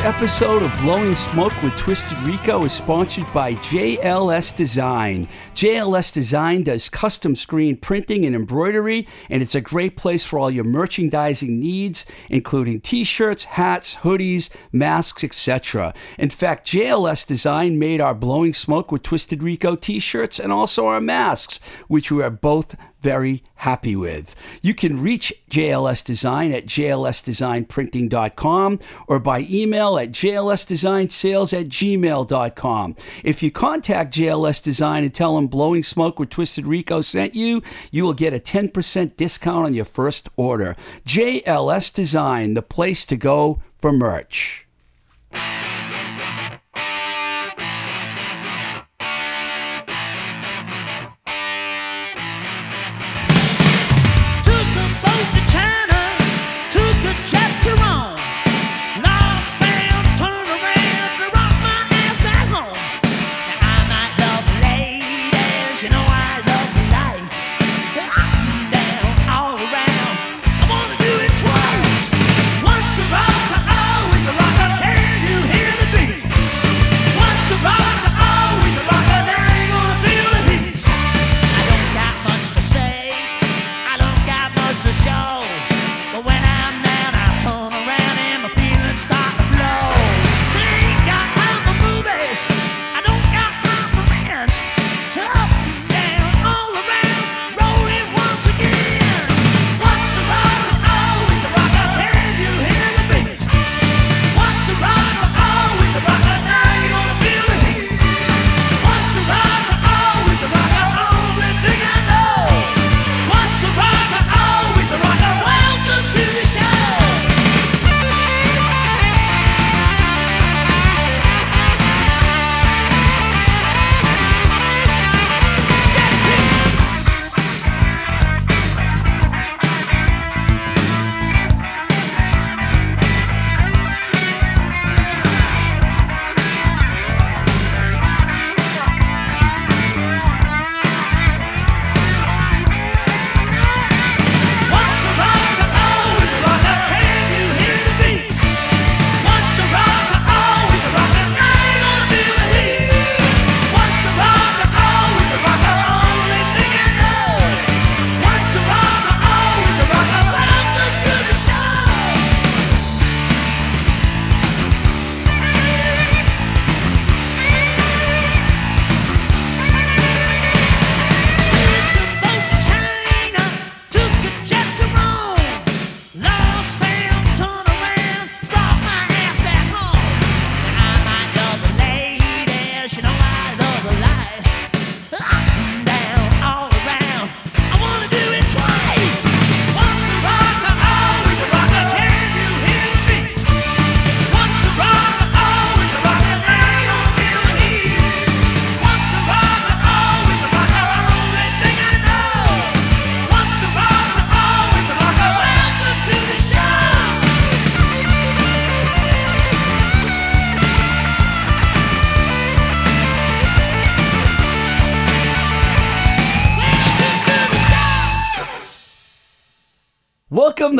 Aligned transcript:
This 0.00 0.14
episode 0.14 0.62
of 0.62 0.72
Blowing 0.80 1.14
Smoke 1.14 1.62
with 1.62 1.76
Twisted 1.76 2.16
Rico 2.20 2.64
is 2.64 2.72
sponsored 2.72 3.30
by 3.34 3.52
JLS 3.56 4.56
Design. 4.56 5.28
JLS 5.54 6.10
Design 6.14 6.62
does 6.62 6.88
custom 6.88 7.36
screen 7.36 7.76
printing 7.76 8.24
and 8.24 8.34
embroidery, 8.34 9.06
and 9.28 9.42
it's 9.42 9.54
a 9.54 9.60
great 9.60 9.98
place 9.98 10.24
for 10.24 10.38
all 10.38 10.50
your 10.50 10.64
merchandising 10.64 11.60
needs, 11.60 12.06
including 12.30 12.80
t 12.80 13.04
shirts, 13.04 13.44
hats, 13.44 13.96
hoodies, 13.96 14.48
masks, 14.72 15.22
etc. 15.22 15.92
In 16.18 16.30
fact, 16.30 16.66
JLS 16.66 17.26
Design 17.26 17.78
made 17.78 18.00
our 18.00 18.14
Blowing 18.14 18.54
Smoke 18.54 18.90
with 18.90 19.02
Twisted 19.02 19.42
Rico 19.42 19.76
t 19.76 20.00
shirts 20.00 20.38
and 20.38 20.50
also 20.50 20.86
our 20.86 21.02
masks, 21.02 21.60
which 21.88 22.10
we 22.10 22.22
are 22.22 22.30
both 22.30 22.74
very 23.00 23.42
happy 23.56 23.96
with. 23.96 24.36
You 24.62 24.74
can 24.74 25.02
reach 25.02 25.32
JLS 25.50 26.04
Design 26.04 26.52
at 26.52 26.66
jlsdesignprinting.com 26.66 28.78
or 29.06 29.18
by 29.18 29.46
email 29.48 29.96
at 29.98 30.12
jlsdesignsales 30.12 31.58
at 31.58 31.68
gmail.com. 31.68 32.96
If 33.24 33.42
you 33.42 33.50
contact 33.50 34.14
JLS 34.14 34.62
Design 34.62 35.04
and 35.04 35.14
tell 35.14 35.36
them 35.36 35.46
Blowing 35.46 35.82
Smoke 35.82 36.18
with 36.18 36.28
Twisted 36.30 36.66
Rico 36.66 37.00
sent 37.00 37.34
you, 37.34 37.62
you 37.90 38.04
will 38.04 38.14
get 38.14 38.34
a 38.34 38.38
10% 38.38 39.16
discount 39.16 39.66
on 39.66 39.74
your 39.74 39.84
first 39.84 40.28
order. 40.36 40.76
JLS 41.06 41.92
Design, 41.92 42.54
the 42.54 42.62
place 42.62 43.04
to 43.06 43.16
go 43.16 43.60
for 43.78 43.92
merch. 43.92 44.66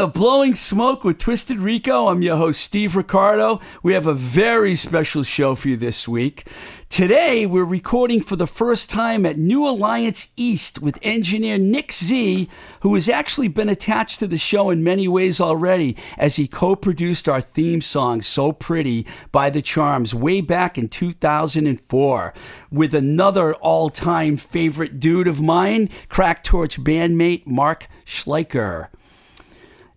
To 0.01 0.07
Blowing 0.07 0.55
Smoke 0.55 1.05
with 1.05 1.19
Twisted 1.19 1.59
Rico. 1.59 2.09
I'm 2.09 2.23
your 2.23 2.39
host, 2.39 2.63
Steve 2.63 2.97
Ricardo. 2.97 3.61
We 3.83 3.93
have 3.93 4.07
a 4.07 4.15
very 4.15 4.75
special 4.75 5.23
show 5.23 5.55
for 5.55 5.69
you 5.69 5.77
this 5.77 6.09
week. 6.09 6.47
Today, 6.89 7.45
we're 7.45 7.67
recording 7.67 8.23
for 8.23 8.35
the 8.35 8.47
first 8.47 8.89
time 8.89 9.27
at 9.27 9.37
New 9.37 9.69
Alliance 9.69 10.29
East 10.39 10.81
with 10.81 10.99
engineer 11.03 11.59
Nick 11.59 11.93
Z, 11.93 12.49
who 12.81 12.95
has 12.95 13.11
actually 13.11 13.49
been 13.49 13.69
attached 13.69 14.21
to 14.21 14.27
the 14.27 14.39
show 14.39 14.71
in 14.71 14.83
many 14.83 15.07
ways 15.07 15.39
already, 15.39 15.99
as 16.17 16.37
he 16.37 16.49
co 16.49 16.75
produced 16.75 17.29
our 17.29 17.43
theme 17.43 17.83
song, 17.83 18.23
So 18.23 18.53
Pretty, 18.53 19.07
by 19.33 19.51
The 19.51 19.61
Charms, 19.61 20.15
way 20.15 20.41
back 20.41 20.79
in 20.79 20.89
2004, 20.89 22.35
with 22.73 22.95
another 22.95 23.53
all 23.57 23.91
time 23.91 24.39
favorite 24.39 24.99
dude 24.99 25.29
of 25.29 25.43
mine, 25.43 25.91
Crack 26.09 26.43
Torch 26.43 26.81
bandmate 26.81 27.47
Mark 27.47 27.87
Schleicher 28.07 28.89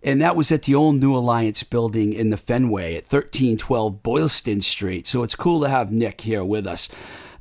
and 0.04 0.20
that 0.20 0.36
was 0.36 0.52
at 0.52 0.62
the 0.62 0.74
old 0.74 1.00
New 1.00 1.16
Alliance 1.16 1.62
building 1.62 2.12
in 2.12 2.30
the 2.30 2.36
Fenway 2.36 2.94
at 2.94 3.04
1312 3.04 4.02
Boylston 4.02 4.60
Street. 4.60 5.06
So 5.06 5.22
it's 5.22 5.34
cool 5.34 5.62
to 5.62 5.68
have 5.68 5.90
Nick 5.90 6.20
here 6.20 6.44
with 6.44 6.66
us. 6.66 6.88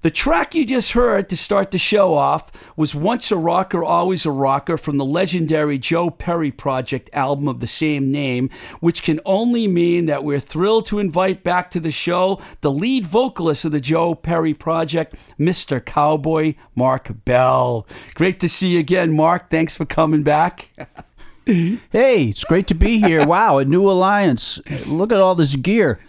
The 0.04 0.12
track 0.12 0.54
you 0.54 0.66
just 0.66 0.92
heard 0.92 1.30
to 1.30 1.38
start 1.38 1.72
the 1.72 1.78
show 1.78 2.14
off 2.14 2.52
was 2.76 2.94
Once 2.94 3.32
a 3.32 3.38
Rocker, 3.38 3.82
Always 3.82 4.26
a 4.26 4.32
Rocker 4.32 4.78
from 4.78 4.98
the 4.98 5.06
legendary 5.06 5.78
Joe 5.78 6.10
Perry 6.10 6.52
Project 6.52 7.10
album 7.14 7.48
of 7.48 7.62
the 7.62 7.68
same 7.68 8.12
name, 8.12 8.50
which 8.82 9.04
can 9.04 9.22
only 9.26 9.66
mean 9.66 10.06
that 10.08 10.26
we're 10.26 10.42
thrilled 10.42 10.86
to 10.88 11.00
invite 11.00 11.42
back 11.42 11.72
to 11.72 11.80
the 11.80 11.90
show 11.90 12.42
the 12.60 12.72
lead 12.72 13.06
vocalist 13.06 13.64
of 13.64 13.72
the 13.72 13.80
Joe 13.80 14.14
Perry 14.14 14.54
Project, 14.54 15.16
Mr. 15.40 15.84
Cowboy 15.84 16.56
Mark 16.76 17.24
Bell. 17.24 17.88
Great 18.14 18.42
to 18.42 18.50
see 18.50 18.72
you 18.72 18.80
again, 18.80 19.14
Mark. 19.14 19.50
Thanks 19.50 19.78
for 19.78 19.86
coming 19.86 20.24
back. 20.24 20.72
Hey, 21.46 22.26
it's 22.30 22.46
great 22.46 22.68
to 22.68 22.74
be 22.74 23.00
here. 23.00 23.26
Wow, 23.26 23.58
a 23.58 23.66
new 23.66 23.90
alliance. 23.90 24.62
Look 24.86 25.12
at 25.12 25.20
all 25.20 25.36
this 25.36 25.58
gear. 25.58 26.00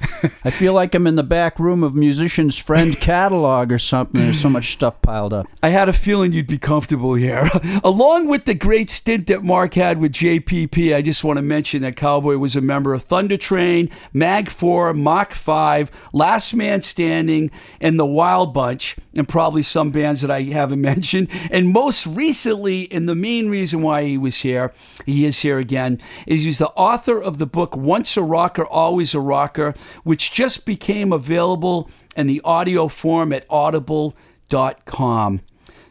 I 0.44 0.50
feel 0.50 0.72
like 0.72 0.94
I'm 0.94 1.08
in 1.08 1.16
the 1.16 1.24
back 1.24 1.58
room 1.58 1.82
of 1.82 1.94
Musician's 1.94 2.56
Friend 2.56 2.98
catalog 3.00 3.72
or 3.72 3.80
something. 3.80 4.20
There's 4.20 4.40
so 4.40 4.48
much 4.48 4.70
stuff 4.72 5.02
piled 5.02 5.32
up. 5.32 5.46
I 5.60 5.70
had 5.70 5.88
a 5.88 5.92
feeling 5.92 6.32
you'd 6.32 6.46
be 6.46 6.58
comfortable 6.58 7.14
here. 7.14 7.50
Along 7.84 8.28
with 8.28 8.44
the 8.44 8.54
great 8.54 8.90
stint 8.90 9.26
that 9.26 9.42
Mark 9.42 9.74
had 9.74 9.98
with 10.00 10.12
JPP, 10.12 10.94
I 10.94 11.02
just 11.02 11.24
want 11.24 11.38
to 11.38 11.42
mention 11.42 11.82
that 11.82 11.96
Cowboy 11.96 12.36
was 12.36 12.54
a 12.54 12.60
member 12.60 12.94
of 12.94 13.02
Thunder 13.02 13.36
Train, 13.36 13.90
Mag 14.12 14.50
4, 14.50 14.94
Mach 14.94 15.34
5, 15.34 15.90
Last 16.12 16.54
Man 16.54 16.82
Standing, 16.82 17.50
and 17.80 17.98
The 17.98 18.06
Wild 18.06 18.54
Bunch, 18.54 18.96
and 19.16 19.28
probably 19.28 19.62
some 19.62 19.90
bands 19.90 20.20
that 20.20 20.30
I 20.30 20.42
haven't 20.42 20.80
mentioned. 20.94 21.28
And 21.50 21.70
most 21.70 22.06
recently, 22.06 22.90
and 22.92 23.08
the 23.08 23.14
main 23.14 23.48
reason 23.48 23.82
why 23.82 24.04
he 24.04 24.18
was 24.18 24.38
here, 24.38 24.72
he 25.06 25.24
is 25.24 25.40
here 25.40 25.58
again, 25.58 26.00
is 26.26 26.42
he's 26.42 26.58
the 26.58 26.70
author 26.70 27.20
of 27.20 27.38
the 27.38 27.46
book 27.46 27.76
Once 27.76 28.16
a 28.16 28.22
Rocker, 28.22 28.66
Always 28.66 29.14
a 29.14 29.20
Rocker, 29.20 29.74
which 30.02 30.32
just 30.32 30.66
became 30.66 31.12
available 31.12 31.90
in 32.16 32.26
the 32.26 32.40
audio 32.44 32.88
form 32.88 33.32
at 33.32 33.44
audible.com. 33.50 35.40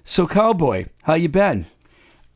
So, 0.06 0.28
Cowboy, 0.28 0.88
how 1.04 1.14
you 1.14 1.30
been? 1.30 1.66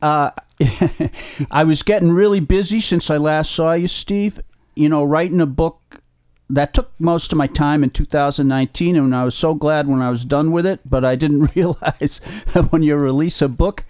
Uh, 0.02 0.32
I 1.52 1.64
was 1.64 1.84
getting 1.84 2.12
really 2.12 2.40
busy 2.40 2.80
since 2.80 3.10
I 3.10 3.18
last 3.18 3.52
saw 3.52 3.74
you, 3.74 3.88
Steve. 3.88 4.42
You 4.76 4.90
know, 4.90 5.04
writing 5.04 5.42
a 5.42 5.46
book 5.46 6.02
that 6.50 6.74
took 6.74 6.92
most 7.00 7.32
of 7.32 7.38
my 7.38 7.48
time 7.48 7.84
in 7.84 7.90
2019, 7.90 8.96
and 8.96 9.16
I 9.16 9.24
was 9.24 9.36
so 9.36 9.54
glad 9.54 9.88
when 9.88 10.02
I 10.02 10.10
was 10.10 10.26
done 10.26 10.52
with 10.52 10.66
it. 10.66 10.80
But 10.86 11.04
I 11.04 11.16
didn't 11.16 11.52
realize 11.56 12.22
that 12.54 12.72
when 12.72 12.84
you 12.84 12.96
release 12.96 13.42
a 13.42 13.50
book, 13.50 13.84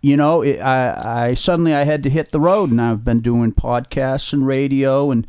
you 0.00 0.16
know, 0.16 0.42
it, 0.42 0.58
I, 0.58 1.28
I 1.28 1.34
suddenly 1.34 1.74
I 1.74 1.84
had 1.84 2.02
to 2.04 2.10
hit 2.10 2.32
the 2.32 2.40
road, 2.40 2.70
and 2.70 2.80
I've 2.80 3.04
been 3.04 3.20
doing 3.20 3.52
podcasts 3.52 4.32
and 4.32 4.46
radio 4.46 5.10
and. 5.10 5.26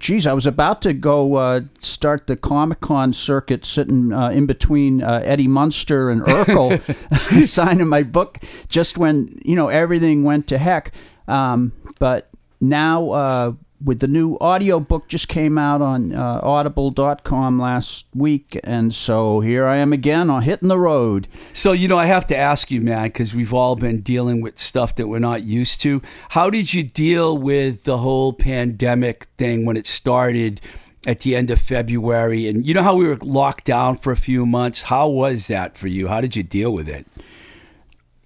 Geez, 0.00 0.26
I 0.26 0.34
was 0.34 0.44
about 0.44 0.82
to 0.82 0.92
go 0.92 1.36
uh, 1.36 1.60
start 1.80 2.26
the 2.26 2.36
Comic 2.36 2.80
Con 2.80 3.14
circuit, 3.14 3.64
sitting 3.64 4.12
uh, 4.12 4.28
in 4.28 4.44
between 4.44 5.02
uh, 5.02 5.22
Eddie 5.24 5.48
Munster 5.48 6.10
and 6.10 6.20
Urkel, 6.20 7.42
signing 7.42 7.88
my 7.88 8.02
book. 8.02 8.38
Just 8.68 8.98
when 8.98 9.40
you 9.46 9.54
know 9.54 9.68
everything 9.68 10.22
went 10.22 10.46
to 10.48 10.58
heck, 10.58 10.92
um, 11.26 11.72
but 12.00 12.28
now 12.60 13.10
uh, 13.10 13.52
with 13.84 14.00
the 14.00 14.08
new 14.08 14.38
audio 14.40 14.80
book 14.80 15.06
just 15.08 15.28
came 15.28 15.58
out 15.58 15.82
on 15.82 16.14
uh, 16.14 16.40
audible.com 16.42 17.58
last 17.60 18.06
week 18.14 18.58
and 18.64 18.94
so 18.94 19.40
here 19.40 19.66
i 19.66 19.76
am 19.76 19.92
again 19.92 20.30
on 20.30 20.42
hitting 20.42 20.68
the 20.68 20.78
road 20.78 21.28
So, 21.52 21.72
you 21.72 21.86
know, 21.88 21.98
I 21.98 22.06
have 22.06 22.26
to 22.28 22.36
ask 22.36 22.70
you, 22.70 22.80
man, 22.80 23.04
because 23.08 23.34
we've 23.34 23.52
all 23.54 23.76
been 23.76 24.00
dealing 24.00 24.40
with 24.40 24.58
stuff 24.58 24.94
that 24.96 25.06
we're 25.08 25.18
not 25.18 25.42
used 25.42 25.80
to. 25.82 26.02
How 26.30 26.50
did 26.50 26.74
you 26.74 26.82
deal 26.82 27.36
with 27.38 27.84
the 27.84 27.98
whole 27.98 28.32
pandemic 28.32 29.24
thing 29.38 29.64
when 29.64 29.76
it 29.76 29.86
started 29.86 30.60
at 31.06 31.20
the 31.20 31.36
end 31.36 31.50
of 31.50 31.60
February? 31.60 32.48
And 32.48 32.66
you 32.66 32.74
know 32.74 32.82
how 32.82 32.94
we 32.96 33.06
were 33.06 33.18
locked 33.22 33.64
down 33.64 33.98
for 33.98 34.10
a 34.12 34.16
few 34.16 34.46
months? 34.46 34.82
How 34.84 35.08
was 35.08 35.46
that 35.48 35.76
for 35.76 35.88
you? 35.88 36.08
How 36.08 36.20
did 36.20 36.34
you 36.34 36.42
deal 36.42 36.72
with 36.72 36.88
it? 36.88 37.06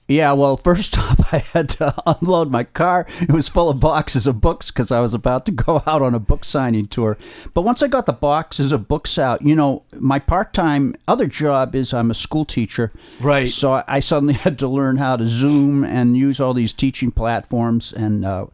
Yeah 0.09 0.33
well 0.33 0.57
first 0.57 0.99
off 0.99 1.33
i 1.33 1.39
had 1.39 1.69
to 1.69 1.95
unload 2.07 2.51
my 2.51 2.65
car. 2.65 3.07
It 3.21 3.31
was 3.33 3.49
full 3.49 3.69
of 3.69 3.79
boxes 3.79 4.27
of 4.27 4.41
books 4.41 4.71
because 4.71 4.91
i 4.91 5.01
was 5.01 5.15
about 5.15 5.47
to 5.47 5.53
go 5.53 5.83
out 5.87 6.03
on 6.03 6.15
a 6.15 6.19
book 6.19 6.45
signing 6.45 6.87
tour. 6.87 7.17
But 7.55 7.63
once 7.63 7.83
i 7.83 7.89
got 7.89 8.07
the 8.07 8.13
boxes 8.13 8.73
of 8.73 8.89
books 8.89 9.19
out 9.19 9.43
you 9.43 9.55
know 9.55 9.85
my 9.99 10.19
part-time 10.19 10.95
other 11.07 11.27
job 11.27 11.75
is 11.75 11.93
i'm 11.95 12.11
a 12.11 12.15
school 12.15 12.45
teacher. 12.45 12.93
Right. 13.21 13.51
so 13.51 13.85
I- 13.87 14.01
suddenly 14.01 14.35
had 14.35 14.59
to 14.61 14.69
learn 14.69 14.97
how 14.97 15.17
to 15.17 15.29
zoom 15.29 15.85
and 15.85 16.17
use 16.17 16.41
all 16.41 16.55
these 16.55 16.73
teaching 16.73 17.11
platforms 17.11 17.93
and 17.93 18.25
uh, 18.25 18.47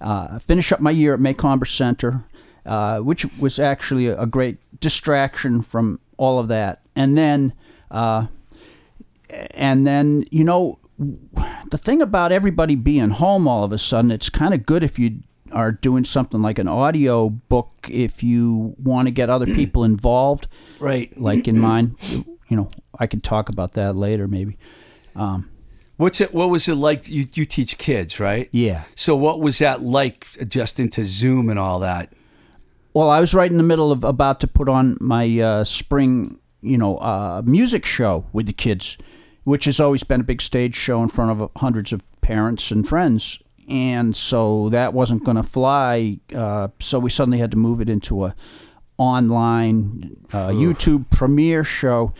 uh, 0.00 0.38
finish 0.38 0.72
up 0.72 0.80
my 0.80 0.90
year 0.90 1.14
at 1.14 1.20
maycomber 1.20 1.68
center 1.68 2.24
uh, 2.66 2.98
which 3.00 3.26
was 3.38 3.58
actually 3.58 4.06
a, 4.06 4.18
a 4.20 4.26
great 4.26 4.56
distraction 4.80 5.60
from 5.62 6.00
all 6.16 6.38
of 6.38 6.48
that. 6.48 6.80
And 6.96 7.16
then 7.16 7.52
uh, 7.90 8.26
and 9.28 9.86
then 9.86 10.24
you 10.30 10.44
know 10.44 10.78
the 10.98 11.78
thing 11.78 12.00
about 12.00 12.30
everybody 12.32 12.74
being 12.76 13.10
home 13.10 13.48
all 13.48 13.64
of 13.64 13.72
a 13.72 13.78
sudden 13.78 14.10
it's 14.10 14.30
kind 14.30 14.54
of 14.54 14.64
good 14.64 14.82
if 14.84 14.98
you 14.98 15.20
are 15.52 15.72
doing 15.72 16.04
something 16.04 16.40
like 16.40 16.58
an 16.58 16.68
audio 16.68 17.28
book 17.28 17.72
if 17.90 18.22
you 18.22 18.74
want 18.78 19.06
to 19.08 19.10
get 19.12 19.28
other 19.28 19.46
people 19.54 19.84
involved 19.84 20.46
Right. 20.78 21.16
like 21.20 21.48
in 21.48 21.58
mine 21.68 21.96
you 22.48 22.56
know 22.56 22.68
i 22.98 23.06
could 23.06 23.22
talk 23.24 23.48
about 23.48 23.72
that 23.72 23.96
later 23.96 24.28
maybe 24.28 24.56
What's 25.96 26.20
it? 26.20 26.34
What 26.34 26.50
was 26.50 26.66
it 26.66 26.74
like? 26.74 27.08
You 27.08 27.28
you 27.34 27.44
teach 27.44 27.78
kids, 27.78 28.18
right? 28.18 28.48
yeah 28.50 28.82
So 28.96 29.14
what 29.14 29.40
was 29.40 29.58
that 29.60 29.80
like 29.82 30.26
adjusting 30.40 30.90
to 30.90 31.04
Zoom 31.04 31.48
and 31.48 31.58
all 31.58 31.78
that? 31.80 32.12
well 32.94 33.10
i 33.10 33.20
was 33.20 33.32
right 33.34 33.50
in 33.50 33.56
the 33.58 33.62
middle 33.64 33.90
of 33.92 34.02
about 34.04 34.40
to 34.40 34.46
put 34.48 34.68
on 34.68 34.96
my 35.00 35.38
uh, 35.40 35.62
spring 35.64 36.38
you 36.62 36.78
know 36.78 36.96
uh, 36.98 37.42
music 37.44 37.84
show 37.84 38.24
with 38.32 38.46
the 38.46 38.52
kids 38.52 38.96
which 39.44 39.66
has 39.66 39.78
always 39.78 40.02
been 40.02 40.20
a 40.20 40.24
big 40.24 40.42
stage 40.42 40.74
show 40.74 41.02
in 41.02 41.08
front 41.08 41.30
of 41.30 41.50
hundreds 41.56 41.92
of 41.92 42.02
parents 42.20 42.70
and 42.70 42.88
friends. 42.88 43.38
And 43.68 44.14
so 44.16 44.68
that 44.70 44.92
wasn't 44.92 45.24
going 45.24 45.36
to 45.36 45.42
fly 45.42 46.18
uh, 46.34 46.68
so 46.80 46.98
we 46.98 47.10
suddenly 47.10 47.38
had 47.38 47.50
to 47.52 47.56
move 47.56 47.80
it 47.80 47.88
into 47.88 48.24
a 48.24 48.34
online 48.96 50.16
uh, 50.32 50.48
youtube 50.48 51.08
premiere 51.10 51.64
show. 51.64 52.12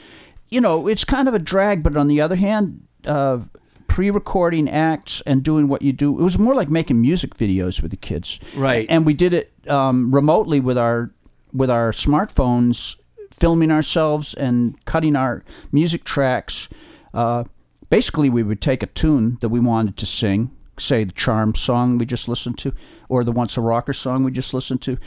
You 0.49 0.61
know 0.61 0.87
it's 0.89 1.05
kind 1.05 1.29
of 1.29 1.35
a 1.35 1.39
drag 1.39 1.83
but 1.83 1.97
on 1.97 2.09
the 2.09 2.21
other 2.21 2.37
hand 2.37 2.87
uh, 3.05 3.41
pre-recording 3.89 4.69
acts 4.69 5.21
and 5.27 5.43
doing 5.43 5.69
what 5.69 5.83
you 5.83 5.93
do 5.93 6.19
it 6.19 6.23
was 6.23 6.39
more 6.39 6.55
like 6.55 6.69
making 6.69 7.01
music 7.01 7.37
videos 7.37 7.81
with 7.83 7.91
the 7.91 7.97
kids. 7.97 8.41
Right. 8.57 8.87
and 8.89 9.07
we 9.07 9.15
did 9.15 9.35
it 9.35 9.53
um, 9.69 10.15
remotely 10.15 10.61
with 10.61 10.79
our 10.79 11.11
with 11.53 11.71
our 11.71 11.93
smartphones 11.93 12.97
filming 13.31 13.71
ourselves 13.71 14.35
and 14.35 14.83
cutting 14.87 15.15
our 15.15 15.45
music 15.73 16.05
tracks 16.05 16.69
uh, 17.15 17.45
basically 17.89 18.29
we 18.29 18.43
would 18.43 18.61
take 18.61 18.83
a 18.83 18.87
tune 18.87 19.39
that 19.41 19.49
we 19.49 19.61
wanted 19.61 19.97
to 19.97 20.05
sing 20.07 20.51
say 20.79 21.05
the 21.05 21.13
charm 21.13 21.55
song 21.55 21.97
we 21.99 22.05
just 22.05 22.29
listened 22.29 22.59
to 22.59 22.73
or 23.09 23.23
the 23.25 23.31
once 23.33 23.57
a 23.57 23.61
rocker 23.61 23.93
song 23.93 24.25
we 24.25 24.31
just 24.33 24.53
listened 24.53 24.83
to 24.83 24.99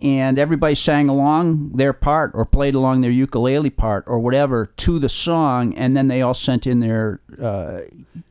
and 0.00 0.38
everybody 0.38 0.74
sang 0.74 1.08
along 1.08 1.72
their 1.72 1.92
part 1.92 2.30
or 2.34 2.44
played 2.44 2.74
along 2.74 3.00
their 3.00 3.10
ukulele 3.10 3.70
part 3.70 4.04
or 4.06 4.18
whatever 4.20 4.66
to 4.76 4.98
the 5.00 5.08
song 5.08 5.74
and 5.74 5.96
then 5.96 6.06
they 6.08 6.22
all 6.22 6.34
sent 6.34 6.66
in 6.66 6.78
their 6.80 7.20
uh, 7.42 7.80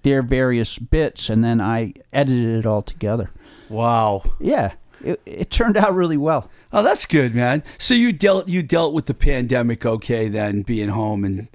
their 0.04 0.22
various 0.22 0.80
bits 0.80 1.30
and 1.30 1.44
then 1.44 1.60
i 1.60 1.92
edited 2.14 2.60
it 2.60 2.66
all 2.66 2.82
together 2.82 3.30
Wow. 3.68 4.24
yeah 4.40 4.76
it, 5.04 5.20
it 5.26 5.50
turned 5.52 5.76
out 5.78 5.94
really 5.94 6.18
well 6.18 6.50
Oh, 6.74 6.84
that's 6.84 7.06
good, 7.06 7.34
man. 7.34 7.64
So 7.78 7.94
you 7.94 8.12
dealt 8.12 8.50
you 8.50 8.62
dealt 8.62 8.94
with 8.94 9.06
the 9.06 9.14
pandemic 9.14 9.86
okay 9.86 10.28
then, 10.28 10.62
being 10.62 10.90
home 10.90 11.24
and 11.24 11.48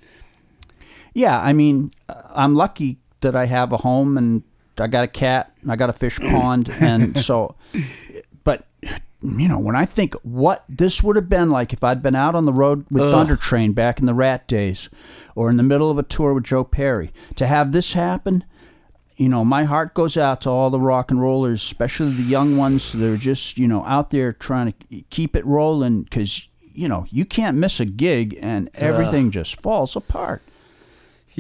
yeah 1.21 1.41
i 1.41 1.53
mean 1.53 1.91
i'm 2.31 2.55
lucky 2.55 2.99
that 3.21 3.37
i 3.37 3.47
have 3.47 3.73
a 3.73 3.79
home 3.79 4.17
and 4.17 4.43
i 4.79 4.87
got 4.87 5.05
a 5.05 5.09
cat 5.09 5.53
and 5.63 5.71
i 5.71 5.77
got 5.77 5.91
a 5.91 5.93
fish 5.93 6.19
pond 6.31 6.69
and 6.81 7.19
so 7.19 7.55
but 8.45 8.67
you 9.23 9.49
know 9.49 9.59
when 9.59 9.77
i 9.77 9.85
think 9.85 10.15
what 10.23 10.65
this 10.69 11.03
would 11.03 11.17
have 11.17 11.29
been 11.29 11.51
like 11.51 11.73
if 11.73 11.85
i'd 11.85 12.03
been 12.03 12.17
out 12.17 12.35
on 12.35 12.47
the 12.47 12.53
road 12.53 12.87
with 12.91 13.03
Ugh. 13.03 13.13
thunder 13.13 13.37
train 13.37 13.73
back 13.73 14.01
in 14.01 14.07
the 14.07 14.15
rat 14.15 14.49
days 14.49 14.89
or 15.35 15.51
in 15.51 15.57
the 15.57 15.63
middle 15.63 15.91
of 15.91 15.99
a 15.99 16.03
tour 16.03 16.33
with 16.33 16.45
joe 16.45 16.65
perry 16.65 17.13
to 17.37 17.47
have 17.47 17.73
this 17.73 17.93
happen 17.93 18.45
you 19.21 19.29
know, 19.29 19.45
my 19.45 19.65
heart 19.65 19.93
goes 19.93 20.17
out 20.17 20.41
to 20.41 20.51
all 20.51 20.71
the 20.71 20.81
rock 20.81 21.11
and 21.11 21.21
rollers, 21.21 21.63
especially 21.63 22.13
the 22.13 22.23
young 22.23 22.57
ones 22.57 22.93
that 22.93 23.07
are 23.07 23.19
just, 23.19 23.59
you 23.59 23.69
know, 23.69 23.85
out 23.85 24.09
there 24.09 24.33
trying 24.33 24.73
to 24.73 25.03
keep 25.11 25.37
it 25.37 25.45
rolling 25.45 26.05
because, 26.05 26.49
you 26.73 26.89
know, 26.89 27.05
you 27.11 27.27
can't 27.27 27.59
miss 27.59 27.81
a 27.81 27.85
gig 27.85 28.39
and 28.41 28.71
everything 28.73 29.31
just 29.31 29.61
falls 29.61 29.95
apart. 29.95 30.41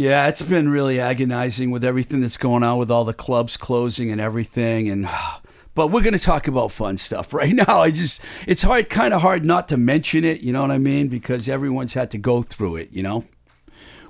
Yeah, 0.00 0.28
it's 0.28 0.40
been 0.40 0.70
really 0.70 0.98
agonizing 0.98 1.70
with 1.70 1.84
everything 1.84 2.22
that's 2.22 2.38
going 2.38 2.62
on 2.62 2.78
with 2.78 2.90
all 2.90 3.04
the 3.04 3.12
clubs 3.12 3.58
closing 3.58 4.10
and 4.10 4.18
everything 4.18 4.88
and 4.88 5.06
but 5.74 5.88
we're 5.88 6.00
going 6.00 6.14
to 6.14 6.18
talk 6.18 6.48
about 6.48 6.72
fun 6.72 6.96
stuff 6.96 7.34
right 7.34 7.54
now. 7.54 7.82
I 7.82 7.90
just 7.90 8.22
it's 8.46 8.62
hard 8.62 8.88
kind 8.88 9.12
of 9.12 9.20
hard 9.20 9.44
not 9.44 9.68
to 9.68 9.76
mention 9.76 10.24
it, 10.24 10.40
you 10.40 10.54
know 10.54 10.62
what 10.62 10.70
I 10.70 10.78
mean, 10.78 11.08
because 11.08 11.50
everyone's 11.50 11.92
had 11.92 12.10
to 12.12 12.18
go 12.18 12.40
through 12.40 12.76
it, 12.76 12.88
you 12.92 13.02
know. 13.02 13.26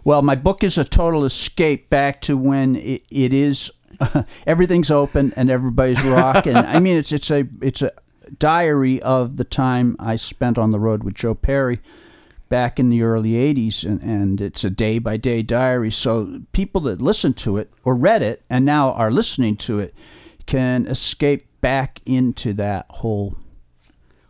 Well, 0.05 0.23
my 0.23 0.37
book 0.37 0.63
is 0.63 0.79
a 0.79 0.85
total 0.85 1.25
escape 1.25 1.91
back 1.91 2.21
to 2.21 2.37
when 2.37 2.77
it, 2.77 3.03
it 3.11 3.35
is 3.35 3.69
everything's 4.47 4.93
open 4.93 5.33
and 5.35 5.51
everybody's 5.51 6.05
rocking. 6.05 6.55
I 6.57 6.79
mean, 6.79 6.99
it's 6.99 7.11
it's 7.11 7.33
a 7.33 7.49
it's 7.61 7.83
a 7.83 7.91
diary 8.39 9.03
of 9.03 9.39
the 9.39 9.45
time 9.45 9.97
I 9.99 10.15
spent 10.15 10.57
on 10.57 10.71
the 10.71 10.79
road 10.79 11.03
with 11.03 11.15
Joe 11.15 11.35
Perry 11.35 11.81
back 12.51 12.79
in 12.79 12.91
the 12.91 13.01
early 13.01 13.33
80s 13.33 13.85
and, 13.85 14.03
and 14.03 14.41
it's 14.41 14.65
a 14.65 14.71
day 14.71 14.99
by 14.99 15.17
day 15.17 15.41
diary 15.41 15.91
so 15.91 16.43
people 16.53 16.83
that 16.83 17.01
listened 17.01 17.37
to 17.39 17.57
it 17.57 17.73
or 17.85 17.95
read 17.95 18.23
it 18.23 18.43
and 18.51 18.67
now 18.67 18.93
are 18.93 19.11
listening 19.11 19.57
to 19.57 19.79
it 19.79 19.95
can 20.47 20.87
escape 20.87 21.47
back 21.61 22.01
into 22.05 22.53
that 22.53 22.85
whole 22.91 23.37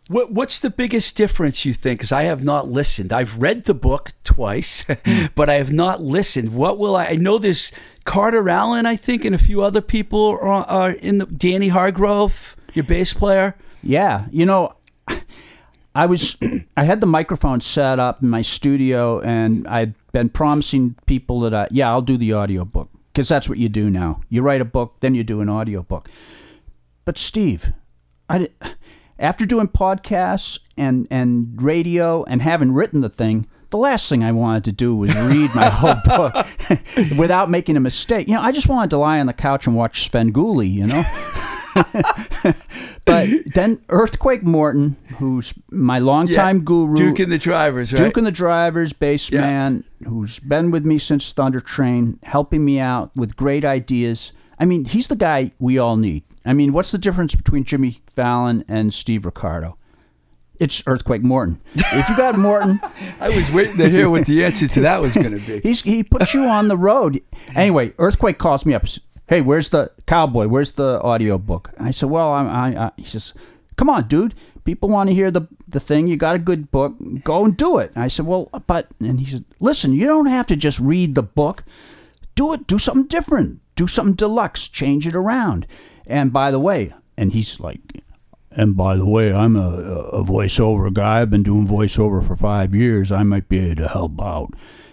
What, 0.07 0.31
what's 0.31 0.59
the 0.59 0.69
biggest 0.69 1.17
difference 1.17 1.65
you 1.65 1.73
think? 1.73 1.99
Because 1.99 2.11
I 2.11 2.23
have 2.23 2.43
not 2.43 2.69
listened. 2.69 3.11
I've 3.11 3.39
read 3.39 3.63
the 3.63 3.73
book 3.73 4.11
twice, 4.23 4.81
hmm. 5.05 5.25
but 5.35 5.49
I 5.49 5.55
have 5.55 5.71
not 5.71 6.01
listened. 6.01 6.53
What 6.53 6.77
will 6.77 6.95
I? 6.95 7.05
I 7.05 7.15
know 7.15 7.37
there's 7.37 7.71
Carter 8.03 8.47
Allen, 8.49 8.85
I 8.85 8.97
think, 8.97 9.25
and 9.25 9.33
a 9.33 9.39
few 9.39 9.63
other 9.63 9.81
people 9.81 10.37
are, 10.41 10.65
are 10.65 10.91
in 10.91 11.17
the. 11.19 11.25
Danny 11.25 11.69
Hargrove, 11.69 12.55
your 12.73 12.83
bass 12.83 13.13
player. 13.13 13.55
Yeah, 13.81 14.25
you 14.31 14.45
know, 14.45 14.73
I 15.95 16.05
was 16.05 16.35
I 16.77 16.83
had 16.83 17.01
the 17.01 17.07
microphone 17.07 17.61
set 17.61 17.99
up 17.99 18.21
in 18.21 18.29
my 18.29 18.41
studio, 18.41 19.19
and 19.21 19.67
I'd 19.67 19.93
been 20.11 20.29
promising 20.29 20.95
people 21.05 21.39
that 21.41 21.53
I 21.53 21.67
yeah 21.71 21.89
I'll 21.89 22.01
do 22.01 22.17
the 22.17 22.33
audiobook 22.33 22.89
because 23.13 23.27
that's 23.27 23.49
what 23.49 23.57
you 23.57 23.69
do 23.69 23.89
now. 23.89 24.21
You 24.29 24.41
write 24.41 24.61
a 24.61 24.65
book, 24.65 24.95
then 24.99 25.15
you 25.15 25.23
do 25.23 25.41
an 25.41 25.49
audiobook. 25.49 26.09
But 27.05 27.17
Steve, 27.17 27.73
I 28.29 28.49
after 29.19 29.45
doing 29.45 29.67
podcasts 29.67 30.59
and 30.77 31.07
and 31.11 31.61
radio 31.61 32.23
and 32.23 32.41
having 32.41 32.71
written 32.71 33.01
the 33.01 33.09
thing. 33.09 33.47
The 33.69 33.77
last 33.77 34.09
thing 34.09 34.21
I 34.21 34.33
wanted 34.33 34.65
to 34.65 34.73
do 34.73 34.93
was 34.93 35.15
read 35.15 35.55
my 35.55 35.69
whole 35.69 35.95
book 36.03 36.45
without 37.17 37.49
making 37.49 37.77
a 37.77 37.79
mistake. 37.79 38.27
You 38.27 38.33
know, 38.33 38.41
I 38.41 38.51
just 38.51 38.67
wanted 38.67 38.89
to 38.89 38.97
lie 38.97 39.17
on 39.21 39.27
the 39.27 39.33
couch 39.33 39.65
and 39.65 39.77
watch 39.77 40.11
Svengoolie, 40.11 40.69
you 40.69 40.87
know? 40.87 41.05
but 43.05 43.29
then 43.53 43.81
Earthquake 43.89 44.43
Morton, 44.43 44.97
who's 45.17 45.53
my 45.69 45.99
longtime 45.99 46.63
guru, 46.63 46.95
Duke 46.95 47.19
and 47.19 47.31
the 47.31 47.37
Drivers, 47.37 47.93
right? 47.93 47.99
Duke 47.99 48.17
and 48.17 48.25
the 48.25 48.31
Drivers, 48.31 48.93
bass 48.93 49.31
man, 49.31 49.83
who's 50.07 50.39
been 50.39 50.71
with 50.71 50.85
me 50.85 50.97
since 50.97 51.31
Thunder 51.33 51.61
Train, 51.61 52.19
helping 52.23 52.65
me 52.65 52.79
out 52.79 53.15
with 53.15 53.35
great 53.35 53.65
ideas. 53.65 54.33
I 54.59 54.65
mean, 54.65 54.85
he's 54.85 55.07
the 55.07 55.15
guy 55.15 55.51
we 55.59 55.77
all 55.77 55.97
need. 55.97 56.23
I 56.45 56.53
mean, 56.53 56.73
what's 56.73 56.91
the 56.91 56.97
difference 56.97 57.35
between 57.35 57.63
Jimmy 57.63 58.01
Fallon 58.13 58.63
and 58.67 58.93
Steve 58.93 59.25
Ricardo? 59.25 59.77
It's 60.59 60.83
Earthquake 60.85 61.23
Morton. 61.23 61.59
If 61.73 62.07
you 62.07 62.15
got 62.15 62.37
Morton, 62.37 62.79
I 63.19 63.29
was 63.29 63.51
waiting 63.51 63.77
to 63.77 63.89
hear 63.89 64.09
what 64.09 64.27
the 64.27 64.45
answer 64.45 64.67
to 64.67 64.81
that 64.81 65.01
was 65.01 65.15
going 65.15 65.31
to 65.31 65.39
be. 65.39 65.59
he's 65.63 65.81
he 65.81 66.03
puts 66.03 66.35
you 66.35 66.43
on 66.43 66.67
the 66.67 66.77
road. 66.77 67.19
Anyway, 67.55 67.93
Earthquake 67.97 68.37
calls 68.37 68.63
me 68.63 68.75
up. 68.75 68.85
Hey, 69.31 69.39
where's 69.39 69.69
the 69.69 69.89
cowboy? 70.07 70.47
Where's 70.47 70.73
the 70.73 71.01
audio 71.01 71.37
book? 71.37 71.71
I 71.79 71.91
said, 71.91 72.09
well, 72.09 72.33
I'm, 72.33 72.49
I, 72.49 72.87
I, 72.87 72.91
he 72.97 73.05
says, 73.05 73.33
come 73.77 73.89
on, 73.89 74.09
dude. 74.09 74.35
People 74.65 74.89
want 74.89 75.09
to 75.09 75.15
hear 75.15 75.31
the 75.31 75.47
the 75.69 75.79
thing. 75.79 76.07
You 76.07 76.17
got 76.17 76.35
a 76.35 76.39
good 76.39 76.69
book. 76.69 76.95
Go 77.23 77.45
and 77.45 77.55
do 77.55 77.77
it. 77.77 77.93
I 77.95 78.09
said, 78.09 78.25
well, 78.25 78.49
but 78.67 78.87
and 78.99 79.21
he 79.21 79.31
said, 79.31 79.45
listen, 79.61 79.93
you 79.93 80.05
don't 80.05 80.25
have 80.25 80.47
to 80.47 80.57
just 80.57 80.81
read 80.81 81.15
the 81.15 81.23
book. 81.23 81.63
Do 82.35 82.51
it. 82.51 82.67
Do 82.67 82.77
something 82.77 83.07
different. 83.07 83.61
Do 83.77 83.87
something 83.87 84.15
deluxe. 84.15 84.67
Change 84.67 85.07
it 85.07 85.15
around. 85.15 85.65
And 86.05 86.33
by 86.33 86.51
the 86.51 86.59
way, 86.59 86.93
and 87.15 87.31
he's 87.31 87.57
like, 87.61 87.79
and 88.51 88.75
by 88.75 88.97
the 88.97 89.05
way, 89.05 89.33
I'm 89.33 89.55
a, 89.55 89.77
a 90.11 90.25
voiceover 90.25 90.91
guy. 90.91 91.21
I've 91.21 91.29
been 91.29 91.41
doing 91.41 91.65
voiceover 91.65 92.21
for 92.21 92.35
five 92.35 92.75
years. 92.75 93.13
I 93.13 93.23
might 93.23 93.47
be 93.47 93.59
able 93.59 93.83
to 93.83 93.87
help 93.87 94.21
out. 94.21 94.49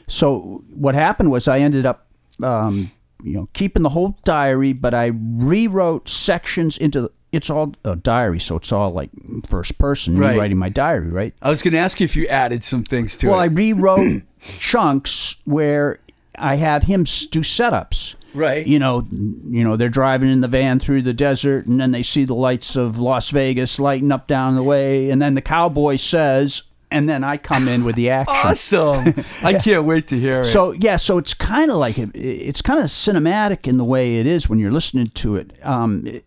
So 0.06 0.62
what 0.72 0.94
happened 0.94 1.32
was 1.32 1.48
I 1.48 1.58
ended 1.58 1.86
up, 1.86 2.06
um, 2.40 2.92
you 3.22 3.34
know, 3.34 3.48
keeping 3.52 3.82
the 3.82 3.88
whole 3.90 4.16
diary, 4.24 4.72
but 4.72 4.94
I 4.94 5.12
rewrote 5.14 6.08
sections 6.08 6.76
into. 6.78 7.10
It's 7.30 7.50
all 7.50 7.74
a 7.84 7.94
diary, 7.94 8.40
so 8.40 8.56
it's 8.56 8.72
all 8.72 8.88
like 8.88 9.10
first 9.46 9.76
person 9.78 10.16
Right. 10.16 10.38
writing 10.38 10.56
my 10.56 10.70
diary, 10.70 11.08
right? 11.08 11.34
I 11.42 11.50
was 11.50 11.60
going 11.60 11.72
to 11.72 11.78
ask 11.78 12.00
you 12.00 12.04
if 12.04 12.16
you 12.16 12.26
added 12.26 12.64
some 12.64 12.84
things 12.84 13.18
to 13.18 13.26
it. 13.26 13.30
Well, 13.30 13.38
I 13.38 13.46
rewrote 13.46 14.22
chunks 14.58 15.36
where 15.44 16.00
I 16.38 16.54
have 16.54 16.84
him 16.84 17.02
do 17.04 17.40
setups. 17.40 18.14
Right. 18.32 18.66
You 18.66 18.78
know, 18.78 19.06
you 19.10 19.62
know, 19.64 19.76
they're 19.76 19.88
driving 19.90 20.30
in 20.30 20.40
the 20.40 20.48
van 20.48 20.80
through 20.80 21.02
the 21.02 21.12
desert, 21.12 21.66
and 21.66 21.78
then 21.80 21.90
they 21.92 22.02
see 22.02 22.24
the 22.24 22.34
lights 22.34 22.76
of 22.76 22.98
Las 22.98 23.30
Vegas 23.30 23.78
lighting 23.78 24.10
up 24.12 24.26
down 24.26 24.54
the 24.54 24.62
way, 24.62 25.10
and 25.10 25.20
then 25.20 25.34
the 25.34 25.42
cowboy 25.42 25.96
says, 25.96 26.62
and 26.90 27.08
then 27.08 27.22
I 27.24 27.36
come 27.36 27.68
in 27.68 27.84
with 27.84 27.96
the 27.96 28.10
action. 28.20 28.36
awesome. 28.36 29.24
I 29.42 29.54
can't 29.58 29.84
wait 29.84 30.08
to 30.08 30.18
hear 30.18 30.40
it. 30.40 30.44
So 30.46 30.72
yeah, 30.72 30.96
so 30.96 31.18
it's 31.18 31.34
kind 31.34 31.70
of 31.70 31.76
like 31.78 31.98
it, 31.98 32.10
it's 32.14 32.62
kind 32.62 32.80
of 32.80 32.86
cinematic 32.86 33.66
in 33.66 33.78
the 33.78 33.84
way 33.84 34.16
it 34.16 34.26
is 34.26 34.48
when 34.48 34.58
you're 34.58 34.72
listening 34.72 35.06
to 35.06 35.36
it. 35.36 35.52
Um, 35.64 36.06
it- 36.06 36.24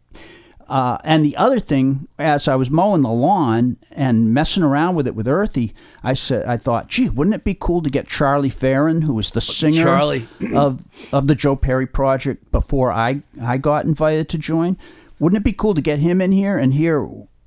uh, 0.69 0.97
and 1.03 1.25
the 1.25 1.35
other 1.35 1.59
thing, 1.59 2.07
as 2.17 2.47
I 2.47 2.55
was 2.55 2.71
mowing 2.71 3.01
the 3.01 3.09
lawn 3.09 3.75
and 3.91 4.33
messing 4.33 4.63
around 4.63 4.95
with 4.95 5.05
it 5.05 5.15
with 5.15 5.27
Earthy, 5.27 5.73
I 6.01 6.13
said, 6.13 6.45
I 6.45 6.55
thought, 6.55 6.87
gee, 6.87 7.09
wouldn't 7.09 7.35
it 7.35 7.43
be 7.43 7.53
cool 7.59 7.81
to 7.81 7.89
get 7.89 8.07
Charlie 8.07 8.49
Farren, 8.49 9.01
who 9.01 9.13
was 9.15 9.31
the 9.31 9.41
singer 9.41 9.83
Charlie. 9.83 10.29
of 10.55 10.85
of 11.11 11.27
the 11.27 11.35
Joe 11.35 11.57
Perry 11.57 11.85
project 11.87 12.49
before 12.53 12.89
I 12.89 13.21
I 13.41 13.57
got 13.57 13.83
invited 13.83 14.29
to 14.29 14.37
join? 14.37 14.77
Wouldn't 15.19 15.41
it 15.41 15.43
be 15.43 15.51
cool 15.51 15.73
to 15.73 15.81
get 15.81 15.99
him 15.99 16.21
in 16.21 16.31
here 16.31 16.57
and 16.57 16.73
hear, 16.73 17.05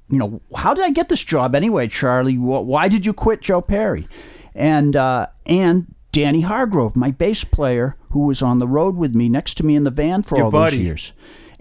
you 0.08 0.18
know, 0.18 0.40
how 0.56 0.74
did 0.74 0.84
I 0.84 0.90
get 0.90 1.08
this 1.08 1.24
job 1.24 1.54
anyway, 1.54 1.88
Charlie? 1.88 2.36
Why 2.38 2.88
did 2.88 3.06
you 3.06 3.12
quit 3.12 3.40
Joe 3.40 3.60
Perry? 3.60 4.06
And 4.54 4.94
uh, 4.94 5.28
and 5.46 5.92
Danny 6.12 6.42
Hargrove, 6.42 6.94
my 6.94 7.10
bass 7.10 7.42
player, 7.44 7.96
who 8.10 8.20
was 8.26 8.42
on 8.42 8.58
the 8.58 8.68
road 8.68 8.96
with 8.96 9.14
me 9.14 9.28
next 9.28 9.54
to 9.54 9.66
me 9.66 9.74
in 9.74 9.84
the 9.84 9.90
van 9.90 10.22
for 10.22 10.36
Your 10.36 10.44
all 10.46 10.50
buddy. 10.50 10.76
those 10.76 10.84
years, 10.86 11.12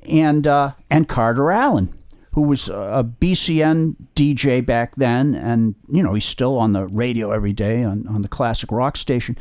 and 0.08 0.48
uh, 0.48 0.74
and 0.92 1.08
Carter 1.08 1.52
Allen, 1.52 1.92
who 2.34 2.42
was 2.44 2.70
a 2.70 3.10
BCN 3.20 3.96
DJ 4.16 4.64
back 4.64 4.96
then, 4.96 5.34
and 5.34 5.74
you 5.90 6.04
know 6.04 6.14
he's 6.14 6.26
still 6.26 6.60
on 6.60 6.74
the 6.74 6.86
radio 6.86 7.32
every 7.32 7.54
day 7.54 7.84
on, 7.84 8.08
on 8.08 8.22
the 8.22 8.28
classic 8.28 8.72
rock 8.72 8.96
station. 8.98 9.36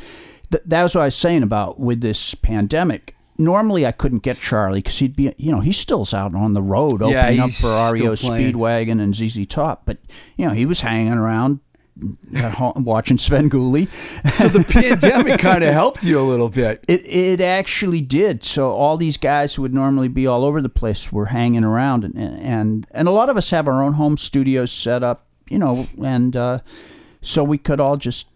Th- 0.51 0.63
that 0.65 0.81
was 0.81 0.95
what 0.95 1.01
I 1.01 1.05
was 1.05 1.15
saying 1.15 1.43
about 1.43 1.79
with 1.79 2.01
this 2.01 2.33
pandemic. 2.33 3.15
Normally 3.37 3.85
I 3.85 3.91
couldn't 3.91 4.23
get 4.23 4.39
Charlie 4.39 4.79
because 4.79 4.99
he'd 4.99 5.15
be, 5.15 5.33
you 5.37 5.51
know, 5.51 5.59
he 5.59 5.71
still's 5.71 6.13
out 6.13 6.35
on 6.35 6.53
the 6.53 6.61
road 6.61 7.01
Yeah, 7.01 7.21
opening 7.25 7.39
up 7.39 7.51
for 7.51 7.67
REO. 7.67 8.13
Speedwagon 8.13 9.01
and 9.01 9.15
ZZ 9.15 9.45
Top, 9.47 9.83
but 9.85 9.97
you 10.37 10.45
know 10.47 10.53
he 10.53 10.65
was 10.65 10.81
hanging 10.81 11.13
around 11.13 11.59
at 12.35 12.53
home 12.53 12.83
watching 12.83 13.17
Svengoolie. 13.17 13.87
so 14.33 14.47
the 14.47 14.63
pandemic 14.63 15.39
kind 15.39 15.63
of 15.63 15.73
helped 15.73 16.03
you 16.03 16.19
a 16.19 16.25
little 16.27 16.49
bit. 16.49 16.83
It 16.89 17.05
it 17.05 17.41
actually 17.41 18.01
did. 18.01 18.43
So 18.43 18.71
all 18.71 18.97
these 18.97 19.17
guys 19.17 19.55
who 19.55 19.61
would 19.63 19.73
normally 19.73 20.07
be 20.07 20.27
all 20.27 20.43
over 20.43 20.61
the 20.61 20.69
place 20.69 21.11
were 21.11 21.27
hanging 21.27 21.63
around, 21.63 22.03
and 22.03 22.15
and 22.17 22.87
and 22.91 23.07
a 23.07 23.11
lot 23.11 23.29
of 23.29 23.37
us 23.37 23.49
have 23.51 23.67
our 23.67 23.83
own 23.83 23.93
home 23.93 24.17
studios 24.17 24.71
set 24.71 25.03
up, 25.03 25.25
you 25.49 25.59
know, 25.59 25.87
and 26.03 26.35
uh, 26.35 26.59
so 27.21 27.43
we 27.43 27.57
could 27.57 27.79
all 27.79 27.97
just 27.97 28.27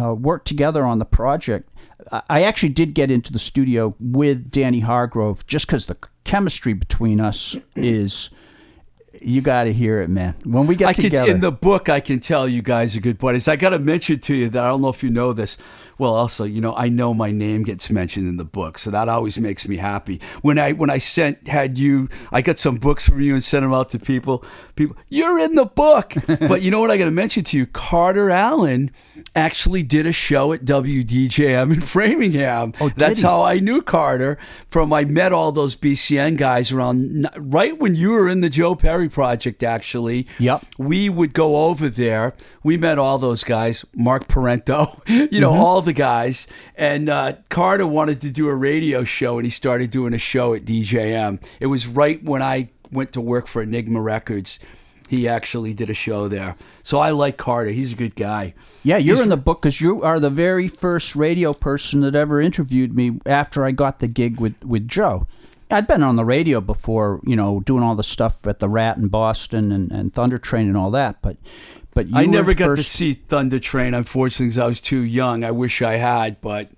uh, 0.00 0.14
work 0.14 0.44
together 0.44 0.84
on 0.84 0.98
the 0.98 1.04
project. 1.04 1.68
I- 2.10 2.42
actually 2.42 2.70
did 2.70 2.94
get 2.94 3.10
into 3.10 3.32
the 3.32 3.38
studio 3.38 3.94
with 4.00 4.50
Danny 4.50 4.80
Hargrove 4.80 5.46
just 5.46 5.66
because 5.66 5.86
the 5.86 5.96
chemistry 6.24 6.72
between 6.72 7.20
us 7.20 7.56
is. 7.76 8.30
You 9.24 9.40
got 9.40 9.64
to 9.64 9.72
hear 9.72 10.00
it, 10.00 10.10
man. 10.10 10.34
When 10.42 10.66
we 10.66 10.74
get 10.74 10.88
I 10.88 10.92
together, 10.94 11.26
can, 11.26 11.36
in 11.36 11.40
the 11.42 11.52
book, 11.52 11.88
I 11.88 12.00
can 12.00 12.18
tell 12.18 12.48
you 12.48 12.60
guys 12.60 12.96
are 12.96 13.00
good 13.00 13.18
buddies. 13.18 13.46
I 13.46 13.54
got 13.54 13.70
to 13.70 13.78
mention 13.78 14.18
to 14.18 14.34
you 14.34 14.48
that 14.48 14.64
I 14.64 14.66
don't 14.66 14.80
know 14.80 14.88
if 14.88 15.04
you 15.04 15.10
know 15.10 15.32
this. 15.32 15.58
Well, 15.98 16.14
also, 16.14 16.44
you 16.44 16.60
know, 16.60 16.74
I 16.74 16.88
know 16.88 17.14
my 17.14 17.30
name 17.30 17.62
gets 17.62 17.90
mentioned 17.90 18.28
in 18.28 18.36
the 18.36 18.44
book, 18.44 18.78
so 18.78 18.90
that 18.90 19.08
always 19.08 19.38
makes 19.38 19.66
me 19.68 19.76
happy. 19.76 20.20
When 20.42 20.58
I 20.58 20.72
when 20.72 20.90
I 20.90 20.98
sent 20.98 21.48
had 21.48 21.78
you, 21.78 22.08
I 22.30 22.42
got 22.42 22.58
some 22.58 22.76
books 22.76 23.08
from 23.08 23.20
you 23.20 23.34
and 23.34 23.42
sent 23.42 23.62
them 23.62 23.72
out 23.72 23.90
to 23.90 23.98
people. 23.98 24.44
People, 24.76 24.96
you're 25.08 25.38
in 25.38 25.54
the 25.54 25.66
book. 25.66 26.14
but 26.26 26.62
you 26.62 26.70
know 26.70 26.80
what? 26.80 26.90
I 26.90 26.96
got 26.96 27.04
to 27.06 27.10
mention 27.10 27.44
to 27.44 27.56
you, 27.56 27.66
Carter 27.66 28.30
Allen 28.30 28.90
actually 29.34 29.82
did 29.82 30.06
a 30.06 30.12
show 30.12 30.52
at 30.52 30.64
WDJM 30.64 31.72
in 31.74 31.80
Framingham. 31.80 32.72
Oh, 32.80 32.90
That's 32.96 33.20
he? 33.20 33.26
how 33.26 33.42
I 33.42 33.58
knew 33.58 33.82
Carter 33.82 34.38
from. 34.68 34.92
I 34.92 35.04
met 35.04 35.32
all 35.32 35.52
those 35.52 35.74
BCN 35.74 36.36
guys 36.36 36.70
around 36.70 37.26
right 37.36 37.78
when 37.78 37.94
you 37.94 38.10
were 38.10 38.28
in 38.28 38.40
the 38.42 38.50
Joe 38.50 38.74
Perry 38.74 39.08
project. 39.08 39.62
Actually, 39.62 40.26
Yep. 40.38 40.64
we 40.78 41.08
would 41.08 41.32
go 41.32 41.64
over 41.66 41.88
there. 41.88 42.34
We 42.62 42.76
met 42.76 42.98
all 42.98 43.18
those 43.18 43.42
guys, 43.44 43.84
Mark 43.94 44.28
Parenteau, 44.28 45.00
you 45.32 45.40
know, 45.40 45.52
mm-hmm. 45.52 45.60
all 45.60 45.82
the 45.82 45.91
guys. 45.92 46.46
And 46.76 47.08
uh, 47.08 47.34
Carter 47.48 47.86
wanted 47.86 48.20
to 48.22 48.30
do 48.30 48.48
a 48.48 48.54
radio 48.54 49.04
show, 49.04 49.38
and 49.38 49.44
he 49.46 49.50
started 49.50 49.90
doing 49.90 50.14
a 50.14 50.18
show 50.18 50.54
at 50.54 50.64
DJM. 50.64 51.42
It 51.60 51.66
was 51.66 51.86
right 51.86 52.22
when 52.22 52.42
I 52.42 52.70
went 52.90 53.12
to 53.12 53.20
work 53.20 53.46
for 53.46 53.62
Enigma 53.62 54.00
Records. 54.00 54.58
He 55.08 55.28
actually 55.28 55.74
did 55.74 55.90
a 55.90 55.94
show 55.94 56.26
there. 56.28 56.56
So 56.82 56.98
I 56.98 57.10
like 57.10 57.36
Carter. 57.36 57.70
He's 57.70 57.92
a 57.92 57.96
good 57.96 58.14
guy. 58.14 58.54
Yeah, 58.82 58.96
you're 58.96 59.16
He's- 59.16 59.22
in 59.24 59.28
the 59.28 59.36
book 59.36 59.60
because 59.62 59.80
you 59.80 60.00
are 60.02 60.18
the 60.18 60.30
very 60.30 60.68
first 60.68 61.14
radio 61.14 61.52
person 61.52 62.00
that 62.00 62.14
ever 62.14 62.40
interviewed 62.40 62.94
me 62.96 63.20
after 63.26 63.64
I 63.64 63.72
got 63.72 63.98
the 63.98 64.08
gig 64.08 64.40
with, 64.40 64.64
with 64.64 64.88
Joe. 64.88 65.26
I'd 65.70 65.86
been 65.86 66.02
on 66.02 66.16
the 66.16 66.24
radio 66.24 66.60
before, 66.60 67.20
you 67.24 67.34
know, 67.36 67.60
doing 67.60 67.82
all 67.82 67.94
the 67.94 68.02
stuff 68.02 68.46
at 68.46 68.58
the 68.58 68.68
Rat 68.68 68.98
in 68.98 69.08
Boston 69.08 69.72
and, 69.72 69.90
and 69.90 70.12
Thunder 70.12 70.38
Train 70.38 70.66
and 70.68 70.76
all 70.76 70.90
that, 70.90 71.22
but 71.22 71.36
but 71.94 72.06
I 72.12 72.26
never 72.26 72.52
the 72.52 72.54
got 72.54 72.76
to 72.76 72.82
see 72.82 73.14
Thunder 73.14 73.58
Train, 73.58 73.94
unfortunately, 73.94 74.46
because 74.46 74.58
I 74.58 74.66
was 74.66 74.80
too 74.80 75.00
young. 75.00 75.44
I 75.44 75.50
wish 75.50 75.82
I 75.82 75.96
had, 75.96 76.40
but 76.40 76.70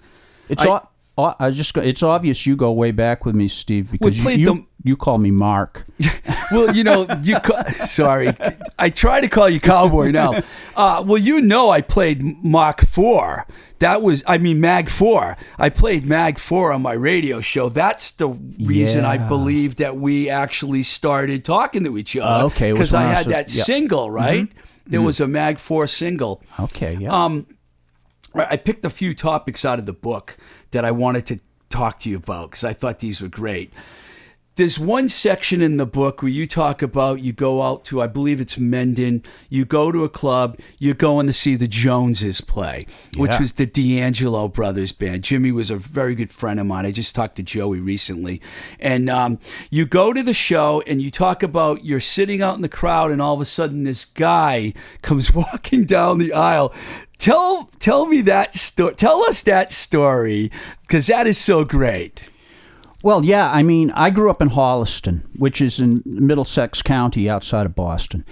It's 0.48 0.64
I- 0.66 0.80
I, 1.16 1.50
just 1.50 1.76
it's 1.76 2.02
obvious 2.02 2.44
you 2.44 2.56
go 2.56 2.72
way 2.72 2.90
back 2.90 3.24
with 3.24 3.36
me, 3.36 3.46
Steve, 3.46 3.92
because 3.92 4.18
you 4.18 4.30
you, 4.30 4.46
them- 4.46 4.66
you 4.82 4.96
call 4.96 5.18
me 5.18 5.30
Mark. 5.30 5.86
well, 6.50 6.74
you 6.74 6.82
know, 6.82 7.06
you 7.22 7.38
ca- 7.38 7.70
sorry, 7.72 8.32
I 8.80 8.90
try 8.90 9.20
to 9.20 9.28
call 9.28 9.48
you 9.48 9.60
cowboy 9.60 10.10
now. 10.10 10.42
Uh, 10.76 11.04
well, 11.06 11.18
you 11.18 11.40
know, 11.40 11.70
I 11.70 11.82
played 11.82 12.42
Mach 12.42 12.80
Four. 12.80 13.46
That 13.78 14.02
was, 14.02 14.24
I 14.26 14.38
mean, 14.38 14.60
Mag 14.60 14.88
Four. 14.88 15.36
I 15.56 15.68
played 15.68 16.04
Mag 16.04 16.40
Four 16.40 16.72
on 16.72 16.82
my 16.82 16.94
radio 16.94 17.40
show. 17.40 17.68
That's 17.68 18.10
the 18.10 18.30
reason 18.30 19.04
I 19.04 19.16
believe 19.16 19.76
that 19.76 19.96
we 19.96 20.28
actually 20.28 20.82
started 20.82 21.44
talking 21.44 21.84
to 21.84 21.96
each 21.96 22.16
other. 22.16 22.46
Okay, 22.46 22.72
because 22.72 22.92
I 22.92 23.04
had 23.04 23.26
that 23.26 23.54
yeah. 23.54 23.62
single, 23.62 24.10
right? 24.10 24.48
There 24.86 25.02
was 25.02 25.20
a 25.20 25.26
Mag 25.26 25.58
4 25.58 25.86
single. 25.86 26.42
Okay, 26.60 26.96
yeah. 27.00 27.10
Um, 27.10 27.46
I 28.34 28.46
I 28.50 28.56
picked 28.56 28.84
a 28.84 28.90
few 28.90 29.14
topics 29.14 29.64
out 29.64 29.78
of 29.78 29.86
the 29.86 29.92
book 29.92 30.36
that 30.72 30.84
I 30.84 30.90
wanted 30.90 31.26
to 31.26 31.40
talk 31.70 32.00
to 32.00 32.10
you 32.10 32.16
about 32.16 32.50
because 32.50 32.64
I 32.64 32.72
thought 32.72 32.98
these 32.98 33.20
were 33.20 33.28
great. 33.28 33.72
There's 34.56 34.78
one 34.78 35.08
section 35.08 35.60
in 35.60 35.78
the 35.78 35.86
book 35.86 36.22
where 36.22 36.30
you 36.30 36.46
talk 36.46 36.80
about 36.80 37.20
you 37.20 37.32
go 37.32 37.62
out 37.62 37.84
to, 37.86 38.00
I 38.00 38.06
believe 38.06 38.40
it's 38.40 38.56
Mendon, 38.56 39.24
you 39.48 39.64
go 39.64 39.90
to 39.90 40.04
a 40.04 40.08
club, 40.08 40.60
you're 40.78 40.94
going 40.94 41.26
to 41.26 41.32
see 41.32 41.56
the 41.56 41.66
Joneses 41.66 42.40
play, 42.40 42.86
which 43.16 43.40
was 43.40 43.54
the 43.54 43.66
D'Angelo 43.66 44.46
Brothers 44.46 44.92
band. 44.92 45.24
Jimmy 45.24 45.50
was 45.50 45.70
a 45.70 45.76
very 45.76 46.14
good 46.14 46.32
friend 46.32 46.60
of 46.60 46.66
mine. 46.66 46.86
I 46.86 46.92
just 46.92 47.16
talked 47.16 47.34
to 47.36 47.42
Joey 47.42 47.80
recently. 47.80 48.40
And 48.78 49.10
um, 49.10 49.40
you 49.70 49.86
go 49.86 50.12
to 50.12 50.22
the 50.22 50.34
show 50.34 50.82
and 50.86 51.02
you 51.02 51.10
talk 51.10 51.42
about 51.42 51.84
you're 51.84 51.98
sitting 51.98 52.40
out 52.40 52.54
in 52.54 52.62
the 52.62 52.68
crowd, 52.68 53.10
and 53.10 53.20
all 53.20 53.34
of 53.34 53.40
a 53.40 53.44
sudden 53.44 53.82
this 53.82 54.04
guy 54.04 54.72
comes 55.02 55.34
walking 55.34 55.84
down 55.84 56.18
the 56.18 56.32
aisle. 56.32 56.72
Tell 57.18 57.70
tell 57.80 58.06
me 58.06 58.20
that 58.22 58.54
story. 58.54 58.94
Tell 58.94 59.24
us 59.24 59.42
that 59.42 59.72
story 59.72 60.52
because 60.82 61.08
that 61.08 61.26
is 61.26 61.38
so 61.38 61.64
great. 61.64 62.30
Well, 63.04 63.22
yeah, 63.22 63.52
I 63.52 63.62
mean, 63.62 63.90
I 63.90 64.08
grew 64.08 64.30
up 64.30 64.40
in 64.40 64.48
Holliston, 64.48 65.24
which 65.36 65.60
is 65.60 65.78
in 65.78 66.02
Middlesex 66.06 66.80
County 66.80 67.28
outside 67.28 67.66
of 67.66 67.74
Boston. 67.74 68.24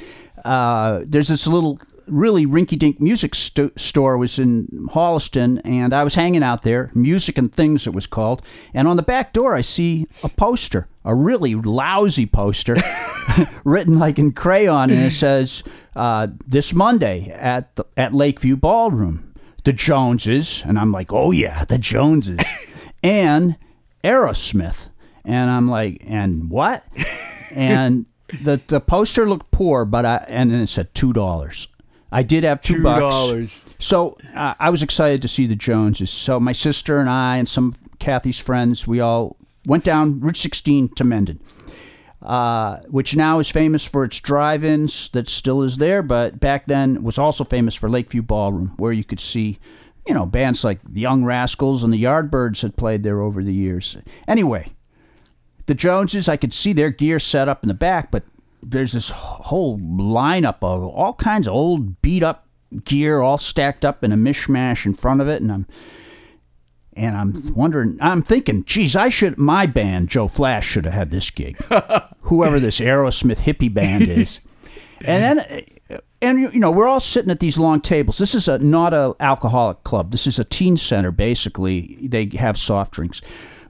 Uh, 0.47 1.02
there's 1.05 1.29
this 1.29 1.47
little, 1.47 1.79
really 2.07 2.47
rinky-dink 2.47 2.99
music 2.99 3.35
sto- 3.35 3.71
store 3.76 4.17
was 4.17 4.38
in 4.38 4.88
Holliston, 4.91 5.61
and 5.62 5.93
I 5.93 6.02
was 6.02 6.14
hanging 6.14 6.43
out 6.43 6.62
there, 6.62 6.91
Music 6.95 7.37
and 7.37 7.55
Things 7.55 7.87
it 7.87 7.93
was 7.93 8.07
called, 8.07 8.41
and 8.73 8.88
on 8.88 8.97
the 8.97 9.02
back 9.02 9.35
door 9.35 9.55
I 9.55 9.61
see 9.61 10.07
a 10.23 10.31
poster, 10.31 10.88
a 11.05 11.14
really 11.14 11.55
lousy 11.55 12.25
poster, 12.25 12.79
written 13.64 13.99
like 13.99 14.19
in 14.19 14.33
crayon, 14.33 14.88
and 14.88 15.00
it 15.00 15.12
says, 15.12 15.62
uh, 15.95 16.29
"This 16.47 16.73
Monday 16.73 17.29
at 17.29 17.76
the, 17.76 17.85
at 17.99 18.14
Lakeview 18.14 18.57
Ballroom, 18.57 19.35
the 19.64 19.75
Joneses," 19.75 20.62
and 20.67 20.79
I'm 20.79 20.93
like, 20.93 21.12
"Oh 21.12 21.31
yeah, 21.31 21.67
the 21.67 21.76
Joneses," 21.76 22.41
and 23.02 23.59
Aerosmith. 24.05 24.91
And 25.25 25.51
I'm 25.51 25.69
like, 25.69 26.03
and 26.07 26.51
what? 26.51 26.85
and 27.51 28.07
the 28.43 28.61
the 28.67 28.81
poster 28.81 29.29
looked 29.29 29.51
poor, 29.51 29.85
but 29.85 30.05
I 30.05 30.25
and 30.29 30.51
then 30.51 30.61
it 30.61 30.69
said 30.69 30.95
two 30.95 31.13
dollars. 31.13 31.69
I 32.15 32.23
did 32.23 32.45
have 32.45 32.61
two, 32.61 32.83
dollars. 32.83 33.65
So 33.79 34.19
uh, 34.37 34.53
I 34.61 34.69
was 34.69 34.83
excited 34.83 35.23
to 35.23 35.29
see 35.29 35.47
the 35.47 35.57
Joneses. 35.57 36.11
So 36.11 36.39
my 36.39 36.53
sister 36.53 37.01
and 37.01 37.09
I 37.09 37.39
and 37.39 37.49
some 37.49 37.69
of 37.69 37.99
Kathy's 37.99 38.39
friends, 38.39 38.87
we 38.87 39.01
all 39.01 39.37
went 39.65 39.83
down 39.83 40.21
Route 40.21 40.37
16 40.37 40.91
to 40.91 41.05
Mendon, 41.05 41.41
uh, 42.21 42.79
which 42.89 43.17
now 43.17 43.39
is 43.39 43.51
famous 43.51 43.87
for 43.87 44.05
its 44.05 44.21
drive-ins 44.21 45.09
that 45.11 45.27
still 45.29 45.63
is 45.63 45.79
there, 45.79 46.03
but 46.03 46.39
back 46.39 46.67
then 46.67 47.03
was 47.03 47.17
also 47.17 47.45
famous 47.45 47.75
for 47.75 47.89
Lakeview 47.89 48.23
Ballroom, 48.23 48.75
where 48.77 48.93
you 48.93 49.05
could 49.05 49.21
see, 49.21 49.59
you 50.07 50.15
know, 50.15 50.27
bands 50.27 50.65
like 50.65 50.81
the 50.85 51.01
Young 51.01 51.25
Rascals 51.25 51.85
and 51.85 51.93
the 51.93 52.03
Yardbirds 52.03 52.63
had 52.63 52.77
played 52.77 53.03
there 53.03 53.21
over 53.21 53.43
the 53.43 53.55
years. 53.55 53.97
Anyway, 54.27 54.73
the 55.67 55.75
Joneses, 55.75 56.29
I 56.29 56.37
could 56.37 56.53
see 56.53 56.73
their 56.73 56.91
gear 56.91 57.19
set 57.19 57.49
up 57.49 57.62
in 57.62 57.69
the 57.69 57.75
back, 57.75 58.11
but 58.11 58.25
there's 58.62 58.93
this 58.93 59.11
whole 59.11 59.79
lineup 59.79 60.59
of 60.62 60.83
all 60.85 61.15
kinds 61.15 61.47
of 61.47 61.55
old 61.55 62.01
beat 62.03 62.23
up 62.23 62.47
gear 62.85 63.21
all 63.21 63.38
stacked 63.38 63.85
up 63.85 64.03
in 64.03 64.12
a 64.12 64.17
mishmash 64.17 64.87
in 64.87 64.95
front 64.95 65.21
of 65.21 65.29
it, 65.29 65.43
and 65.43 65.53
I'm 65.53 65.67
and 66.95 67.17
I'm 67.17 67.55
wondering, 67.55 67.97
I'm 68.03 68.23
thinking, 68.23 68.65
geez, 68.65 68.95
I 68.95 69.09
should 69.09 69.38
my 69.38 69.65
band, 69.67 70.11
Joe 70.11 70.29
Flash, 70.29 70.67
should 70.67 70.85
have 70.85 70.95
had 70.95 71.11
this 71.11 71.31
gig. 71.31 71.57
Whoever 72.23 72.61
this 72.61 72.81
Aerosmith 72.81 73.38
hippie 73.38 73.73
band 73.73 74.09
is, 74.09 74.41
and 75.05 75.41
then. 75.41 75.65
And 76.23 76.41
you 76.55 76.61
know 76.61 76.71
we're 76.71 76.87
all 76.87 77.01
sitting 77.01 77.31
at 77.31 77.41
these 77.41 77.59
long 77.59 77.81
tables. 77.81 78.19
This 78.19 78.35
is 78.35 78.47
a 78.47 78.59
not 78.59 78.95
a 78.95 79.15
alcoholic 79.19 79.83
club. 79.83 80.13
This 80.13 80.27
is 80.27 80.39
a 80.39 80.45
teen 80.45 80.77
center. 80.77 81.11
Basically, 81.11 81.99
they 82.01 82.31
have 82.39 82.57
soft 82.57 82.93
drinks. 82.93 83.21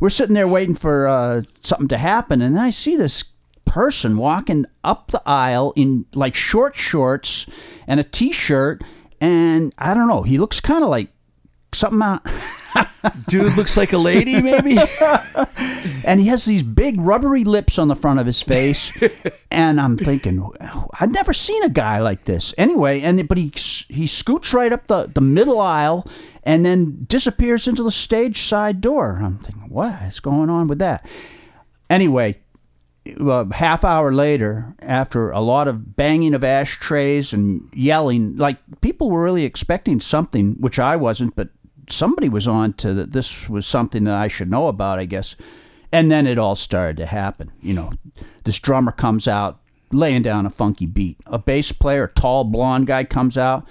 We're 0.00 0.10
sitting 0.10 0.34
there 0.34 0.46
waiting 0.46 0.74
for 0.74 1.08
uh, 1.08 1.42
something 1.60 1.88
to 1.88 1.98
happen, 1.98 2.42
and 2.42 2.60
I 2.60 2.70
see 2.70 2.94
this 2.94 3.24
person 3.64 4.18
walking 4.18 4.66
up 4.84 5.10
the 5.10 5.22
aisle 5.24 5.72
in 5.76 6.04
like 6.14 6.34
short 6.34 6.76
shorts 6.76 7.46
and 7.86 7.98
a 7.98 8.04
t-shirt, 8.04 8.82
and 9.20 9.74
I 9.78 9.94
don't 9.94 10.08
know. 10.08 10.22
He 10.22 10.36
looks 10.36 10.60
kind 10.60 10.84
of 10.84 10.90
like 10.90 11.08
something 11.72 12.02
out. 12.02 12.26
Dude 13.28 13.56
looks 13.56 13.76
like 13.76 13.92
a 13.92 13.98
lady, 13.98 14.40
maybe. 14.40 14.78
and 16.04 16.20
he 16.20 16.26
has 16.26 16.44
these 16.44 16.62
big 16.62 17.00
rubbery 17.00 17.44
lips 17.44 17.78
on 17.78 17.88
the 17.88 17.96
front 17.96 18.20
of 18.20 18.26
his 18.26 18.42
face. 18.42 18.92
And 19.52 19.78
i'm 19.82 19.98
thinking 19.98 20.50
i've 20.98 21.10
never 21.10 21.34
seen 21.34 21.62
a 21.62 21.68
guy 21.68 22.00
like 22.00 22.24
this. 22.24 22.54
Anyway 22.56 23.02
and 23.02 23.28
but 23.28 23.36
he 23.36 23.52
he 23.88 24.06
scoots 24.06 24.54
right 24.54 24.72
up 24.72 24.86
the, 24.86 25.10
the 25.12 25.20
middle 25.20 25.60
aisle 25.60 26.06
and 26.42 26.64
then 26.64 27.04
disappears 27.06 27.68
into 27.68 27.82
the 27.82 27.90
stage 27.90 28.40
side 28.40 28.80
door. 28.80 29.20
I'm 29.22 29.36
thinking 29.36 29.68
what 29.68 30.02
is 30.04 30.20
going 30.20 30.48
on 30.48 30.68
with 30.68 30.78
that? 30.78 31.06
Anyway 31.90 32.38
a 33.06 33.52
half 33.54 33.84
hour 33.84 34.12
later, 34.12 34.74
after 34.80 35.30
a 35.30 35.40
lot 35.40 35.68
of 35.68 35.96
banging 35.96 36.34
of 36.34 36.44
ashtrays 36.44 37.32
and 37.32 37.68
yelling, 37.72 38.36
like 38.36 38.58
people 38.80 39.10
were 39.10 39.22
really 39.22 39.44
expecting 39.44 40.00
something, 40.00 40.54
which 40.60 40.78
I 40.78 40.96
wasn't, 40.96 41.34
but 41.34 41.48
somebody 41.88 42.28
was 42.28 42.48
on 42.48 42.72
to 42.74 42.94
that 42.94 43.12
this 43.12 43.48
was 43.48 43.66
something 43.66 44.04
that 44.04 44.14
I 44.14 44.28
should 44.28 44.50
know 44.50 44.68
about, 44.68 44.98
I 44.98 45.04
guess. 45.04 45.36
And 45.90 46.10
then 46.10 46.26
it 46.26 46.38
all 46.38 46.56
started 46.56 46.96
to 46.98 47.06
happen. 47.06 47.52
You 47.60 47.74
know, 47.74 47.92
this 48.44 48.58
drummer 48.58 48.92
comes 48.92 49.28
out 49.28 49.60
laying 49.90 50.22
down 50.22 50.46
a 50.46 50.50
funky 50.50 50.86
beat. 50.86 51.18
A 51.26 51.38
bass 51.38 51.70
player, 51.72 52.04
a 52.04 52.08
tall 52.08 52.44
blonde 52.44 52.86
guy, 52.86 53.04
comes 53.04 53.36
out. 53.36 53.66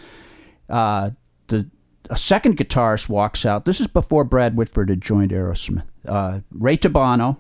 Uh, 0.70 1.12
the 1.48 1.70
a 2.10 2.18
second 2.18 2.58
guitarist 2.58 3.10
walks 3.10 3.46
out. 3.46 3.66
This 3.66 3.80
is 3.80 3.88
before 3.88 4.24
Brad 4.24 4.56
Whitford 4.56 4.90
had 4.90 5.02
joined 5.02 5.32
Aerosmith. 5.32 5.86
Uh, 6.06 6.42
Ray 6.52 6.78
Tabano 6.78 7.38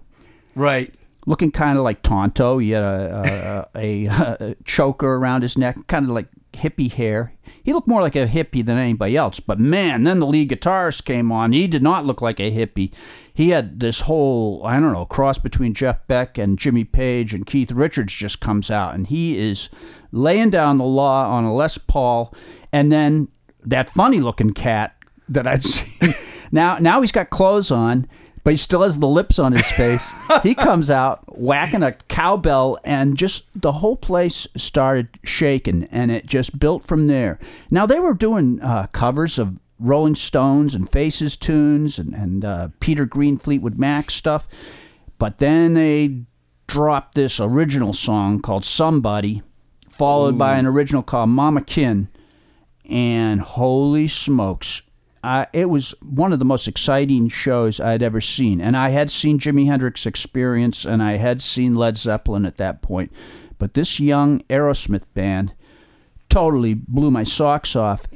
right. 0.55 0.93
Looking 1.25 1.51
kind 1.51 1.77
of 1.77 1.83
like 1.83 2.01
Tonto. 2.01 2.57
He 2.57 2.71
had 2.71 2.83
a, 2.83 3.69
a, 3.75 4.05
a, 4.05 4.37
a 4.39 4.55
choker 4.65 5.15
around 5.15 5.43
his 5.43 5.57
neck, 5.57 5.77
kind 5.87 6.05
of 6.05 6.11
like 6.11 6.27
hippie 6.53 6.91
hair. 6.91 7.33
He 7.63 7.73
looked 7.73 7.87
more 7.87 8.01
like 8.01 8.15
a 8.15 8.27
hippie 8.27 8.65
than 8.65 8.77
anybody 8.77 9.15
else. 9.15 9.39
But 9.39 9.59
man, 9.59 10.03
then 10.03 10.19
the 10.19 10.25
lead 10.25 10.49
guitarist 10.49 11.05
came 11.05 11.31
on. 11.31 11.51
He 11.51 11.67
did 11.67 11.83
not 11.83 12.05
look 12.05 12.21
like 12.21 12.39
a 12.39 12.51
hippie. 12.51 12.91
He 13.33 13.49
had 13.49 13.79
this 13.79 14.01
whole, 14.01 14.65
I 14.65 14.79
don't 14.79 14.93
know, 14.93 15.05
cross 15.05 15.37
between 15.37 15.73
Jeff 15.73 16.05
Beck 16.07 16.37
and 16.37 16.59
Jimmy 16.59 16.83
Page 16.83 17.33
and 17.33 17.45
Keith 17.45 17.71
Richards 17.71 18.13
just 18.13 18.41
comes 18.41 18.69
out. 18.71 18.95
And 18.95 19.07
he 19.07 19.39
is 19.39 19.69
laying 20.11 20.49
down 20.49 20.77
the 20.77 20.83
law 20.83 21.25
on 21.25 21.43
a 21.43 21.53
Les 21.53 21.77
Paul. 21.77 22.33
And 22.73 22.91
then 22.91 23.29
that 23.63 23.89
funny 23.89 24.19
looking 24.19 24.53
cat 24.53 24.95
that 25.29 25.47
I'd 25.47 25.63
seen. 25.63 26.13
now, 26.51 26.77
now 26.79 27.01
he's 27.01 27.11
got 27.11 27.29
clothes 27.29 27.71
on 27.71 28.07
but 28.43 28.51
he 28.51 28.57
still 28.57 28.81
has 28.81 28.99
the 28.99 29.07
lips 29.07 29.39
on 29.39 29.51
his 29.51 29.69
face. 29.71 30.11
he 30.43 30.55
comes 30.55 30.89
out 30.89 31.23
whacking 31.37 31.83
a 31.83 31.93
cowbell, 31.93 32.79
and 32.83 33.17
just 33.17 33.45
the 33.59 33.73
whole 33.73 33.95
place 33.95 34.47
started 34.57 35.09
shaking, 35.23 35.85
and 35.91 36.11
it 36.11 36.25
just 36.25 36.59
built 36.59 36.83
from 36.83 37.07
there. 37.07 37.39
Now 37.69 37.85
they 37.85 37.99
were 37.99 38.13
doing 38.13 38.61
uh, 38.61 38.87
covers 38.87 39.37
of 39.37 39.57
Rolling 39.79 40.15
Stones 40.15 40.75
and 40.75 40.89
Faces 40.89 41.35
tunes 41.35 41.97
and 41.97 42.13
and 42.13 42.45
uh, 42.45 42.67
Peter 42.79 43.05
Green 43.05 43.37
Fleetwood 43.37 43.77
Mac 43.77 44.11
stuff, 44.11 44.47
but 45.17 45.39
then 45.39 45.73
they 45.73 46.23
dropped 46.67 47.15
this 47.15 47.39
original 47.39 47.93
song 47.93 48.41
called 48.41 48.63
Somebody, 48.63 49.41
followed 49.89 50.37
by 50.37 50.57
an 50.57 50.65
original 50.65 51.03
called 51.03 51.29
Mama 51.29 51.61
Kin, 51.61 52.07
and 52.85 53.41
holy 53.41 54.07
smokes 54.07 54.81
it 55.23 55.69
was 55.69 55.93
one 56.01 56.33
of 56.33 56.39
the 56.39 56.45
most 56.45 56.67
exciting 56.67 57.29
shows 57.29 57.79
I'd 57.79 58.03
ever 58.03 58.21
seen. 58.21 58.61
And 58.61 58.75
I 58.75 58.89
had 58.89 59.11
seen 59.11 59.39
Jimi 59.39 59.67
Hendrix 59.67 60.05
Experience 60.05 60.85
and 60.85 61.01
I 61.03 61.17
had 61.17 61.41
seen 61.41 61.75
Led 61.75 61.97
Zeppelin 61.97 62.45
at 62.45 62.57
that 62.57 62.81
point. 62.81 63.11
But 63.57 63.73
this 63.73 63.99
young 63.99 64.39
Aerosmith 64.49 65.03
band 65.13 65.53
totally 66.29 66.73
blew 66.73 67.11
my 67.11 67.23
socks 67.23 67.75
off. 67.75 68.07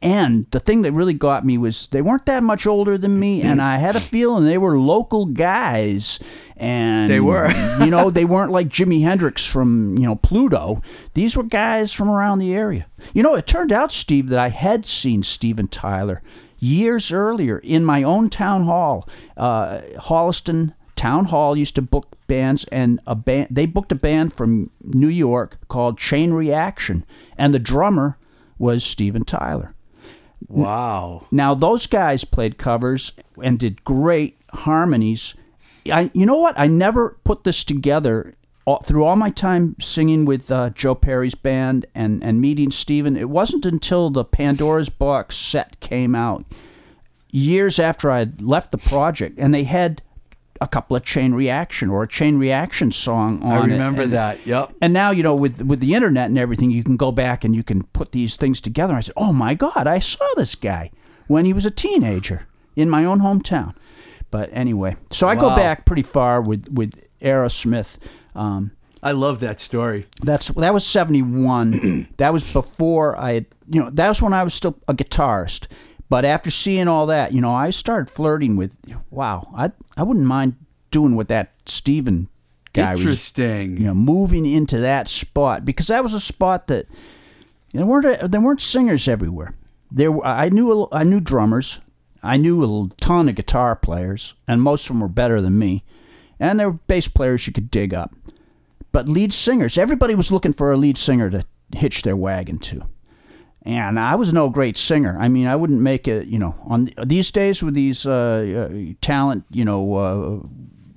And 0.00 0.46
the 0.52 0.60
thing 0.60 0.82
that 0.82 0.92
really 0.92 1.12
got 1.12 1.44
me 1.44 1.58
was 1.58 1.88
they 1.88 2.02
weren't 2.02 2.26
that 2.26 2.42
much 2.42 2.66
older 2.66 2.96
than 2.96 3.18
me, 3.18 3.42
and 3.48 3.60
I 3.60 3.78
had 3.78 3.96
a 3.96 4.00
feeling 4.00 4.44
they 4.44 4.58
were 4.58 4.78
local 4.78 5.26
guys. 5.26 6.18
And 6.56 7.08
They 7.10 7.20
were. 7.20 7.50
you 7.80 7.90
know, 7.90 8.10
they 8.10 8.24
weren't 8.24 8.52
like 8.52 8.68
Jimi 8.68 9.02
Hendrix 9.02 9.44
from 9.44 9.98
you 9.98 10.04
know 10.04 10.16
Pluto. 10.16 10.82
These 11.14 11.36
were 11.36 11.42
guys 11.42 11.92
from 11.92 12.08
around 12.08 12.38
the 12.38 12.54
area. 12.54 12.86
You 13.12 13.22
know, 13.22 13.34
it 13.34 13.46
turned 13.46 13.72
out, 13.72 13.92
Steve, 13.92 14.28
that 14.28 14.38
I 14.38 14.48
had 14.48 14.86
seen 14.86 15.22
Steven 15.22 15.68
Tyler 15.68 16.22
years 16.60 17.12
earlier 17.12 17.58
in 17.58 17.84
my 17.84 18.02
own 18.02 18.30
town 18.30 18.64
hall, 18.64 19.08
uh, 19.36 19.80
Holliston 19.96 20.74
Town 20.96 21.26
Hall 21.26 21.56
used 21.56 21.76
to 21.76 21.82
book 21.82 22.16
bands, 22.26 22.64
and 22.72 23.00
a 23.06 23.14
band 23.14 23.48
they 23.50 23.66
booked 23.66 23.92
a 23.92 23.96
band 23.96 24.34
from 24.34 24.70
New 24.82 25.08
York 25.08 25.58
called 25.68 25.98
Chain 25.98 26.32
Reaction, 26.32 27.04
and 27.36 27.54
the 27.54 27.60
drummer 27.60 28.18
was 28.58 28.84
Steven 28.84 29.24
Tyler. 29.24 29.74
Wow. 30.46 31.26
Now 31.30 31.54
those 31.54 31.86
guys 31.86 32.24
played 32.24 32.58
covers 32.58 33.12
and 33.42 33.58
did 33.58 33.84
great 33.84 34.38
harmonies. 34.52 35.34
I, 35.90 36.10
you 36.14 36.26
know 36.26 36.36
what? 36.36 36.58
I 36.58 36.66
never 36.66 37.18
put 37.24 37.44
this 37.44 37.64
together 37.64 38.34
all, 38.68 38.80
through 38.80 39.04
all 39.04 39.16
my 39.16 39.30
time 39.30 39.76
singing 39.80 40.26
with 40.26 40.52
uh, 40.52 40.68
Joe 40.70 40.94
Perry's 40.94 41.34
band 41.34 41.86
and 41.94 42.22
and 42.22 42.38
meeting 42.38 42.70
Steven, 42.70 43.16
it 43.16 43.30
wasn't 43.30 43.64
until 43.64 44.10
the 44.10 44.24
Pandora's 44.24 44.90
Box 44.90 45.36
set 45.36 45.80
came 45.80 46.14
out 46.14 46.44
years 47.30 47.78
after 47.78 48.10
I 48.10 48.18
had 48.18 48.42
left 48.42 48.70
the 48.70 48.78
project, 48.78 49.38
and 49.38 49.54
they 49.54 49.64
had 49.64 50.02
a 50.60 50.66
couple 50.68 50.96
of 50.96 51.04
Chain 51.04 51.32
Reaction 51.34 51.90
or 51.90 52.02
a 52.02 52.08
Chain 52.08 52.38
Reaction 52.38 52.90
song 52.90 53.42
on 53.42 53.52
I 53.52 53.64
remember 53.64 54.02
and- 54.02 54.12
that. 54.12 54.46
Yep. 54.46 54.74
and 54.82 54.92
now 54.92 55.10
you 55.10 55.22
know 55.22 55.34
with 55.34 55.62
with 55.62 55.80
the 55.80 55.94
internet 55.94 56.28
and 56.28 56.38
everything, 56.38 56.70
you 56.70 56.82
can 56.84 56.96
go 56.96 57.12
back 57.12 57.44
and 57.44 57.54
you 57.54 57.62
can 57.62 57.84
put 57.84 58.12
these 58.12 58.36
things 58.36 58.60
together. 58.60 58.94
I 58.94 59.00
said, 59.00 59.14
"Oh 59.16 59.32
my 59.32 59.54
God, 59.54 59.86
I 59.86 59.98
saw 59.98 60.26
this 60.36 60.54
guy 60.54 60.90
when 61.26 61.44
he 61.44 61.52
was 61.52 61.66
a 61.66 61.70
teenager 61.70 62.46
in 62.76 62.88
my 62.90 63.04
own 63.04 63.20
hometown." 63.20 63.74
But 64.30 64.50
anyway, 64.52 64.96
so 65.10 65.26
I 65.28 65.36
go 65.36 65.54
back 65.56 65.84
pretty 65.86 66.02
far 66.02 66.40
with 66.40 66.68
with 66.70 66.92
Aerosmith. 67.22 67.96
Um, 68.34 68.72
I 69.02 69.12
love 69.12 69.40
that 69.40 69.60
story. 69.60 70.06
that's 70.22 70.48
that 70.48 70.74
was 70.74 70.84
seventy 70.86 71.22
one. 71.22 72.08
that 72.18 72.32
was 72.32 72.44
before 72.44 73.16
I 73.18 73.32
had, 73.34 73.46
you 73.70 73.82
know, 73.82 73.90
that 73.90 74.08
was 74.08 74.20
when 74.20 74.32
I 74.32 74.42
was 74.42 74.54
still 74.54 74.76
a 74.88 74.94
guitarist. 74.94 75.66
But 76.10 76.24
after 76.24 76.50
seeing 76.50 76.88
all 76.88 77.06
that, 77.06 77.32
you 77.32 77.40
know, 77.40 77.54
I 77.54 77.70
started 77.70 78.10
flirting 78.10 78.56
with. 78.56 78.78
Wow, 79.10 79.48
I 79.54 79.72
I 79.96 80.02
wouldn't 80.02 80.26
mind 80.26 80.56
doing 80.90 81.16
what 81.16 81.28
that 81.28 81.52
Steven 81.66 82.28
guy 82.72 82.92
was 82.92 83.00
Interesting. 83.00 83.76
you 83.76 83.84
know, 83.84 83.94
moving 83.94 84.46
into 84.46 84.78
that 84.78 85.08
spot 85.08 85.64
because 85.64 85.88
that 85.88 86.02
was 86.02 86.14
a 86.14 86.20
spot 86.20 86.66
that 86.68 86.86
you 87.72 87.80
know, 87.80 87.86
there 87.86 87.86
weren't 87.86 88.30
there 88.32 88.40
weren't 88.40 88.62
singers 88.62 89.06
everywhere. 89.08 89.54
There, 89.90 90.12
were, 90.12 90.24
I 90.26 90.48
knew 90.48 90.72
a- 90.84 90.94
I 90.94 91.02
knew 91.04 91.20
drummers, 91.20 91.80
I 92.22 92.36
knew 92.36 92.62
a 92.84 92.88
ton 93.00 93.28
of 93.28 93.34
guitar 93.34 93.76
players, 93.76 94.34
and 94.46 94.62
most 94.62 94.84
of 94.84 94.88
them 94.88 95.00
were 95.00 95.08
better 95.08 95.40
than 95.40 95.58
me, 95.58 95.84
and 96.40 96.58
there 96.58 96.70
were 96.70 96.78
bass 96.86 97.08
players 97.08 97.46
you 97.46 97.52
could 97.52 97.70
dig 97.70 97.92
up. 97.92 98.14
But 98.92 99.08
lead 99.08 99.34
singers, 99.34 99.76
everybody 99.76 100.14
was 100.14 100.32
looking 100.32 100.54
for 100.54 100.72
a 100.72 100.76
lead 100.78 100.96
singer 100.96 101.28
to 101.30 101.44
hitch 101.74 102.02
their 102.02 102.16
wagon 102.16 102.58
to. 102.60 102.86
And 103.68 104.00
I 104.00 104.14
was 104.14 104.32
no 104.32 104.48
great 104.48 104.78
singer. 104.78 105.14
I 105.20 105.28
mean, 105.28 105.46
I 105.46 105.54
wouldn't 105.54 105.82
make 105.82 106.08
it, 106.08 106.26
you 106.26 106.38
know, 106.38 106.54
on 106.64 106.88
these 107.04 107.30
days 107.30 107.62
with 107.62 107.74
these 107.74 108.06
uh, 108.06 108.70
uh, 108.70 108.94
talent, 109.02 109.44
you 109.50 109.62
know, 109.62 109.94
uh, 109.94 110.46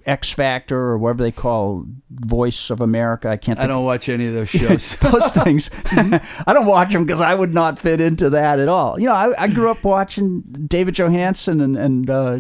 X 0.06 0.32
Factor 0.32 0.80
or 0.80 0.98
whatever 0.98 1.22
they 1.22 1.34
call 1.34 1.86
Voice 2.10 2.70
of 2.70 2.80
America. 2.80 3.28
I 3.28 3.36
can't. 3.36 3.60
I 3.60 3.68
don't 3.68 3.84
watch 3.84 4.08
any 4.08 4.26
of 4.26 4.36
those 4.36 4.50
shows. 4.52 4.96
those 5.02 5.34
things. 5.34 5.70
I 5.92 6.54
don't 6.54 6.66
watch 6.66 6.94
them 6.94 7.04
because 7.04 7.20
I 7.20 7.36
would 7.36 7.54
not 7.54 7.78
fit 7.78 8.00
into 8.00 8.30
that 8.30 8.58
at 8.58 8.70
all. 8.70 8.98
You 8.98 9.08
know, 9.08 9.16
I, 9.16 9.34
I 9.38 9.48
grew 9.50 9.70
up 9.70 9.84
watching 9.84 10.40
David 10.70 10.96
Johansen 10.96 11.60
and 11.60 11.76
and 11.76 12.10
uh, 12.10 12.40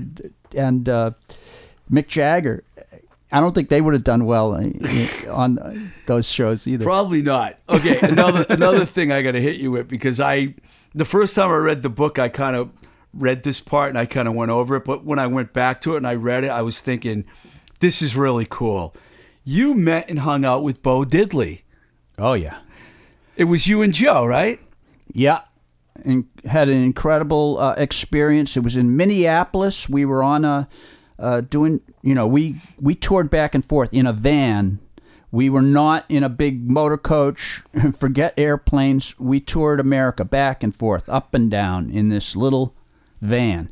and 0.55 0.87
uh, 0.87 1.11
Mick 1.91 2.07
Jagger. 2.07 2.63
I 3.31 3.39
don't 3.39 3.55
think 3.55 3.69
they 3.69 3.81
would 3.81 3.93
have 3.93 4.03
done 4.03 4.25
well 4.25 4.53
uh, 4.53 5.31
on 5.31 5.91
those 6.05 6.29
shows 6.29 6.67
either. 6.67 6.83
Probably 6.83 7.21
not. 7.21 7.57
Okay, 7.69 7.97
another 8.01 8.45
another 8.49 8.85
thing 8.85 9.11
I 9.11 9.21
got 9.21 9.31
to 9.33 9.41
hit 9.41 9.55
you 9.57 9.71
with 9.71 9.87
because 9.87 10.19
I 10.19 10.55
the 10.93 11.05
first 11.05 11.35
time 11.35 11.49
I 11.49 11.55
read 11.55 11.81
the 11.83 11.89
book, 11.89 12.19
I 12.19 12.27
kind 12.29 12.55
of 12.55 12.69
read 13.13 13.43
this 13.43 13.59
part 13.59 13.89
and 13.89 13.97
I 13.97 14.05
kind 14.05 14.27
of 14.27 14.33
went 14.33 14.51
over 14.51 14.75
it, 14.75 14.85
but 14.85 15.05
when 15.05 15.19
I 15.19 15.27
went 15.27 15.53
back 15.53 15.81
to 15.81 15.93
it 15.93 15.97
and 15.97 16.07
I 16.07 16.15
read 16.15 16.43
it, 16.43 16.49
I 16.49 16.61
was 16.61 16.79
thinking, 16.81 17.25
this 17.79 18.01
is 18.01 18.15
really 18.15 18.47
cool. 18.49 18.93
You 19.43 19.73
met 19.73 20.09
and 20.09 20.19
hung 20.19 20.45
out 20.45 20.63
with 20.63 20.81
Bo 20.81 21.03
Diddley. 21.03 21.61
oh 22.17 22.33
yeah, 22.33 22.59
It 23.35 23.45
was 23.45 23.67
you 23.67 23.81
and 23.81 23.93
Joe, 23.93 24.25
right? 24.25 24.59
yeah. 25.13 25.41
And 26.05 26.25
had 26.45 26.67
an 26.69 26.81
incredible 26.81 27.57
uh, 27.59 27.73
experience. 27.77 28.55
It 28.57 28.63
was 28.63 28.75
in 28.77 28.95
Minneapolis. 28.95 29.87
We 29.89 30.03
were 30.05 30.23
on 30.23 30.43
a 30.45 30.67
uh, 31.21 31.41
doing. 31.41 31.81
You 32.01 32.15
know, 32.15 32.27
we 32.27 32.61
we 32.79 32.95
toured 32.95 33.29
back 33.29 33.55
and 33.55 33.63
forth 33.63 33.93
in 33.93 34.05
a 34.05 34.13
van. 34.13 34.79
We 35.31 35.49
were 35.49 35.61
not 35.61 36.03
in 36.09 36.23
a 36.23 36.29
big 36.29 36.69
motor 36.69 36.97
coach. 36.97 37.63
Forget 37.97 38.33
airplanes. 38.37 39.17
We 39.17 39.39
toured 39.39 39.79
America 39.79 40.25
back 40.25 40.61
and 40.61 40.75
forth, 40.75 41.07
up 41.07 41.33
and 41.33 41.49
down 41.49 41.89
in 41.89 42.09
this 42.09 42.35
little 42.35 42.75
van. 43.21 43.71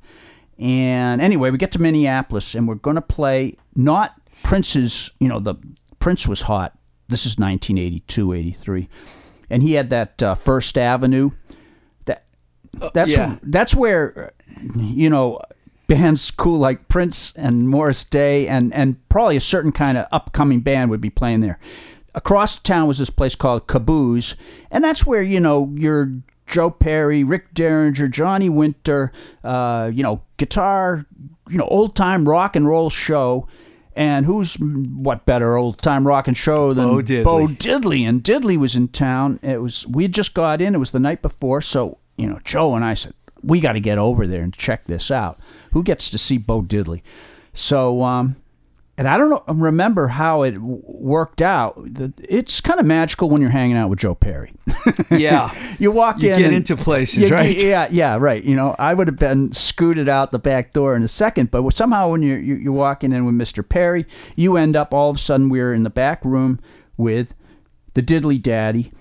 And 0.57 1.21
anyway, 1.21 1.51
we 1.51 1.57
get 1.57 1.71
to 1.73 1.79
Minneapolis 1.79 2.53
and 2.53 2.67
we're 2.67 2.75
going 2.75 2.95
to 2.95 3.01
play 3.01 3.57
not 3.75 4.19
Prince's, 4.43 5.11
you 5.19 5.27
know, 5.27 5.39
the 5.39 5.55
Prince 5.99 6.27
was 6.27 6.41
hot. 6.41 6.77
This 7.07 7.25
is 7.25 7.37
1982, 7.37 8.33
83. 8.33 8.89
And 9.49 9.63
he 9.63 9.73
had 9.73 9.89
that 9.89 10.21
uh, 10.21 10.35
First 10.35 10.77
Avenue. 10.77 11.31
That 12.05 12.25
that's 12.93 13.15
yeah. 13.15 13.37
that's 13.41 13.73
where 13.73 14.33
you 14.75 15.09
know 15.09 15.41
bands 15.89 16.31
cool 16.31 16.59
like 16.59 16.87
Prince 16.87 17.33
and 17.35 17.67
Morris 17.67 18.05
Day 18.05 18.47
and 18.47 18.73
and 18.73 18.95
probably 19.09 19.35
a 19.35 19.41
certain 19.41 19.73
kind 19.73 19.97
of 19.97 20.05
upcoming 20.11 20.61
band 20.61 20.89
would 20.91 21.01
be 21.01 21.09
playing 21.09 21.41
there. 21.41 21.59
Across 22.15 22.59
town 22.59 22.87
was 22.87 22.99
this 22.99 23.09
place 23.09 23.35
called 23.35 23.67
Cabooze, 23.67 24.35
and 24.71 24.83
that's 24.83 25.05
where 25.05 25.21
you 25.21 25.39
know 25.39 25.73
your 25.75 26.13
Joe 26.47 26.69
Perry, 26.69 27.23
Rick 27.23 27.53
Derringer, 27.53 28.07
Johnny 28.07 28.49
Winter, 28.49 29.11
uh, 29.43 29.91
you 29.93 30.01
know, 30.01 30.23
guitar, 30.37 31.05
you 31.47 31.57
know, 31.57 31.67
old 31.67 31.95
time 31.95 32.27
rock 32.27 32.55
and 32.55 32.67
roll 32.67 32.89
show. 32.89 33.47
And 33.95 34.25
who's 34.25 34.55
mm, 34.57 34.95
what 34.95 35.25
better 35.25 35.57
old 35.57 35.79
time 35.79 36.07
rock 36.07 36.27
and 36.27 36.37
show 36.37 36.73
than 36.73 36.87
Bo 36.87 36.95
Diddley. 37.01 37.23
Bo 37.23 37.47
Diddley? 37.47 38.07
And 38.07 38.23
Diddley 38.23 38.57
was 38.57 38.75
in 38.75 38.87
town. 38.87 39.39
It 39.41 39.61
was 39.61 39.85
we 39.87 40.03
had 40.03 40.13
just 40.13 40.33
got 40.33 40.61
in. 40.61 40.73
It 40.75 40.79
was 40.79 40.91
the 40.91 40.99
night 40.99 41.21
before, 41.21 41.61
so 41.61 41.97
you 42.17 42.27
know, 42.27 42.39
Joe 42.43 42.75
and 42.75 42.83
I 42.83 42.93
said 42.93 43.13
we 43.43 43.59
got 43.59 43.73
to 43.73 43.79
get 43.79 43.97
over 43.97 44.27
there 44.27 44.41
and 44.43 44.53
check 44.53 44.85
this 44.87 45.09
out. 45.11 45.39
Who 45.73 45.83
gets 45.83 46.09
to 46.09 46.17
see 46.17 46.37
Bo 46.37 46.61
Diddley? 46.61 47.01
So, 47.53 48.03
um, 48.03 48.35
and 48.97 49.07
I 49.07 49.17
don't 49.17 49.29
know, 49.29 49.43
remember 49.53 50.07
how 50.09 50.43
it 50.43 50.51
w- 50.51 50.81
worked 50.85 51.41
out. 51.41 51.79
It's 52.19 52.59
kind 52.59 52.79
of 52.79 52.85
magical 52.85 53.29
when 53.29 53.41
you're 53.41 53.49
hanging 53.49 53.77
out 53.77 53.89
with 53.89 53.99
Joe 53.99 54.13
Perry. 54.15 54.51
Yeah. 55.09 55.53
You 55.79 55.91
walk 55.91 56.21
You 56.21 56.31
in, 56.33 56.37
get 56.39 56.45
and- 56.47 56.55
into 56.55 56.75
places, 56.75 57.29
Yeah, 57.29 57.35
right? 57.35 57.57
Yeah, 57.63 57.87
yeah, 57.89 58.17
right. 58.17 58.43
You 58.43 58.55
know, 58.57 58.75
I 58.77 58.93
would 58.93 59.07
have 59.07 59.15
been 59.17 59.53
scooted 59.53 60.09
out 60.09 60.31
the 60.31 60.39
back 60.39 60.73
door 60.73 60.93
in 60.95 61.03
a 61.03 61.07
second, 61.07 61.49
but 61.51 61.69
somehow 61.73 62.09
when 62.11 62.21
you're 62.21 62.39
you- 62.39 62.55
you're 62.55 62.73
walking 62.73 63.13
in 63.13 63.25
with 63.25 63.35
Mr. 63.35 63.67
Perry, 63.67 64.05
you 64.35 64.57
end 64.57 64.75
up 64.75 64.93
all 64.93 65.09
of 65.09 65.15
a 65.15 65.19
sudden 65.19 65.47
we're 65.47 65.73
in 65.73 65.83
the 65.83 65.89
back 65.89 66.23
room 66.25 66.59
with 66.97 67.33
the 67.93 68.01
Diddley 68.03 68.41
Daddy. 68.41 68.91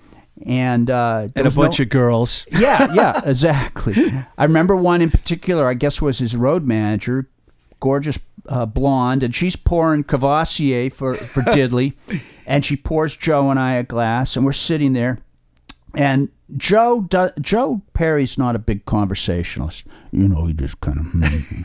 And 0.45 0.89
uh, 0.89 1.27
and 1.35 1.37
a 1.37 1.43
was 1.43 1.57
no- 1.57 1.63
bunch 1.63 1.79
of 1.79 1.89
girls. 1.89 2.45
yeah, 2.51 2.93
yeah, 2.93 3.21
exactly. 3.25 4.13
I 4.37 4.45
remember 4.45 4.75
one 4.75 5.01
in 5.01 5.11
particular. 5.11 5.67
I 5.67 5.73
guess 5.73 6.01
was 6.01 6.19
his 6.19 6.35
road 6.35 6.65
manager, 6.65 7.27
gorgeous 7.81 8.19
uh, 8.47 8.65
blonde, 8.65 9.21
and 9.21 9.35
she's 9.35 9.55
pouring 9.57 10.03
Courvoisier 10.05 10.89
for 10.91 11.15
for 11.15 11.41
Diddley, 11.53 11.93
and 12.45 12.63
she 12.65 12.77
pours 12.77 13.17
Joe 13.17 13.49
and 13.49 13.59
I 13.59 13.73
a 13.73 13.83
glass, 13.83 14.37
and 14.37 14.45
we're 14.45 14.53
sitting 14.53 14.93
there, 14.93 15.19
and 15.93 16.29
Joe 16.55 17.01
do, 17.01 17.31
Joe 17.41 17.81
Perry's 17.93 18.37
not 18.37 18.55
a 18.55 18.59
big 18.59 18.85
conversationalist. 18.85 19.85
You 20.11 20.29
know, 20.29 20.45
he 20.45 20.53
just 20.53 20.79
kind 20.79 20.99
of 20.99 21.05
hmm, 21.07 21.61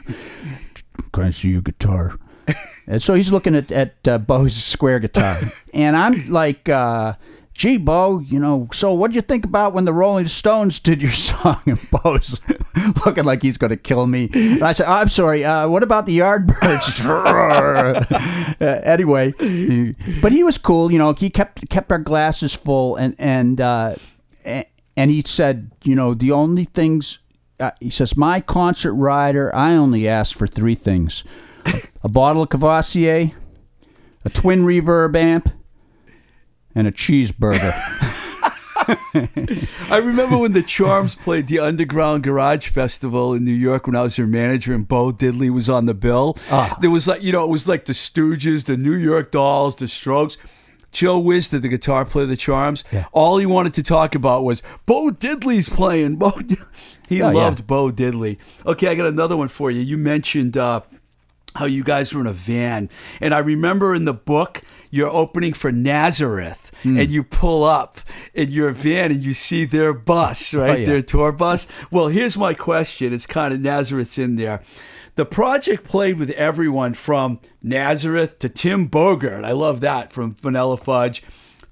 can 1.12 1.24
I 1.24 1.30
see 1.30 1.50
your 1.50 1.62
guitar? 1.62 2.18
And 2.86 3.02
so 3.02 3.14
he's 3.14 3.32
looking 3.32 3.54
at 3.54 3.72
at 3.72 3.94
uh, 4.06 4.18
Bo's 4.18 4.54
square 4.54 4.98
guitar, 4.98 5.40
and 5.72 5.96
I'm 5.96 6.26
like, 6.26 6.68
uh, 6.68 7.14
"Gee, 7.54 7.76
Bo, 7.76 8.18
you 8.18 8.38
know, 8.38 8.68
so 8.72 8.92
what 8.92 9.10
do 9.10 9.14
you 9.14 9.20
think 9.20 9.44
about 9.44 9.72
when 9.72 9.84
the 9.84 9.92
Rolling 9.92 10.26
Stones 10.26 10.80
did 10.80 11.00
your 11.00 11.12
song?" 11.30 11.60
And 11.66 11.78
Bo's 11.90 12.40
looking 13.06 13.24
like 13.24 13.42
he's 13.42 13.56
going 13.56 13.70
to 13.70 13.76
kill 13.76 14.06
me. 14.06 14.28
And 14.34 14.62
I 14.62 14.72
said, 14.72 14.86
"I'm 14.86 15.08
sorry. 15.08 15.44
Uh, 15.44 15.68
what 15.68 15.82
about 15.82 16.06
the 16.06 16.18
Yardbirds?" 16.18 17.06
uh, 18.60 18.64
anyway, 18.64 19.32
but 20.20 20.32
he 20.32 20.42
was 20.44 20.58
cool. 20.58 20.92
You 20.92 20.98
know, 20.98 21.12
he 21.12 21.30
kept 21.30 21.68
kept 21.70 21.90
our 21.92 21.98
glasses 21.98 22.54
full, 22.54 22.96
and 22.96 23.14
and 23.18 23.60
uh, 23.60 23.94
and 24.96 25.10
he 25.10 25.22
said, 25.26 25.70
you 25.82 25.94
know, 25.94 26.14
the 26.14 26.32
only 26.32 26.64
things. 26.64 27.18
Uh, 27.60 27.70
he 27.80 27.90
says, 27.90 28.16
"My 28.16 28.40
concert 28.40 28.94
rider, 28.94 29.54
I 29.54 29.74
only 29.74 30.08
asked 30.08 30.34
for 30.34 30.46
three 30.46 30.74
things: 30.74 31.24
a, 31.66 31.82
a 32.02 32.08
bottle 32.08 32.42
of 32.42 32.48
Courvoisier, 32.48 33.32
a 34.24 34.30
twin 34.30 34.64
reverb 34.64 35.14
amp, 35.16 35.50
and 36.74 36.86
a 36.86 36.92
cheeseburger." 36.92 37.72
I 39.90 39.96
remember 39.96 40.36
when 40.36 40.52
the 40.52 40.62
Charms 40.62 41.14
played 41.14 41.46
the 41.46 41.58
Underground 41.58 42.22
Garage 42.22 42.68
Festival 42.68 43.32
in 43.32 43.44
New 43.44 43.52
York 43.54 43.86
when 43.86 43.96
I 43.96 44.02
was 44.02 44.16
their 44.16 44.26
manager 44.26 44.74
and 44.74 44.86
Bo 44.86 45.10
Diddley 45.12 45.48
was 45.50 45.70
on 45.70 45.86
the 45.86 45.94
bill. 45.94 46.36
Ah. 46.50 46.76
There 46.80 46.90
was 46.90 47.08
like, 47.08 47.22
you 47.22 47.32
know, 47.32 47.44
it 47.44 47.50
was 47.50 47.66
like 47.66 47.86
the 47.86 47.92
Stooges, 47.94 48.64
the 48.66 48.76
New 48.76 48.92
York 48.94 49.30
Dolls, 49.30 49.76
the 49.76 49.88
Strokes. 49.88 50.36
Joe 50.92 51.18
Wisdom, 51.18 51.60
the 51.60 51.68
guitar 51.68 52.04
player 52.04 52.22
of 52.22 52.28
the 52.30 52.36
Charms, 52.36 52.84
Yeah. 52.92 53.06
all 53.10 53.38
he 53.38 53.46
wanted 53.46 53.74
to 53.74 53.82
talk 53.82 54.14
about 54.14 54.44
was 54.44 54.62
Bo 54.86 55.10
Diddley's 55.10 55.68
playing. 55.68 56.16
Bo 56.18 56.30
Did-" 56.30 56.58
he 57.08 57.20
Oh, 57.20 57.30
yeah. 57.30 57.34
loved 57.36 57.66
Bo 57.66 57.90
Diddley. 57.90 58.36
Okay, 58.64 58.86
I 58.88 58.94
got 58.94 59.06
another 59.06 59.36
one 59.36 59.48
for 59.48 59.72
you. 59.72 59.80
You 59.80 59.96
mentioned 59.98 60.56
uh, 60.56 60.82
how 61.54 61.66
you 61.66 61.84
guys 61.84 62.12
were 62.12 62.20
in 62.20 62.26
a 62.26 62.32
van. 62.32 62.88
And 63.20 63.34
I 63.34 63.38
remember 63.38 63.94
in 63.94 64.04
the 64.04 64.14
book, 64.14 64.62
you're 64.90 65.10
opening 65.10 65.52
for 65.52 65.70
Nazareth 65.72 66.72
hmm. 66.82 66.98
and 66.98 67.10
you 67.10 67.22
pull 67.22 67.64
up 67.64 67.98
in 68.32 68.50
your 68.50 68.70
van 68.72 69.12
and 69.12 69.24
you 69.24 69.34
see 69.34 69.64
their 69.64 69.92
bus, 69.92 70.54
oh, 70.54 70.60
right? 70.60 70.80
yeah. 70.80 70.86
Their 70.86 71.02
tour 71.02 71.32
bus. 71.32 71.66
Well, 71.90 72.08
here's 72.08 72.36
my 72.36 72.54
question. 72.54 73.12
It's 73.12 73.26
kind 73.26 73.54
of 73.54 73.60
Nazareth's 73.60 74.18
in 74.18 74.36
there. 74.36 74.62
The 75.16 75.24
project 75.24 75.84
played 75.84 76.18
with 76.18 76.30
everyone 76.30 76.94
from 76.94 77.38
Nazareth 77.62 78.40
to 78.40 78.48
Tim 78.48 78.88
Bogert. 78.88 79.44
I 79.44 79.52
love 79.52 79.80
that 79.80 80.12
from 80.12 80.34
Vanilla 80.34 80.76
Fudge 80.76 81.22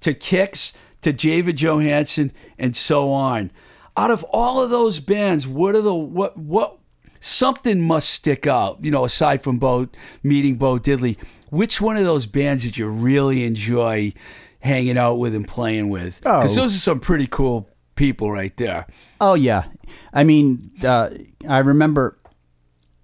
to 0.00 0.14
Kicks 0.14 0.72
to 1.00 1.12
David 1.12 1.56
Johansen 1.56 2.32
and 2.56 2.76
so 2.76 3.10
on. 3.10 3.50
Out 3.96 4.10
of 4.10 4.22
all 4.24 4.62
of 4.62 4.70
those 4.70 5.00
bands, 5.00 5.46
what 5.46 5.74
are 5.74 5.82
the 5.82 5.94
what 5.94 6.38
what 6.38 6.78
something 7.22 7.80
must 7.80 8.10
stick 8.10 8.46
out, 8.46 8.84
you 8.84 8.90
know, 8.90 9.04
aside 9.06 9.42
from 9.42 9.58
Bo 9.58 9.88
meeting 10.22 10.56
Bo 10.56 10.76
Diddley. 10.76 11.16
Which 11.50 11.80
one 11.80 11.96
of 11.96 12.04
those 12.04 12.26
bands 12.26 12.62
did 12.64 12.76
you 12.76 12.88
really 12.88 13.44
enjoy 13.44 14.12
hanging 14.60 14.98
out 14.98 15.14
with 15.14 15.34
and 15.34 15.46
playing 15.48 15.88
with? 15.88 16.20
Because 16.20 16.56
Oh. 16.58 16.62
those 16.62 16.74
are 16.74 16.78
some 16.78 17.00
pretty 17.00 17.26
cool 17.26 17.68
people 17.94 18.30
right 18.30 18.56
there. 18.56 18.86
Oh 19.20 19.34
yeah, 19.34 19.64
I 20.12 20.24
mean, 20.24 20.70
uh, 20.82 21.10
I 21.48 21.58
remember 21.58 22.18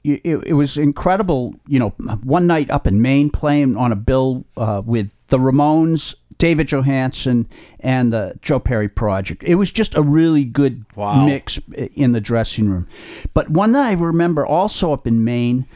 it, 0.05 0.21
it 0.25 0.55
was 0.55 0.77
incredible. 0.79 1.55
You 1.67 1.79
know, 1.79 1.89
one 2.23 2.47
night 2.47 2.71
up 2.71 2.87
in 2.87 3.03
Maine 3.03 3.31
playing 3.31 3.77
on 3.77 3.93
a 3.93 3.97
bill 3.97 4.47
uh, 4.57 4.81
with 4.85 5.11
the 5.29 5.39
Ramones, 5.39 6.15
David 6.39 6.69
Johansen, 6.69 7.47
and 7.81 8.13
the 8.13 8.35
Joe 8.43 8.61
Perry 8.61 8.89
Project. 8.89 9.43
It 9.43 9.57
was 9.57 9.71
just 9.73 9.95
a 9.97 10.03
really 10.03 10.45
good 10.45 10.85
Wow. 10.95 11.27
mix 11.27 11.59
in 11.95 12.13
the 12.13 12.21
dressing 12.21 12.71
room. 12.71 12.87
But 13.35 13.51
one 13.51 13.73
that 13.73 13.85
I 13.87 13.93
remember 13.93 14.47
also 14.47 14.93
up 14.93 15.07
in 15.07 15.25
Maine 15.25 15.67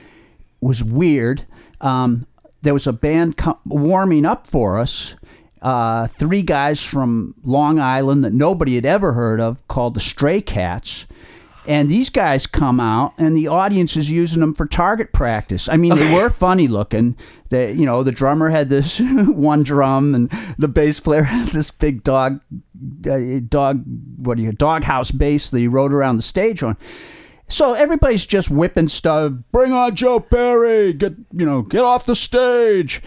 was 0.61 0.83
weird. 0.85 1.43
Um, 1.81 2.27
there 2.63 2.73
was 2.73 2.87
a 2.87 2.93
band 2.93 3.37
co- 3.37 3.59
warming 3.67 4.25
up 4.25 4.47
for 4.47 4.79
us. 4.79 5.17
Uh, 5.61 6.07
three 6.09 6.43
guys 6.43 6.83
from 6.83 7.35
Long 7.45 7.79
Island 7.81 8.25
that 8.25 8.33
nobody 8.33 8.75
had 8.77 8.87
ever 8.87 9.13
heard 9.13 9.41
of 9.41 9.67
called 9.69 9.95
the 9.95 10.01
Stray 10.01 10.41
Cats. 10.41 11.07
And 11.67 11.89
these 11.89 12.11
guys 12.11 12.47
come 12.47 12.81
out, 12.81 13.15
and 13.19 13.37
the 13.37 13.47
audience 13.47 13.97
is 13.97 14.11
using 14.11 14.41
them 14.41 14.53
for 14.53 14.67
target 14.67 15.13
practice. 15.13 15.69
I 15.69 15.77
mean, 15.77 15.95
they 15.95 16.13
were 16.13 16.29
funny 16.29 16.67
looking. 16.67 17.17
They, 17.51 17.73
you 17.73 17.87
know, 17.87 18.03
the 18.03 18.11
drummer 18.11 18.51
had 18.51 18.69
this 18.69 19.01
one 19.01 19.63
drum, 19.63 20.15
and 20.15 20.31
the 20.59 20.67
bass 20.67 20.99
player 20.99 21.23
had 21.25 21.49
this 21.49 21.71
big 21.71 22.03
dog, 22.03 22.43
uh, 23.09 23.41
dog, 23.49 23.85
what 24.17 24.39
do 24.39 24.43
you, 24.43 24.53
doghouse 24.53 25.13
bass 25.13 25.51
that 25.51 25.59
he 25.59 25.69
rode 25.69 25.93
around 25.93 26.17
the 26.17 26.23
stage 26.23 26.63
on. 26.65 26.77
So 27.49 27.75
everybody's 27.75 28.27
just 28.27 28.51
whipping 28.51 28.89
stuff. 28.89 29.33
Bring 29.53 29.73
on 29.73 29.95
Joe 29.95 30.21
Perry. 30.21 30.95
Get 30.95 31.15
you 31.33 31.45
know, 31.45 31.63
get 31.63 31.83
off 31.83 32.07
the 32.07 32.17
stage. 32.17 33.03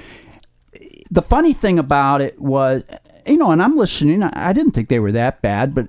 The 1.09 1.23
funny 1.23 1.53
thing 1.53 1.79
about 1.79 2.21
it 2.21 2.39
was, 2.39 2.83
you 3.25 3.37
know, 3.37 3.51
and 3.51 3.61
I'm 3.61 3.75
listening. 3.75 4.21
I 4.21 4.53
didn't 4.53 4.73
think 4.73 4.89
they 4.89 4.99
were 4.99 5.11
that 5.13 5.41
bad, 5.41 5.73
but 5.73 5.87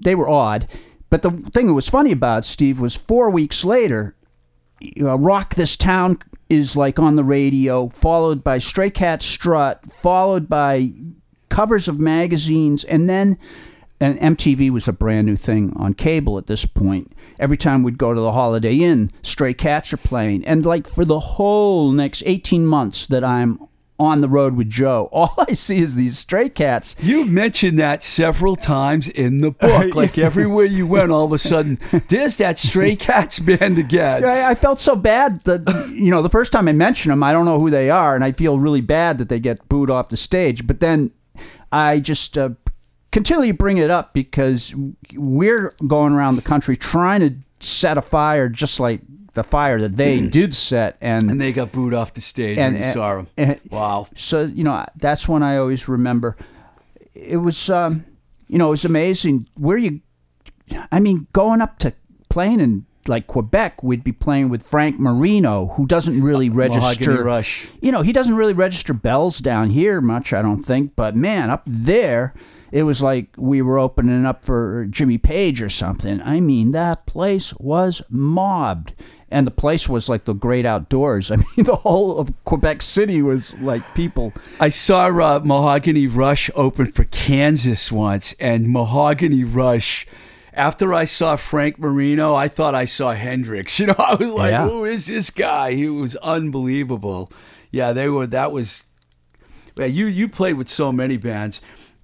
they 0.00 0.14
were 0.14 0.28
odd. 0.28 0.66
But 1.10 1.22
the 1.22 1.30
thing 1.52 1.66
that 1.66 1.74
was 1.74 1.88
funny 1.88 2.12
about 2.12 2.44
Steve 2.44 2.80
was 2.80 2.96
four 2.96 3.30
weeks 3.30 3.64
later, 3.64 4.14
know, 4.96 5.16
Rock 5.16 5.54
This 5.54 5.76
Town 5.76 6.18
is 6.48 6.76
like 6.76 6.98
on 6.98 7.16
the 7.16 7.24
radio, 7.24 7.88
followed 7.88 8.42
by 8.42 8.58
Stray 8.58 8.90
Cat 8.90 9.22
Strut, 9.22 9.92
followed 9.92 10.48
by 10.48 10.92
covers 11.48 11.88
of 11.88 12.00
magazines, 12.00 12.84
and 12.84 13.08
then 13.08 13.38
and 14.00 14.18
MTV 14.20 14.70
was 14.70 14.86
a 14.86 14.92
brand 14.92 15.26
new 15.26 15.34
thing 15.36 15.72
on 15.74 15.92
cable 15.92 16.38
at 16.38 16.46
this 16.46 16.64
point. 16.64 17.12
Every 17.40 17.56
time 17.56 17.82
we'd 17.82 17.98
go 17.98 18.14
to 18.14 18.20
the 18.20 18.30
Holiday 18.30 18.76
Inn, 18.76 19.10
Stray 19.22 19.54
Cats 19.54 19.92
are 19.92 19.98
playing, 19.98 20.44
and 20.44 20.64
like 20.64 20.86
for 20.86 21.04
the 21.04 21.18
whole 21.18 21.90
next 21.90 22.22
eighteen 22.26 22.66
months 22.66 23.06
that 23.06 23.24
I'm 23.24 23.58
on 23.98 24.20
the 24.20 24.28
road 24.28 24.56
with 24.56 24.70
Joe, 24.70 25.08
all 25.12 25.34
I 25.38 25.52
see 25.54 25.78
is 25.78 25.94
these 25.94 26.18
Stray 26.18 26.48
Cats. 26.48 26.94
You 27.00 27.24
mentioned 27.24 27.78
that 27.78 28.02
several 28.02 28.56
times 28.56 29.08
in 29.08 29.40
the 29.40 29.50
book. 29.58 29.94
Like 29.94 30.18
everywhere 30.18 30.64
you 30.64 30.86
went, 30.86 31.10
all 31.10 31.24
of 31.24 31.32
a 31.32 31.38
sudden, 31.38 31.78
there's 32.08 32.36
that 32.36 32.58
Stray 32.58 32.96
Cats 32.96 33.38
band 33.38 33.78
again. 33.78 34.24
I, 34.24 34.50
I 34.50 34.54
felt 34.54 34.78
so 34.80 34.96
bad 34.96 35.42
that 35.42 35.90
you 35.90 36.10
know 36.10 36.22
the 36.22 36.28
first 36.28 36.52
time 36.52 36.68
I 36.68 36.72
mention 36.72 37.10
them, 37.10 37.22
I 37.22 37.32
don't 37.32 37.44
know 37.44 37.58
who 37.58 37.70
they 37.70 37.90
are, 37.90 38.14
and 38.14 38.24
I 38.24 38.32
feel 38.32 38.58
really 38.58 38.80
bad 38.80 39.18
that 39.18 39.28
they 39.28 39.40
get 39.40 39.68
booed 39.68 39.90
off 39.90 40.08
the 40.08 40.16
stage. 40.16 40.66
But 40.66 40.80
then 40.80 41.12
I 41.72 42.00
just 42.00 42.38
uh, 42.38 42.50
continually 43.10 43.52
bring 43.52 43.78
it 43.78 43.90
up 43.90 44.12
because 44.12 44.74
we're 45.14 45.74
going 45.86 46.12
around 46.12 46.36
the 46.36 46.42
country 46.42 46.76
trying 46.76 47.20
to 47.20 47.34
set 47.60 47.98
a 47.98 48.02
fire, 48.02 48.48
just 48.48 48.78
like 48.78 49.00
the 49.38 49.44
fire 49.44 49.80
that 49.80 49.96
they 49.96 50.20
did 50.38 50.52
set, 50.54 50.96
and, 51.00 51.30
And 51.30 51.40
they 51.40 51.52
got 51.52 51.72
booed 51.72 51.94
off 51.94 52.12
the 52.14 52.20
stage 52.20 52.58
And- 52.58 52.76
and- 52.76 52.84
saw 52.84 53.16
them. 53.16 53.28
and- 53.36 53.60
wow. 53.70 54.06
so 54.16 54.44
you 54.44 54.64
know 54.64 54.84
that's 54.96 55.28
when 55.28 55.42
I 55.42 55.56
always 55.56 55.88
remember. 55.88 56.36
It 57.14 57.38
was, 57.38 57.68
um, 57.70 58.04
you 58.48 58.58
know, 58.58 58.68
it 58.68 58.70
was 58.78 58.84
amazing. 58.84 59.48
Where 59.54 59.76
you, 59.78 60.00
I 60.92 61.00
mean, 61.00 61.26
going 61.32 61.60
up 61.60 61.78
to 61.80 61.92
playing 62.28 62.60
in 62.60 62.84
like 63.08 63.26
Quebec, 63.26 63.82
we'd 63.82 64.04
be 64.04 64.12
playing 64.12 64.50
with 64.50 64.62
Frank 64.68 64.98
Marino, 65.00 65.68
who 65.76 65.86
doesn't 65.86 66.20
really 66.22 66.48
register. 66.50 67.24
Rush. 67.24 67.66
You 67.80 67.90
know, 67.90 68.02
he 68.02 68.12
doesn't 68.12 68.36
really 68.36 68.52
register 68.52 68.92
bells 68.92 69.38
down 69.38 69.70
here 69.70 70.00
much, 70.00 70.32
I 70.32 70.42
don't 70.42 70.62
think. 70.62 70.92
But 70.94 71.16
man, 71.16 71.48
up 71.50 71.62
there, 71.66 72.34
it 72.70 72.82
was 72.82 73.00
like 73.02 73.28
we 73.38 73.62
were 73.62 73.78
opening 73.78 74.26
up 74.26 74.44
for 74.44 74.86
Jimmy 74.90 75.16
Page 75.18 75.62
or 75.62 75.70
something. 75.70 76.20
I 76.22 76.38
mean, 76.40 76.72
that 76.72 77.06
place 77.06 77.54
was 77.54 78.02
mobbed. 78.10 78.92
And 79.30 79.46
the 79.46 79.50
place 79.50 79.88
was 79.88 80.08
like 80.08 80.24
the 80.24 80.32
great 80.32 80.64
outdoors. 80.64 81.30
I 81.32 81.36
mean, 81.36 81.46
the 81.64 81.76
whole 81.76 82.18
of 82.18 82.32
Quebec 82.44 82.80
City 82.82 83.20
was 83.20 83.54
like 83.58 83.94
people. 83.94 84.32
I 84.58 84.70
saw 84.70 85.06
uh, 85.08 85.40
Mahogany 85.44 86.06
Rush 86.06 86.50
open 86.54 86.92
for 86.92 87.04
Kansas 87.04 87.92
once, 87.92 88.34
and 88.40 88.68
Mahogany 88.70 89.44
Rush. 89.44 90.06
After 90.54 90.92
I 90.92 91.04
saw 91.04 91.36
Frank 91.36 91.78
Marino, 91.78 92.34
I 92.34 92.48
thought 92.48 92.74
I 92.74 92.84
saw 92.86 93.12
Hendrix. 93.12 93.78
You 93.80 93.86
know, 93.86 93.94
I 93.98 94.14
was 94.14 94.32
like, 94.32 94.50
Yeah. 94.50 94.66
"Who 94.68 94.84
is 94.84 95.06
this 95.06 95.30
guy?" 95.30 95.74
He 95.74 95.88
was 95.88 96.16
unbelievable. 96.16 97.30
Yeah, 97.70 97.92
they 97.92 98.08
were. 98.08 98.26
That 98.26 98.50
was. 98.50 98.84
You 99.76 100.06
you 100.06 100.28
played 100.28 100.54
with 100.54 100.68
so 100.68 100.90
many 100.90 101.16
bands. 101.16 101.60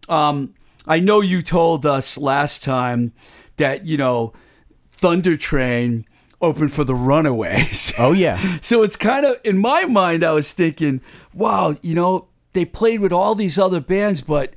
Um, 0.09 0.55
I 0.87 1.01
know 1.01 1.21
you 1.23 1.43
told 1.43 1.85
us 1.87 2.19
last 2.19 2.63
time 2.63 3.13
that 3.57 3.87
you 3.87 3.97
know 3.97 4.33
Thunder 4.91 5.37
Train 5.37 6.05
opened 6.41 6.73
for 6.73 6.85
the 6.85 6.95
Runaways. 6.95 7.93
Oh 7.99 8.13
yeah, 8.13 8.59
So 8.61 8.83
it's 8.83 8.97
kind 8.97 9.25
of 9.25 9.37
in 9.45 9.59
my 9.59 9.85
mind. 9.85 10.25
I 10.25 10.33
was 10.33 10.53
thinking, 10.53 11.01
wow, 11.33 11.77
you 11.83 11.95
know, 11.95 12.29
they 12.53 12.65
played 12.65 13.01
with 13.01 13.13
all 13.13 13.35
these 13.35 13.59
other 13.59 13.81
bands, 13.81 14.21
but 14.21 14.55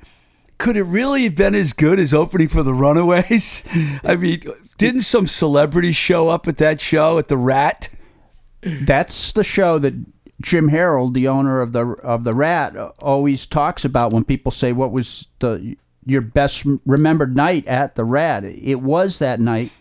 could 0.57 0.75
it 0.75 0.83
really 0.83 1.23
have 1.25 1.35
been 1.35 1.55
as 1.55 1.73
good 1.73 1.99
as 1.99 2.13
opening 2.13 2.47
for 2.47 2.63
the 2.63 2.73
Runaways? 2.73 3.63
I 4.03 4.15
mean, 4.15 4.41
didn't 4.77 5.01
some 5.01 5.27
celebrities 5.27 5.95
show 5.95 6.29
up 6.29 6.47
at 6.47 6.57
that 6.57 6.79
show 6.81 7.17
at 7.17 7.27
the 7.27 7.37
Rat? 7.37 7.89
that's 8.61 9.31
the 9.31 9.43
show 9.43 9.79
that 9.79 9.93
Jim 10.41 10.67
Harold, 10.69 11.13
the 11.13 11.27
owner 11.27 11.61
of 11.61 11.71
the 11.71 11.85
of 12.03 12.23
the 12.23 12.33
Rat, 12.33 12.75
always 12.99 13.45
talks 13.45 13.85
about 13.85 14.11
when 14.11 14.23
people 14.23 14.51
say 14.51 14.71
what 14.71 14.91
was 14.91 15.27
the 15.39 15.75
your 16.05 16.21
best 16.21 16.65
remembered 16.85 17.35
night 17.35 17.67
at 17.67 17.95
the 17.95 18.05
Rat. 18.05 18.43
It 18.45 18.81
was 18.81 19.19
that 19.19 19.39
night 19.39 19.71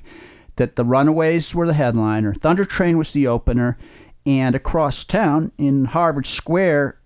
that 0.57 0.77
the 0.77 0.85
Runaways 0.85 1.55
were 1.55 1.67
the 1.67 1.75
headliner, 1.75 2.35
Thunder 2.35 2.65
Train 2.65 2.99
was 2.99 3.13
the 3.13 3.27
opener, 3.27 3.79
and 4.25 4.55
across 4.55 5.05
town 5.05 5.53
in 5.57 5.87
Harvard 5.87 6.27
Square, 6.27 6.99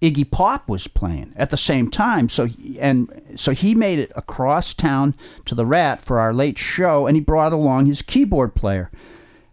Iggy 0.00 0.30
Pop 0.30 0.68
was 0.68 0.86
playing 0.86 1.32
at 1.36 1.50
the 1.50 1.56
same 1.56 1.90
time. 1.90 2.28
So 2.28 2.48
and 2.78 3.22
so 3.34 3.52
he 3.52 3.74
made 3.74 3.98
it 3.98 4.12
across 4.14 4.74
town 4.74 5.14
to 5.46 5.54
the 5.54 5.66
Rat 5.66 6.02
for 6.02 6.20
our 6.20 6.32
late 6.32 6.58
show, 6.58 7.06
and 7.06 7.16
he 7.16 7.20
brought 7.20 7.52
along 7.52 7.86
his 7.86 8.02
keyboard 8.02 8.54
player, 8.54 8.90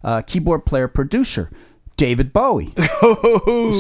uh, 0.03 0.21
keyboard 0.21 0.65
player 0.65 0.88
producer. 0.88 1.49
David 1.97 2.34
Bowie. 2.34 2.73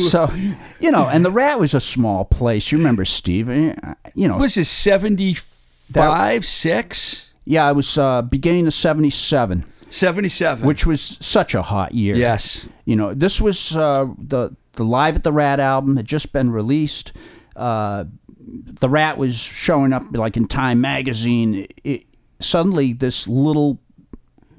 so, 0.09 0.31
you 0.79 0.89
know, 0.89 1.09
and 1.09 1.25
the 1.25 1.31
Rat 1.31 1.59
was 1.59 1.73
a 1.73 1.81
small 1.81 2.23
place. 2.23 2.71
You 2.71 2.77
remember 2.77 3.03
Steve? 3.03 3.49
You 3.49 4.27
know, 4.29 4.37
Was 4.37 4.55
this 4.55 4.69
75, 4.69 6.45
6? 6.45 7.31
Yeah, 7.45 7.69
it 7.69 7.73
was 7.75 7.97
uh, 7.97 8.21
beginning 8.23 8.67
of 8.67 8.73
'77, 8.73 9.63
77. 9.89 10.65
which 10.67 10.85
was 10.85 11.17
such 11.21 11.53
a 11.55 11.61
hot 11.61 11.93
year. 11.93 12.15
yes. 12.15 12.67
You 12.85 12.95
know, 12.95 13.13
this 13.13 13.39
was 13.41 13.75
uh, 13.75 14.07
the 14.17 14.55
the 14.73 14.83
Live 14.83 15.15
at 15.15 15.23
the 15.23 15.31
Rat 15.31 15.59
album 15.59 15.95
had 15.97 16.05
just 16.05 16.33
been 16.33 16.51
released. 16.51 17.13
Uh, 17.55 18.05
the 18.37 18.89
Rat 18.89 19.17
was 19.17 19.35
showing 19.35 19.93
up 19.93 20.03
like 20.11 20.37
in 20.37 20.47
Time 20.47 20.81
magazine. 20.81 21.67
It, 21.83 22.03
suddenly, 22.39 22.93
this 22.93 23.27
little 23.27 23.79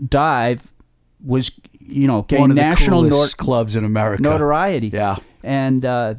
dive 0.09 0.73
was, 1.25 1.51
you 1.79 2.07
know, 2.07 2.23
getting 2.23 2.55
national 2.55 3.03
nor- 3.03 3.27
clubs 3.29 3.77
in 3.77 3.85
America. 3.85 4.23
notoriety. 4.23 4.89
Yeah. 4.89 5.17
and 5.43 5.85
uh, 5.85 6.15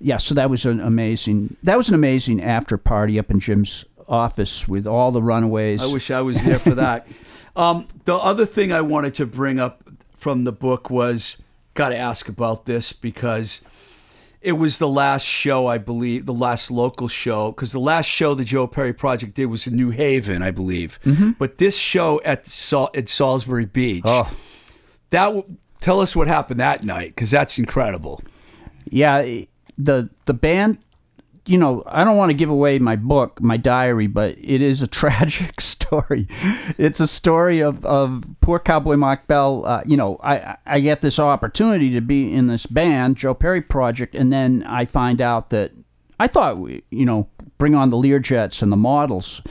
yeah, 0.00 0.18
so 0.18 0.34
that 0.34 0.50
was 0.50 0.66
an 0.66 0.80
amazing. 0.80 1.56
That 1.62 1.78
was 1.78 1.88
an 1.88 1.94
amazing 1.94 2.42
after 2.42 2.76
party 2.76 3.18
up 3.18 3.30
in 3.30 3.40
Jim's 3.40 3.84
office 4.08 4.66
with 4.68 4.86
all 4.86 5.10
the 5.12 5.22
Runaways. 5.22 5.82
I 5.82 5.92
wish 5.92 6.10
I 6.10 6.20
was 6.22 6.42
there 6.42 6.58
for 6.58 6.74
that. 6.76 7.06
um, 7.56 7.86
the 8.04 8.14
other 8.14 8.46
thing 8.46 8.72
I 8.72 8.80
wanted 8.80 9.14
to 9.14 9.26
bring 9.26 9.58
up 9.58 9.82
from 10.16 10.44
the 10.44 10.52
book 10.52 10.90
was 10.90 11.36
got 11.74 11.88
to 11.90 11.96
ask 11.96 12.28
about 12.28 12.66
this 12.66 12.92
because 12.92 13.60
it 14.40 14.52
was 14.52 14.78
the 14.78 14.88
last 14.88 15.24
show, 15.24 15.66
I 15.66 15.78
believe, 15.78 16.26
the 16.26 16.34
last 16.34 16.70
local 16.70 17.08
show, 17.08 17.50
because 17.52 17.72
the 17.72 17.80
last 17.80 18.06
show 18.06 18.34
the 18.34 18.44
Joe 18.44 18.66
Perry 18.66 18.92
Project 18.92 19.34
did 19.34 19.46
was 19.46 19.66
in 19.66 19.74
New 19.74 19.90
Haven, 19.90 20.42
I 20.42 20.50
believe. 20.50 20.98
But 21.38 21.58
this 21.58 21.76
show 21.78 22.20
at 22.24 22.46
Sal- 22.46 22.90
at 22.94 23.08
Salisbury 23.08 23.64
Beach, 23.64 24.02
Oh. 24.06 24.30
that 25.10 25.24
w- 25.26 25.44
tell 25.80 26.00
us 26.00 26.14
what 26.14 26.28
happened 26.28 26.60
that 26.60 26.84
night, 26.84 27.08
because 27.14 27.30
that's 27.30 27.58
incredible. 27.58 28.20
Yeah, 28.88 29.22
the 29.78 30.10
the 30.26 30.34
band. 30.34 30.78
You 31.46 31.58
know, 31.58 31.82
I 31.86 32.04
don't 32.04 32.16
want 32.16 32.30
to 32.30 32.34
give 32.34 32.48
away 32.48 32.78
my 32.78 32.96
book, 32.96 33.40
my 33.42 33.56
diary, 33.56 34.06
but 34.06 34.36
it 34.38 34.62
is 34.62 34.80
a 34.80 34.86
tragic 35.00 35.60
story. 35.60 36.26
It's 36.78 37.00
a 37.00 37.06
story 37.06 37.60
of, 37.60 37.84
of 37.84 38.24
poor 38.40 38.58
Cowboy 38.58 38.96
Mach 38.96 39.26
Bell. 39.26 39.66
Uh, 39.66 39.82
you 39.84 39.96
know, 39.96 40.18
I 40.22 40.56
I 40.66 40.80
get 40.80 41.02
this 41.02 41.18
opportunity 41.18 41.90
to 41.90 42.00
be 42.00 42.32
in 42.32 42.46
this 42.46 42.66
band, 42.66 43.16
Joe 43.16 43.34
Perry 43.34 43.60
Project, 43.60 44.14
and 44.14 44.32
then 44.32 44.64
I 44.66 44.84
find 44.84 45.20
out 45.20 45.50
that 45.50 45.72
I 46.18 46.26
thought 46.26 46.58
we, 46.58 46.82
you 46.90 47.04
know, 47.04 47.28
bring 47.58 47.74
on 47.74 47.90
the 47.90 47.96
Learjets 47.96 48.62
and 48.62 48.72
the 48.72 48.76
models. 48.76 49.42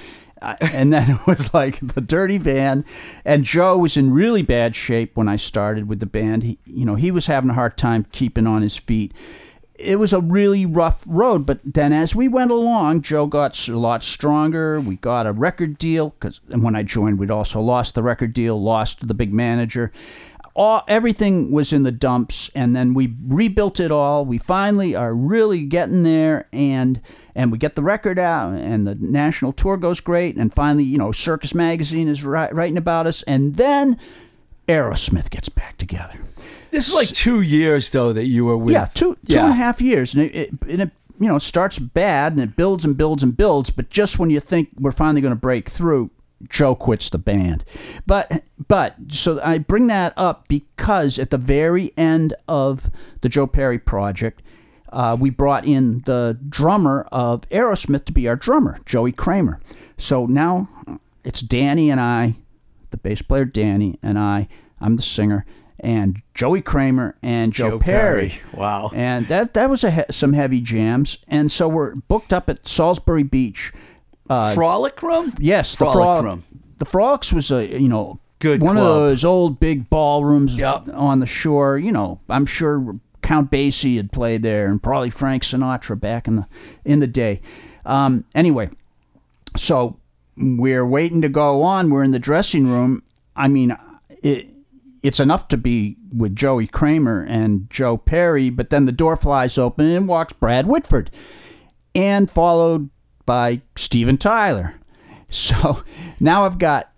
And 0.62 0.92
then 0.92 1.10
it 1.20 1.28
was 1.28 1.54
like 1.54 1.80
the 1.80 2.02
dirty 2.02 2.38
van 2.38 2.84
and 3.24 3.46
joe 3.46 3.78
was 3.78 3.96
in 3.96 4.12
really 4.12 4.42
bad 4.42 4.76
shape 4.76 5.16
when 5.16 5.30
i 5.30 5.38
started 5.38 5.88
with 5.88 6.02
the 6.02 6.06
band 6.06 6.44
he, 6.44 6.60
you 6.66 6.84
know 6.84 6.96
he 6.96 7.12
was 7.12 7.28
having 7.28 7.50
a 7.50 7.54
hard 7.54 7.78
time 7.78 8.06
keeping 8.12 8.46
on 8.46 8.62
his 8.62 8.78
feet 8.78 9.14
it 9.84 10.00
was 10.00 10.14
a 10.14 10.22
really 10.22 10.66
rough 10.66 11.04
road 11.06 11.46
but 11.46 11.60
then 11.64 11.94
as 11.94 12.16
we 12.16 12.28
went 12.28 12.52
along 12.52 13.02
joe 13.02 13.26
got 13.26 13.68
a 13.68 13.78
lot 13.78 14.04
stronger. 14.04 14.80
We 14.80 14.96
got 14.98 15.28
a 15.28 15.32
record 15.32 15.78
deal 15.78 16.12
because 16.12 16.40
when 16.48 16.76
i 16.76 16.84
joined 16.84 17.20
we'd 17.20 17.32
also 17.32 17.60
lost 17.62 17.96
the 17.96 18.04
record 18.04 18.34
deal 18.34 18.62
lost 18.62 19.08
the 19.08 19.14
big 19.14 19.34
manager. 19.34 19.92
All 20.56 20.84
everything 20.88 21.52
was 21.52 21.74
in 21.74 21.82
the 21.82 21.92
dumps 21.92 22.52
and 22.54 22.76
then 22.76 22.94
we 22.94 23.16
rebuilt 23.26 23.80
it 23.80 23.92
all. 23.92 24.24
We 24.24 24.38
finally 24.38 24.96
are 24.96 25.16
really 25.16 25.62
getting 25.66 26.04
there 26.04 26.48
and 26.54 27.02
and 27.34 27.52
we 27.52 27.58
get 27.58 27.76
the 27.76 27.82
record 27.82 28.20
out 28.20 28.54
and 28.54 28.86
the 28.86 28.96
national 28.96 29.54
tour 29.54 29.78
goes 29.78 30.00
great 30.00 30.36
and 30.38 30.54
finally 30.54 30.84
you 30.84 30.98
know 30.98 31.12
circus 31.12 31.56
magazine 31.56 32.08
is 32.08 32.24
ri- 32.24 32.52
writing 32.52 32.78
about 32.78 33.08
us 33.08 33.24
and 33.24 33.56
then 33.56 34.00
aerosmith 34.68 35.30
gets 35.30 35.50
back 35.50 35.78
together. 35.78 36.20
This 36.72 36.88
is 36.88 36.94
like 36.96 37.10
two 37.10 37.42
years 37.42 37.90
though 37.92 38.14
that 38.14 38.26
you 38.26 38.46
were 38.46 38.58
with. 38.58 38.74
yeah 38.74 38.86
two 38.86 39.16
two 39.28 39.40
and 39.40 39.52
a 39.52 39.56
half 39.56 39.80
years 39.82 40.14
and 40.14 40.24
it, 40.24 40.36
it, 40.36 40.50
and 40.68 40.82
it 40.84 40.92
you 41.20 41.28
know 41.28 41.38
starts 41.38 41.78
bad 41.78 42.34
and 42.34 42.42
it 42.42 42.56
builds 42.56 42.84
and 42.84 42.98
builds 42.98 43.22
and 43.22 43.38
builds 43.38 43.70
but 43.70 43.90
just 43.90 44.18
when 44.18 44.30
you 44.32 44.40
think 44.40 44.70
we're 44.80 44.92
finally 44.92 45.22
going 45.22 45.34
to 45.34 45.40
break 45.40 45.70
through 45.70 46.10
joe 46.50 46.74
quits 46.76 47.10
the 47.12 47.18
band. 47.20 47.64
But 48.08 48.44
but 48.68 48.96
so 49.10 49.40
i 49.44 49.60
bring 49.60 49.88
that 49.88 50.14
up 50.18 50.48
because 50.48 51.20
at 51.20 51.30
the 51.30 51.38
very 51.38 51.92
end 51.96 52.34
of 52.48 52.90
the 53.22 53.30
joe 53.30 53.46
perry 53.48 53.78
project 53.80 54.42
uh, 54.92 55.16
we 55.20 55.30
brought 55.32 55.66
in 55.66 56.02
the 56.06 56.38
drummer 56.50 57.08
of 57.12 57.42
aerosmith 57.50 58.06
to 58.06 58.12
be 58.12 58.28
our 58.28 58.36
drummer 58.36 58.80
joey 58.86 59.12
kramer. 59.12 59.60
So 59.98 60.26
now 60.26 60.68
it's 61.24 61.42
danny 61.42 61.92
and 61.92 62.00
i 62.02 62.36
the 62.94 62.98
bass 62.98 63.22
player 63.22 63.44
danny 63.46 64.00
and 64.02 64.18
i 64.18 64.48
i'm 64.80 64.96
the 64.96 65.02
singer 65.02 65.46
and 65.82 66.22
joey 66.34 66.62
kramer 66.62 67.18
and 67.22 67.52
joe, 67.52 67.72
Joe 67.72 67.80
perry. 67.80 68.30
Perry. 68.30 68.42
Wow. 68.54 68.90
And 68.94 69.28
that 69.28 69.54
that 69.54 69.70
was 69.70 69.84
a 69.84 69.92
he- 69.92 70.04
some 70.12 70.32
heavy 70.32 70.62
jams, 70.62 71.18
and 71.28 71.52
so 71.52 71.68
we're 71.68 71.94
booked 71.96 72.32
up 72.32 72.50
at 72.50 72.66
Salisbury 72.66 73.24
Beach. 73.24 73.74
Frolic 74.28 75.04
Room? 75.04 75.34
Yes, 75.40 75.74
the 75.74 75.78
Frolic 75.80 75.94
Frolic 75.96 76.24
Room. 76.24 76.44
The 76.78 76.86
Frolics 76.86 77.34
was 77.34 77.52
a 77.52 77.66
you 77.68 77.90
know 77.90 78.20
Good 78.40 78.62
one 78.62 78.76
club. 78.76 78.88
of 78.88 78.94
those 79.10 79.26
old 79.26 79.60
big 79.60 79.90
ballrooms 79.90 80.58
Yep. 80.58 80.90
on 80.94 81.20
the 81.20 81.26
shore. 81.26 81.78
You 81.78 81.92
know, 81.92 82.20
I'm 82.30 82.46
sure 82.46 82.98
Count 83.22 83.52
Basie 83.52 83.98
had 83.98 84.12
played 84.14 84.42
there, 84.42 84.68
and 84.68 84.82
probably 84.82 85.10
Frank 85.10 85.44
Sinatra 85.44 86.00
back 86.00 86.28
in 86.30 86.38
the 86.38 86.48
in 86.86 87.00
the 87.00 87.08
day. 87.08 87.42
Um, 87.86 88.24
anyway, 88.34 88.70
so 89.58 89.98
we're 90.38 90.86
waiting 90.86 91.22
to 91.22 91.30
go 91.30 91.64
on. 91.64 91.90
We're 91.90 92.04
in 92.04 92.12
the 92.12 92.20
dressing 92.20 92.68
room. 92.68 93.04
I 93.36 93.48
mean, 93.48 93.76
it, 94.22 94.48
it's 95.02 95.20
enough 95.20 95.48
to 95.50 95.58
be 95.58 95.98
with 96.16 96.36
Joey 96.36 96.68
Kramer 96.68 97.26
and 97.28 97.70
Joe 97.70 97.98
Perry, 97.98 98.50
but 98.50 98.70
then 98.70 98.86
the 98.86 98.92
door 98.92 99.18
flies 99.18 99.58
open 99.58 99.88
and 99.88 100.08
walks 100.08 100.34
Brad 100.34 100.68
Whitford, 100.68 101.10
and 101.96 102.30
followed 102.30 102.90
by 103.26 103.62
Steven 103.76 104.18
Tyler. 104.18 104.76
So 105.30 105.84
now 106.20 106.46
I've 106.46 106.58
got. 106.60 106.90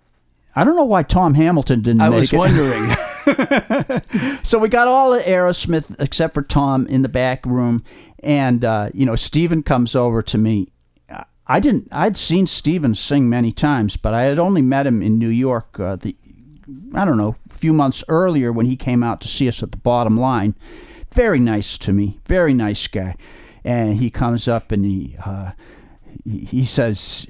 I 0.58 0.64
don't 0.64 0.76
know 0.76 0.84
why 0.84 1.02
Tom 1.02 1.34
Hamilton 1.34 1.82
didn't 1.82 2.00
I 2.00 2.08
make 2.08 2.20
was 2.20 2.32
it. 2.32 2.36
wondering. 2.36 2.96
So 4.42 4.58
we 4.60 4.68
got 4.68 4.86
all 4.86 5.10
the 5.10 5.18
Aerosmith 5.18 5.96
except 5.98 6.34
for 6.34 6.42
Tom 6.42 6.86
in 6.86 7.02
the 7.02 7.08
back 7.08 7.44
room, 7.44 7.82
and 8.22 8.64
uh, 8.64 8.90
you 8.94 9.04
know 9.04 9.16
Steven 9.16 9.62
comes 9.64 9.96
over 9.96 10.22
to 10.22 10.38
me. 10.38 10.68
I 11.48 11.60
didn't. 11.60 11.88
I'd 11.92 12.16
seen 12.16 12.46
Steven 12.46 12.94
sing 12.94 13.28
many 13.28 13.52
times, 13.52 13.96
but 13.96 14.12
I 14.12 14.22
had 14.22 14.38
only 14.38 14.62
met 14.62 14.86
him 14.86 15.02
in 15.02 15.18
New 15.18 15.28
York. 15.28 15.78
Uh, 15.78 15.96
the 15.96 16.16
I 16.94 17.04
don't 17.04 17.16
know, 17.16 17.36
a 17.50 17.54
few 17.54 17.72
months 17.72 18.02
earlier 18.08 18.52
when 18.52 18.66
he 18.66 18.76
came 18.76 19.02
out 19.02 19.20
to 19.20 19.28
see 19.28 19.48
us 19.48 19.62
at 19.62 19.70
the 19.70 19.78
Bottom 19.78 20.18
Line. 20.18 20.54
Very 21.12 21.38
nice 21.38 21.78
to 21.78 21.92
me. 21.92 22.18
Very 22.26 22.52
nice 22.52 22.86
guy. 22.88 23.14
And 23.64 23.96
he 23.96 24.10
comes 24.10 24.48
up 24.48 24.72
and 24.72 24.84
he 24.84 25.16
uh, 25.24 25.52
he 26.24 26.38
he 26.40 26.64
says, 26.64 27.26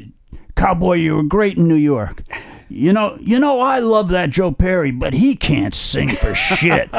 "Cowboy, 0.55 0.95
you 0.95 1.17
were 1.17 1.23
great 1.23 1.59
in 1.59 1.69
New 1.69 1.75
York." 1.75 2.23
You 2.69 2.93
know, 2.93 3.17
you 3.21 3.39
know, 3.39 3.61
I 3.61 3.79
love 3.79 4.09
that 4.09 4.31
Joe 4.31 4.51
Perry, 4.51 4.91
but 4.91 5.13
he 5.13 5.37
can't 5.37 5.75
sing 5.75 6.17
for 6.17 6.35
shit. 6.35 6.91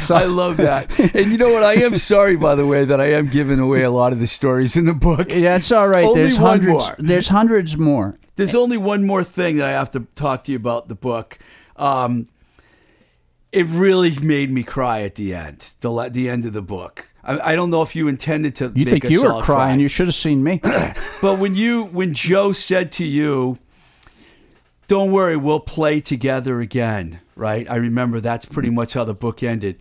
so 0.00 0.14
I 0.14 0.24
love 0.24 0.56
that. 0.56 0.86
And 1.14 1.30
you 1.30 1.36
know 1.36 1.50
what? 1.50 1.62
I 1.62 1.74
am 1.74 1.96
sorry, 1.96 2.36
by 2.36 2.54
the 2.54 2.66
way, 2.66 2.86
that 2.86 3.00
I 3.00 3.12
am 3.12 3.28
giving 3.28 3.58
away 3.58 3.82
a 3.82 3.90
lot 3.90 4.14
of 4.14 4.18
the 4.18 4.26
stories 4.26 4.76
in 4.76 4.86
the 4.86 4.94
book. 4.94 5.30
Yeah, 5.30 5.56
it's 5.56 5.70
all 5.70 5.88
right. 5.88 6.06
Only 6.06 6.22
there's 6.22 6.38
hundreds. 6.38 6.72
more. 6.72 6.94
There's 6.98 7.28
hundreds 7.28 7.76
more. 7.76 8.18
There's 8.36 8.54
only 8.54 8.78
one 8.78 9.04
more 9.04 9.22
thing 9.22 9.58
that 9.58 9.66
I 9.66 9.72
have 9.72 9.90
to 9.90 10.06
talk 10.14 10.44
to 10.44 10.52
you 10.52 10.56
about 10.56 10.88
the 10.88 10.94
book. 10.94 11.38
Um, 11.76 12.28
it 13.52 13.66
really 13.66 14.18
made 14.20 14.50
me 14.50 14.62
cry 14.62 15.02
at 15.02 15.16
the 15.16 15.34
end, 15.34 15.72
the 15.80 16.08
the 16.08 16.30
end 16.30 16.46
of 16.46 16.54
the 16.54 16.62
book. 16.62 17.09
I, 17.22 17.52
I 17.52 17.56
don't 17.56 17.70
know 17.70 17.82
if 17.82 17.94
you 17.94 18.08
intended 18.08 18.56
to. 18.56 18.72
You 18.74 18.84
think 18.84 19.04
you 19.04 19.22
were 19.22 19.42
crying? 19.42 19.42
cry. 19.42 19.74
You 19.74 19.88
should 19.88 20.08
have 20.08 20.14
seen 20.14 20.42
me. 20.42 20.60
But 21.20 21.38
when 21.38 21.54
you 21.54 21.84
when 21.84 22.14
Joe 22.14 22.52
said 22.52 22.92
to 22.92 23.04
you, 23.04 23.58
"Don't 24.88 25.12
worry, 25.12 25.36
we'll 25.36 25.60
play 25.60 26.00
together 26.00 26.60
again," 26.60 27.20
right? 27.36 27.70
I 27.70 27.76
remember 27.76 28.20
that's 28.20 28.46
pretty 28.46 28.70
much 28.70 28.94
how 28.94 29.04
the 29.04 29.14
book 29.14 29.42
ended. 29.42 29.78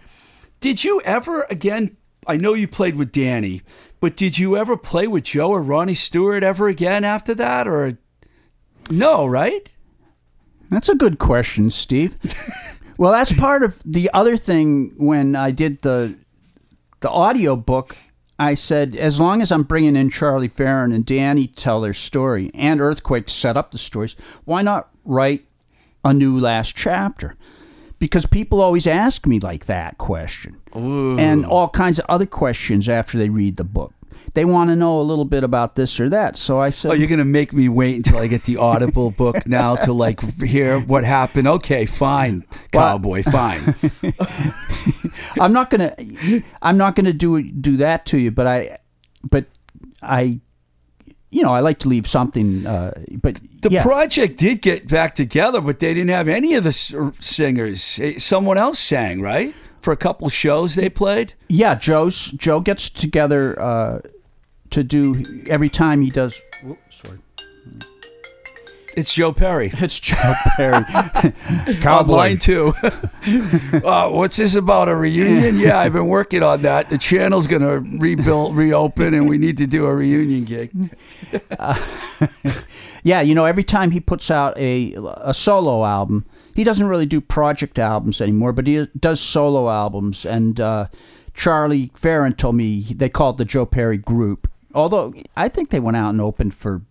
Did 0.59 0.83
you 0.83 1.01
ever 1.05 1.43
again? 1.49 1.95
I 2.27 2.35
know 2.35 2.53
you 2.53 2.67
played 2.67 2.95
with 2.95 3.13
Danny, 3.13 3.61
but 4.01 4.17
did 4.17 4.37
you 4.37 4.57
ever 4.57 4.75
play 4.75 5.07
with 5.07 5.23
Joe 5.23 5.51
or 5.51 5.61
Ronnie 5.61 5.95
Stewart 5.95 6.43
ever 6.43 6.67
again 6.67 7.05
after 7.05 7.33
that, 7.35 7.67
or 7.67 7.97
no? 8.89 9.25
Right? 9.25 9.71
That's 10.69 10.89
a 10.89 10.95
good 10.95 11.19
question, 11.19 11.71
Steve. 11.71 12.15
well, 12.97 13.11
that's 13.11 13.33
part 13.33 13.63
of 13.63 13.81
the 13.85 14.09
other 14.13 14.37
thing 14.37 14.93
when 14.97 15.35
I 15.35 15.51
did 15.51 15.81
the 15.81 16.15
the 16.99 17.09
audio 17.09 17.55
book. 17.55 17.95
I 18.37 18.53
said, 18.53 18.95
as 18.95 19.19
long 19.19 19.41
as 19.41 19.51
I'm 19.51 19.63
bringing 19.63 19.97
in 19.97 20.09
Charlie 20.09 20.47
Farren 20.47 20.93
and 20.93 21.05
Danny 21.05 21.45
tell 21.45 21.81
their 21.81 21.93
story, 21.93 22.51
and 22.53 22.79
Earthquake 22.79 23.27
set 23.29 23.57
up 23.57 23.71
the 23.71 23.77
stories, 23.77 24.15
why 24.45 24.61
not 24.61 24.89
write 25.03 25.45
a 26.05 26.13
new 26.13 26.39
last 26.39 26.73
chapter? 26.73 27.35
Because 27.99 28.25
people 28.25 28.61
always 28.61 28.87
ask 28.87 29.27
me 29.27 29.41
like 29.41 29.65
that 29.65 29.97
question, 29.97 30.55
and 30.73 31.45
all 31.45 31.67
kinds 31.67 31.99
of 31.99 32.05
other 32.07 32.25
questions 32.25 32.87
after 32.87 33.17
they 33.17 33.27
read 33.27 33.57
the 33.57 33.65
book. 33.65 33.93
They 34.35 34.45
want 34.45 34.69
to 34.69 34.75
know 34.75 35.01
a 35.01 35.03
little 35.03 35.25
bit 35.25 35.43
about 35.43 35.75
this 35.75 35.99
or 35.99 36.07
that. 36.09 36.37
So 36.37 36.59
I 36.59 36.69
said, 36.69 36.91
Oh, 36.91 36.93
you're 36.93 37.07
gonna 37.07 37.25
make 37.25 37.51
me 37.51 37.67
wait 37.67 37.95
until 37.95 38.19
I 38.19 38.27
get 38.27 38.43
the 38.43 38.57
Audible 38.57 39.11
book 39.11 39.45
now 39.47 39.75
to 39.77 39.91
like 39.91 40.21
hear 40.41 40.79
what 40.79 41.03
happened. 41.03 41.47
Okay, 41.47 41.85
fine, 41.85 42.45
cowboy, 42.71 43.23
fine. 43.23 43.75
I'm 45.39 45.53
not 45.53 45.69
gonna 45.69 45.93
I'm 46.61 46.77
not 46.77 46.95
gonna 46.95 47.13
do 47.13 47.41
do 47.43 47.77
that 47.77 48.05
to 48.07 48.17
you, 48.17 48.31
but 48.31 48.45
I 48.47 48.77
but 49.29 49.45
I 50.01 50.39
you 51.31 51.43
know 51.43 51.51
I 51.51 51.59
like 51.61 51.79
to 51.79 51.87
leave 51.89 52.07
something. 52.07 52.65
Uh, 52.65 52.91
but 53.21 53.39
The 53.61 53.69
yeah, 53.71 53.83
project 53.83 54.37
did 54.39 54.61
get 54.61 54.87
back 54.87 55.15
together, 55.15 55.61
but 55.61 55.79
they 55.79 55.93
didn't 55.93 56.09
have 56.09 56.27
any 56.27 56.55
of 56.55 56.63
the 56.63 56.71
singers. 57.19 57.99
Eh, 58.01 58.17
Someone 58.19 58.57
else 58.57 58.79
sang, 58.79 59.21
right? 59.21 59.53
For 59.81 59.93
a 59.93 59.97
couple 59.97 60.27
shows 60.29 60.75
they 60.75 60.89
played. 60.89 61.33
yeah, 61.47 61.75
Joe's 61.75 62.31
Joe 62.31 62.59
gets 62.59 62.89
together 62.89 63.59
uh, 63.61 63.99
to 64.71 64.83
do 64.83 65.43
every 65.47 65.69
time 65.69 66.01
he 66.01 66.09
does. 66.11 66.41
Whoops, 66.63 67.01
sorry. 67.03 67.19
It's 68.95 69.13
Joe 69.13 69.31
Perry. 69.31 69.71
It's 69.79 69.99
Joe 69.99 70.33
Perry. 70.55 70.83
Cowboy. 71.81 72.37
two. 72.37 72.73
uh, 72.83 74.09
what's 74.09 74.37
this 74.37 74.55
about 74.55 74.89
a 74.89 74.95
reunion? 74.95 75.57
Yeah, 75.57 75.79
I've 75.79 75.93
been 75.93 76.07
working 76.07 76.43
on 76.43 76.61
that. 76.63 76.89
The 76.89 76.97
channel's 76.97 77.47
going 77.47 77.61
to 77.61 77.79
rebuild, 77.99 78.55
reopen, 78.55 79.13
and 79.13 79.29
we 79.29 79.37
need 79.37 79.57
to 79.57 79.67
do 79.67 79.85
a 79.85 79.95
reunion 79.95 80.45
gig. 80.45 80.71
Yeah, 83.03 83.21
you 83.21 83.33
know, 83.35 83.45
every 83.45 83.63
time 83.63 83.91
he 83.91 83.99
puts 83.99 84.29
out 84.29 84.57
a 84.57 84.93
a 85.17 85.33
solo 85.33 85.85
album, 85.85 86.25
he 86.55 86.63
doesn't 86.63 86.87
really 86.87 87.05
do 87.05 87.21
project 87.21 87.79
albums 87.79 88.19
anymore, 88.21 88.53
but 88.53 88.67
he 88.67 88.87
does 88.99 89.19
solo 89.21 89.69
albums. 89.69 90.25
And 90.25 90.59
uh, 90.59 90.87
Charlie 91.33 91.91
Farren 91.95 92.33
told 92.33 92.55
me 92.55 92.81
they 92.81 93.09
called 93.09 93.37
the 93.37 93.45
Joe 93.45 93.65
Perry 93.65 93.97
Group. 93.97 94.49
Although 94.73 95.13
I 95.35 95.47
think 95.47 95.69
they 95.69 95.79
went 95.79 95.97
out 95.97 96.09
and 96.09 96.21
opened 96.21 96.53
for 96.53 96.81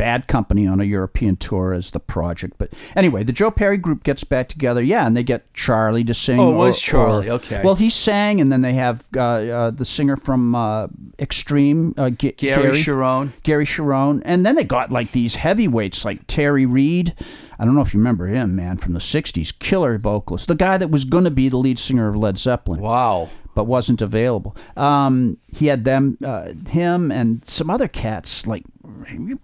Bad 0.00 0.26
Company 0.28 0.66
on 0.66 0.80
a 0.80 0.84
European 0.84 1.36
tour 1.36 1.74
as 1.74 1.90
the 1.90 2.00
project. 2.00 2.54
But 2.56 2.72
anyway, 2.96 3.22
the 3.22 3.32
Joe 3.32 3.50
Perry 3.50 3.76
Group 3.76 4.02
gets 4.02 4.24
back 4.24 4.48
together. 4.48 4.82
Yeah, 4.82 5.06
and 5.06 5.14
they 5.14 5.22
get 5.22 5.52
Charlie 5.52 6.04
to 6.04 6.14
sing. 6.14 6.40
Oh, 6.40 6.54
it 6.54 6.56
was 6.56 6.78
or- 6.78 6.82
Charlie, 6.82 7.28
or- 7.28 7.32
okay. 7.34 7.60
Well, 7.62 7.74
he 7.74 7.90
sang, 7.90 8.40
and 8.40 8.50
then 8.50 8.62
they 8.62 8.72
have 8.72 9.04
uh, 9.14 9.20
uh, 9.20 9.70
the 9.70 9.84
singer 9.84 10.16
from 10.16 10.54
uh, 10.54 10.86
Extreme, 11.18 11.94
uh, 11.98 12.08
G- 12.10 12.32
Gary, 12.32 12.78
Cherone. 12.82 13.32
Gary 13.42 13.66
Cherone, 13.66 14.22
and 14.24 14.46
then 14.46 14.54
they 14.54 14.64
got 14.64 14.90
like 14.90 15.12
these 15.12 15.34
heavyweights 15.34 16.04
like 16.04 16.26
Terry 16.26 16.64
Reid. 16.64 17.14
I 17.58 17.66
don't 17.66 17.74
know 17.74 17.82
if 17.82 17.92
you 17.92 18.00
remember 18.00 18.26
him, 18.26 18.56
man, 18.56 18.78
from 18.78 18.94
the 18.94 19.00
'60s, 19.00 19.52
killer 19.58 19.98
vocalist, 19.98 20.48
the 20.48 20.54
guy 20.54 20.78
that 20.78 20.90
was 20.90 21.04
going 21.04 21.24
to 21.24 21.30
be 21.30 21.50
the 21.50 21.58
lead 21.58 21.78
singer 21.78 22.08
of 22.08 22.16
Led 22.16 22.38
Zeppelin, 22.38 22.80
Wow. 22.80 23.28
But 23.54 23.64
wasn't 23.64 24.00
available. 24.00 24.56
Um, 24.76 25.36
he 25.48 25.66
had 25.66 25.84
them, 25.84 26.16
uh, 26.24 26.52
him, 26.68 27.10
and 27.10 27.44
some 27.46 27.68
other 27.68 27.88
cats, 27.88 28.46
like 28.46 28.62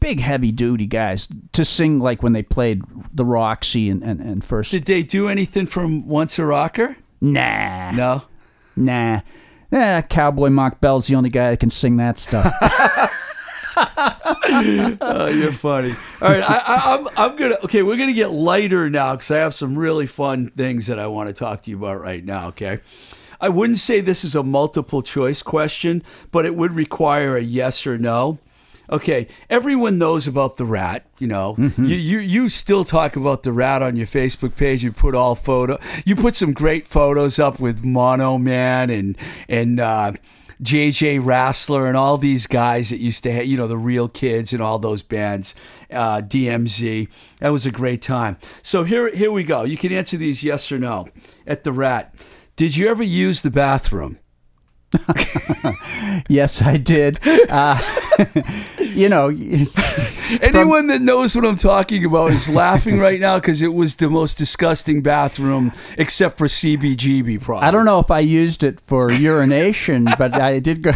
big 0.01 0.21
heavy 0.21 0.53
duty 0.53 0.87
guys, 0.87 1.29
to 1.53 1.65
sing 1.65 1.99
like 1.99 2.23
when 2.23 2.33
they 2.33 2.43
played 2.43 2.83
the 3.13 3.25
Roxy 3.25 3.91
and 3.91 4.03
and, 4.05 4.21
and 4.21 4.45
first. 4.45 4.71
Did 4.71 4.85
they 4.85 5.03
do 5.03 5.29
anything 5.29 5.67
from 5.67 6.07
Once 6.07 6.39
a 6.39 6.45
Rocker? 6.47 6.97
nah, 7.21 7.91
No. 7.93 8.23
nah. 8.77 9.21
Eh, 9.73 10.01
Cowboy 10.03 10.49
Mach 10.51 10.81
Bell's 10.81 11.09
the 11.09 11.17
only 11.17 11.29
guy 11.31 11.51
that 11.51 11.59
can 11.59 11.71
sing 11.71 11.97
that 11.97 12.19
stuff. 12.19 12.47
Oh, 14.49 15.27
you're 15.27 15.53
funny. 15.53 15.93
All 16.23 16.31
right, 16.31 16.43
I, 16.43 16.55
I, 16.57 16.95
I'm 16.97 17.09
I'm 17.17 17.37
gonna 17.37 17.57
okay. 17.65 17.83
We're 17.83 17.97
gonna 17.99 18.13
get 18.15 18.31
lighter 18.31 18.89
now 18.89 19.13
because 19.15 19.31
I 19.31 19.39
have 19.39 19.53
some 19.55 19.77
really 19.77 20.07
fun 20.07 20.51
things 20.57 20.87
that 20.87 20.99
I 20.99 21.07
want 21.09 21.29
to 21.29 21.33
talk 21.35 21.63
to 21.65 21.71
you 21.71 21.77
about 21.77 22.01
right 22.01 22.25
now. 22.25 22.49
Okay, 22.49 22.81
I 23.41 23.49
wouldn't 23.49 23.79
say 23.79 24.01
this 24.01 24.25
is 24.25 24.35
a 24.35 24.43
multiple 24.43 25.03
choice 25.03 25.43
question, 25.43 26.03
but 26.31 26.47
it 26.47 26.57
would 26.57 26.73
require 26.73 27.37
a 27.37 27.43
yes 27.43 27.87
or 27.87 27.99
no. 27.99 28.39
Okay, 28.89 29.27
everyone 29.51 29.99
knows 29.99 30.29
about 30.29 30.59
the 30.59 30.65
rat. 30.65 31.05
You 31.19 31.27
know, 31.27 31.57
you, 31.59 31.97
you 31.97 32.19
you 32.19 32.49
still 32.49 32.85
talk 32.85 33.17
about 33.17 33.43
the 33.43 33.53
rat 33.53 33.83
on 33.83 33.97
your 33.97 34.07
Facebook 34.07 34.55
page. 34.57 34.85
You 34.85 34.93
put 34.93 35.15
all 35.15 35.35
photo. 35.35 35.79
You 36.05 36.15
put 36.15 36.37
some 36.37 36.53
great 36.53 36.87
photos 36.87 37.39
up 37.39 37.59
with 37.59 37.85
Mono 37.85 38.39
Man 38.39 38.91
and 38.91 39.17
and. 39.49 39.81
Uh, 39.81 40.13
JJ 40.63 41.21
Rassler 41.21 41.87
and 41.87 41.99
all 41.99 42.17
these 42.17 42.47
guys 42.47 42.89
that 42.89 42.99
used 42.99 43.23
to 43.25 43.33
have, 43.33 43.45
you 43.45 43.59
know, 43.59 43.67
the 43.67 43.77
real 43.77 44.09
kids 44.09 44.55
and 44.55 44.63
all 44.63 44.79
those 44.79 45.03
bands, 45.03 45.55
uh, 45.91 46.23
DMZ. 46.23 47.09
That 47.41 47.51
was 47.51 47.67
a 47.67 47.71
great 47.71 48.01
time. 48.01 48.39
So 48.63 48.85
here, 48.85 49.15
here 49.15 49.31
we 49.31 49.45
go. 49.45 49.65
You 49.65 49.77
can 49.77 49.93
answer 49.93 50.17
these 50.17 50.43
yes 50.43 50.73
or 50.73 50.79
no. 50.79 51.09
At 51.47 51.65
the 51.65 51.73
Rat, 51.73 52.15
did 52.57 52.77
you 52.77 52.89
ever 52.89 53.03
use 53.03 53.43
the 53.43 53.51
bathroom? 53.51 54.19
yes, 56.29 56.63
I 56.63 56.77
did. 56.77 57.19
Uh, 57.51 57.79
you 58.79 59.09
know, 59.09 59.29
Anyone 60.41 60.89
that 60.89 61.03
knows 61.03 61.37
what 61.37 61.45
I'm 61.45 61.57
talking 61.57 62.05
about 62.05 62.33
is 62.33 62.49
laughing 62.49 62.99
right 62.99 63.21
now 63.21 63.39
because 63.39 63.63
it 63.63 63.75
was 63.75 63.97
the 63.97 64.09
most 64.09 64.39
disgusting 64.39 65.03
bathroom 65.03 65.73
except 65.99 66.39
for 66.39 66.47
CBGB. 66.47 67.41
Probably. 67.41 67.67
I 67.67 67.71
don't 67.71 67.85
know 67.85 68.01
if 68.01 68.11
I 68.11 68.21
used 68.21 68.63
it 68.63 68.81
for 68.81 69.13
urination, 69.13 70.07
but 70.19 70.41
I 70.41 70.59
did 70.59 70.83
go. 70.83 70.93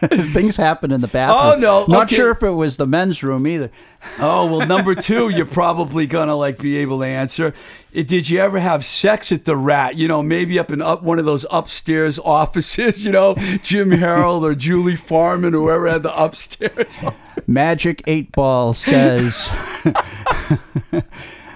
Things 0.32 0.56
happen 0.56 0.92
in 0.92 1.00
the 1.00 1.08
bathroom. 1.08 1.52
Oh, 1.64 1.84
no, 1.84 1.84
Not 1.92 2.06
okay. 2.06 2.16
sure 2.16 2.30
if 2.30 2.42
it 2.42 2.50
was 2.50 2.76
the 2.78 2.86
men's 2.86 3.22
room 3.22 3.46
either. 3.46 3.70
Oh 4.18 4.46
well, 4.46 4.66
number 4.66 4.94
two, 4.94 5.28
you're 5.28 5.44
probably 5.44 6.06
gonna 6.06 6.34
like 6.34 6.58
be 6.58 6.78
able 6.78 7.00
to 7.00 7.04
answer. 7.04 7.52
Eh, 7.94 8.02
Did 8.02 8.30
you 8.30 8.38
ever 8.40 8.58
have 8.58 8.82
sex 8.82 9.30
at 9.30 9.44
the 9.44 9.56
Rat? 9.56 9.96
You 9.96 10.08
know, 10.08 10.22
maybe 10.22 10.58
up 10.58 10.70
in 10.70 10.80
up 10.80 11.02
one 11.02 11.18
of 11.18 11.26
those 11.26 11.44
upstairs 11.50 12.18
offices. 12.24 13.04
You 13.04 13.12
know, 13.12 13.34
Jim 13.62 13.90
Harold 13.90 14.42
or 14.44 14.54
Julie 14.54 14.96
Farman, 14.96 15.54
or 15.54 15.58
whoever 15.64 15.88
had 15.88 16.02
the 16.02 16.18
upstairs. 16.18 16.98
Magic 17.46 18.02
Eight 18.06 18.32
Ball 18.32 18.72
says, 18.72 19.50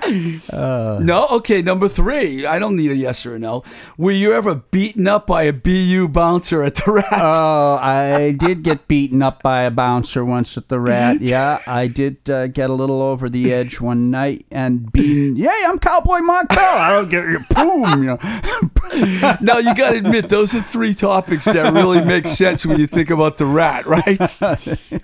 no, 0.08 1.26
okay. 1.30 1.62
Number 1.62 1.88
three, 1.88 2.46
I 2.46 2.58
don't 2.58 2.76
need 2.76 2.90
a 2.90 2.96
yes 2.96 3.24
or 3.26 3.36
a 3.36 3.38
no. 3.38 3.62
Were 3.96 4.10
you 4.10 4.32
ever 4.32 4.54
beaten 4.54 5.06
up 5.08 5.26
by 5.26 5.42
a 5.44 5.52
BU 5.52 6.08
bouncer 6.08 6.62
at 6.62 6.76
the 6.76 6.92
Rat? 6.92 7.06
"Oh, 7.12 7.78
I 7.80 8.32
did 8.32 8.62
get 8.62 8.88
beaten 8.88 9.22
up 9.22 9.42
by 9.42 9.62
a 9.62 9.70
bouncer 9.70 10.24
once 10.24 10.56
at 10.56 10.68
the 10.68 10.80
Rat. 10.80 11.20
Yeah, 11.24 11.60
I 11.66 11.86
did 11.86 12.28
uh, 12.28 12.48
get 12.48 12.70
a 12.70 12.72
little 12.72 13.00
over 13.00 13.28
the 13.30 13.52
edge 13.52 13.80
one 13.80 14.10
night 14.10 14.46
and 14.50 14.90
beaten. 14.92 15.36
Yeah, 15.44 15.52
I'm 15.66 15.78
Cowboy 15.78 16.20
Bell. 16.20 16.46
I 16.58 16.90
don't 16.92 17.10
get 17.10 17.24
your 17.24 17.44
boom. 17.54 18.02
You 18.02 18.10
know, 18.10 18.18
now 19.40 19.58
you 19.58 19.74
got 19.74 19.90
to 19.90 19.98
admit 19.98 20.28
those 20.28 20.54
are 20.54 20.62
three 20.62 20.94
topics 20.94 21.46
that 21.46 21.72
really 21.72 22.04
make 22.04 22.26
sense 22.26 22.64
when 22.66 22.78
you 22.78 22.86
think 22.86 23.10
about 23.10 23.38
the 23.38 23.46
rat 23.46 23.86
right 23.86 24.42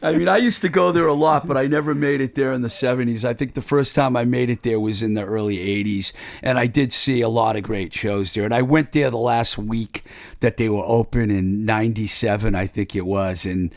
i 0.02 0.12
mean 0.12 0.28
i 0.28 0.36
used 0.36 0.60
to 0.60 0.68
go 0.68 0.92
there 0.92 1.06
a 1.06 1.14
lot 1.14 1.46
but 1.46 1.56
i 1.56 1.66
never 1.66 1.94
made 1.94 2.20
it 2.20 2.34
there 2.34 2.52
in 2.52 2.62
the 2.62 2.68
70s 2.68 3.24
i 3.24 3.32
think 3.32 3.54
the 3.54 3.62
first 3.62 3.94
time 3.94 4.16
i 4.16 4.24
made 4.24 4.50
it 4.50 4.62
there 4.62 4.78
was 4.78 4.89
in 5.02 5.14
the 5.14 5.24
early 5.24 5.58
80s 5.58 6.12
and 6.42 6.58
i 6.58 6.66
did 6.66 6.92
see 6.92 7.20
a 7.20 7.28
lot 7.28 7.56
of 7.56 7.62
great 7.62 7.92
shows 7.92 8.32
there 8.32 8.44
and 8.44 8.54
i 8.54 8.62
went 8.62 8.92
there 8.92 9.10
the 9.10 9.16
last 9.16 9.56
week 9.56 10.04
that 10.40 10.56
they 10.56 10.68
were 10.68 10.84
open 10.84 11.30
in 11.30 11.64
97 11.64 12.54
i 12.54 12.66
think 12.66 12.96
it 12.96 13.06
was 13.06 13.44
and 13.46 13.72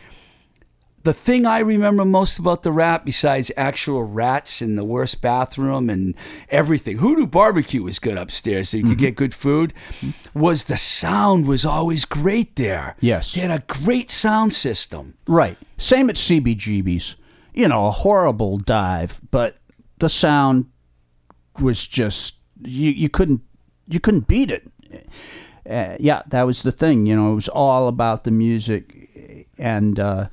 the 1.04 1.14
thing 1.14 1.46
I 1.46 1.60
remember 1.60 2.06
most 2.06 2.40
about 2.40 2.64
the 2.64 2.72
rat, 2.72 3.04
besides 3.04 3.52
actual 3.58 4.04
rats 4.04 4.62
in 4.62 4.76
the 4.76 4.86
worst 4.86 5.22
bathroom 5.22 5.90
and 5.90 6.16
everything, 6.50 7.00
Hoodoo 7.00 7.28
Barbecue 7.28 7.84
was 7.84 8.00
good 8.00 8.18
upstairs, 8.18 8.70
so 8.70 8.78
you 8.78 8.84
could 8.84 8.94
mm-hmm. 8.94 9.00
get 9.00 9.16
good 9.16 9.34
food. 9.34 9.74
Was 10.34 10.66
the 10.66 10.78
sound 10.78 11.46
was 11.46 11.66
always 11.66 12.06
great 12.06 12.56
there. 12.56 12.96
Yes. 13.02 13.34
they 13.34 13.42
had 13.42 13.52
a 13.52 13.64
great 13.68 14.12
sound 14.12 14.54
system. 14.54 15.16
Right. 15.28 15.58
Same 15.78 16.10
at 16.10 16.16
CBGB's. 16.16 17.18
You 17.54 17.68
know, 17.68 17.88
a 17.88 17.92
horrible 17.92 18.58
dive, 18.58 19.20
but 19.30 19.58
the 20.00 20.10
sound 20.10 20.66
was 21.60 21.86
just 21.88 22.36
you, 22.62 22.90
you 22.92 23.10
couldn't 23.10 23.42
you 23.88 24.00
couldn't 24.00 24.28
beat 24.28 24.52
it. 24.52 24.70
Uh, 25.70 25.96
yeah, 26.00 26.22
that 26.28 26.44
was 26.44 26.64
the 26.64 26.72
thing. 26.72 27.06
You 27.06 27.16
know, 27.16 27.32
it 27.32 27.36
was 27.36 27.48
all 27.50 27.88
about 27.88 28.24
the 28.26 28.32
music, 28.32 29.48
and 29.58 30.00
uh, 30.00 30.28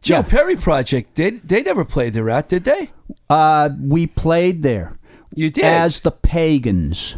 Joe 0.00 0.16
Yeah. 0.16 0.22
Perry 0.22 0.56
Project 0.56 1.14
did 1.14 1.46
they 1.48 1.62
never 1.62 1.84
played 1.84 2.14
the 2.14 2.22
rat, 2.24 2.48
did 2.48 2.64
they? 2.64 2.90
uh, 3.28 3.70
we 3.80 4.06
played 4.06 4.62
there 4.62 4.92
You 5.34 5.50
did. 5.50 5.64
as 5.64 6.00
the 6.00 6.10
Pagans. 6.10 7.16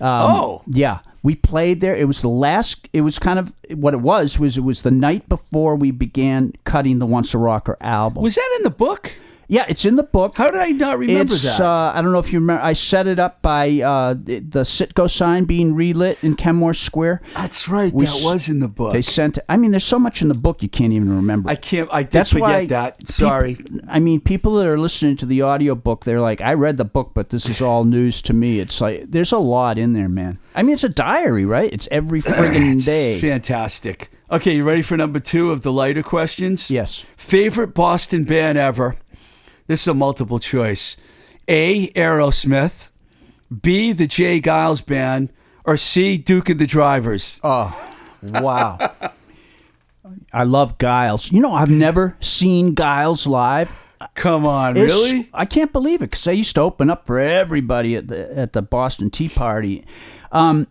Um, 0.00 0.30
Oh. 0.30 0.62
yeah. 0.66 0.98
We 1.24 1.36
played 1.36 1.80
there. 1.80 1.94
It 1.94 2.06
was 2.08 2.20
the 2.20 2.28
last. 2.28 2.88
It 2.92 3.02
was 3.02 3.20
kind 3.20 3.38
of 3.38 3.52
what 3.74 3.94
it 3.94 4.00
was. 4.00 4.40
Was 4.40 4.56
it 4.56 4.62
was 4.62 4.82
the 4.82 4.90
night 4.90 5.28
before 5.28 5.76
we 5.76 5.92
began 5.92 6.52
cutting 6.64 6.98
the 6.98 7.06
Once 7.06 7.32
a 7.32 7.38
Rocker 7.38 7.76
album. 7.80 8.24
was 8.24 8.34
that 8.34 8.54
in 8.58 8.64
the 8.64 8.70
book? 8.70 9.12
Yeah, 9.52 9.66
it's 9.68 9.84
in 9.84 9.96
the 9.96 10.02
book. 10.02 10.38
How 10.38 10.50
did 10.50 10.60
I 10.60 10.70
not 10.70 10.98
remember 10.98 11.34
it's, 11.34 11.42
that? 11.42 11.60
Uh, 11.60 11.92
I 11.94 12.00
don't 12.00 12.10
know 12.10 12.18
if 12.18 12.32
you 12.32 12.40
remember. 12.40 12.62
I 12.64 12.72
set 12.72 13.06
it 13.06 13.18
up 13.18 13.42
by 13.42 13.82
uh, 13.82 14.14
the, 14.14 14.38
the 14.38 14.60
Citgo 14.60 15.10
sign 15.10 15.44
being 15.44 15.74
relit 15.74 16.16
in 16.24 16.36
Kenmore 16.36 16.72
Square. 16.72 17.20
That's 17.34 17.68
right. 17.68 17.92
we 17.92 18.06
that 18.06 18.22
was 18.24 18.48
in 18.48 18.60
the 18.60 18.68
book. 18.68 18.94
They 18.94 19.02
sent. 19.02 19.38
I 19.50 19.58
mean, 19.58 19.70
there's 19.72 19.84
so 19.84 19.98
much 19.98 20.22
in 20.22 20.28
the 20.28 20.38
book 20.38 20.62
you 20.62 20.70
can't 20.70 20.94
even 20.94 21.14
remember. 21.14 21.50
I 21.50 21.56
can't. 21.56 21.86
I 21.92 22.02
did 22.02 22.12
That's 22.12 22.32
forget 22.32 22.48
why 22.48 22.66
that. 22.68 23.06
Sorry. 23.10 23.58
I 23.88 24.00
mean, 24.00 24.22
people 24.22 24.54
that 24.54 24.66
are 24.66 24.78
listening 24.78 25.18
to 25.18 25.26
the 25.26 25.42
audiobook, 25.42 26.04
they're 26.04 26.22
like, 26.22 26.40
I 26.40 26.54
read 26.54 26.78
the 26.78 26.86
book, 26.86 27.10
but 27.12 27.28
this 27.28 27.44
is 27.44 27.60
all 27.60 27.84
news 27.84 28.22
to 28.22 28.32
me. 28.32 28.58
It's 28.58 28.80
like 28.80 29.10
there's 29.10 29.32
a 29.32 29.38
lot 29.38 29.76
in 29.76 29.92
there, 29.92 30.08
man. 30.08 30.38
I 30.54 30.62
mean, 30.62 30.72
it's 30.72 30.84
a 30.84 30.88
diary, 30.88 31.44
right? 31.44 31.70
It's 31.70 31.88
every 31.90 32.22
friggin' 32.22 32.72
It's 32.72 32.86
day. 32.86 33.20
Fantastic. 33.20 34.10
Okay, 34.30 34.56
you 34.56 34.64
ready 34.64 34.80
for 34.80 34.96
number 34.96 35.20
two 35.20 35.50
of 35.50 35.60
the 35.60 35.70
lighter 35.70 36.02
questions? 36.02 36.70
Yes. 36.70 37.04
Favorite 37.18 37.74
Boston 37.74 38.24
band 38.24 38.56
ever? 38.56 38.96
This 39.66 39.82
is 39.82 39.88
a 39.88 39.94
multiple 39.94 40.38
choice. 40.38 40.96
A. 41.48 41.88
Aerosmith. 41.88 42.90
B. 43.62 43.92
The 43.92 44.06
J. 44.06 44.40
Geils 44.40 44.84
Band. 44.84 45.30
Or 45.64 45.76
C. 45.76 46.16
Duke 46.18 46.48
and 46.48 46.58
the 46.60 46.66
Drivers. 46.66 47.38
Oh, 47.44 47.76
wow. 48.22 48.78
I 50.32 50.44
love 50.44 50.78
Geils. 50.78 51.30
You 51.30 51.40
know, 51.40 51.52
I've 51.52 51.70
never 51.70 52.16
seen 52.20 52.74
Geils 52.74 53.26
live. 53.26 53.72
Come 54.14 54.44
on, 54.44 54.76
It's- 54.76 54.90
really? 54.90 55.30
I 55.32 55.44
can't 55.46 55.72
believe 55.72 56.02
it 56.02 56.10
because 56.10 56.26
I 56.26 56.32
used 56.32 56.56
to 56.56 56.60
open 56.62 56.90
up 56.90 57.06
for 57.06 57.20
everybody 57.20 57.94
at 57.94 58.08
the 58.08 58.36
at 58.36 58.52
the 58.52 58.60
Boston 58.60 59.10
Tea 59.10 59.28
Party. 59.28 59.84
Um, 60.32 60.66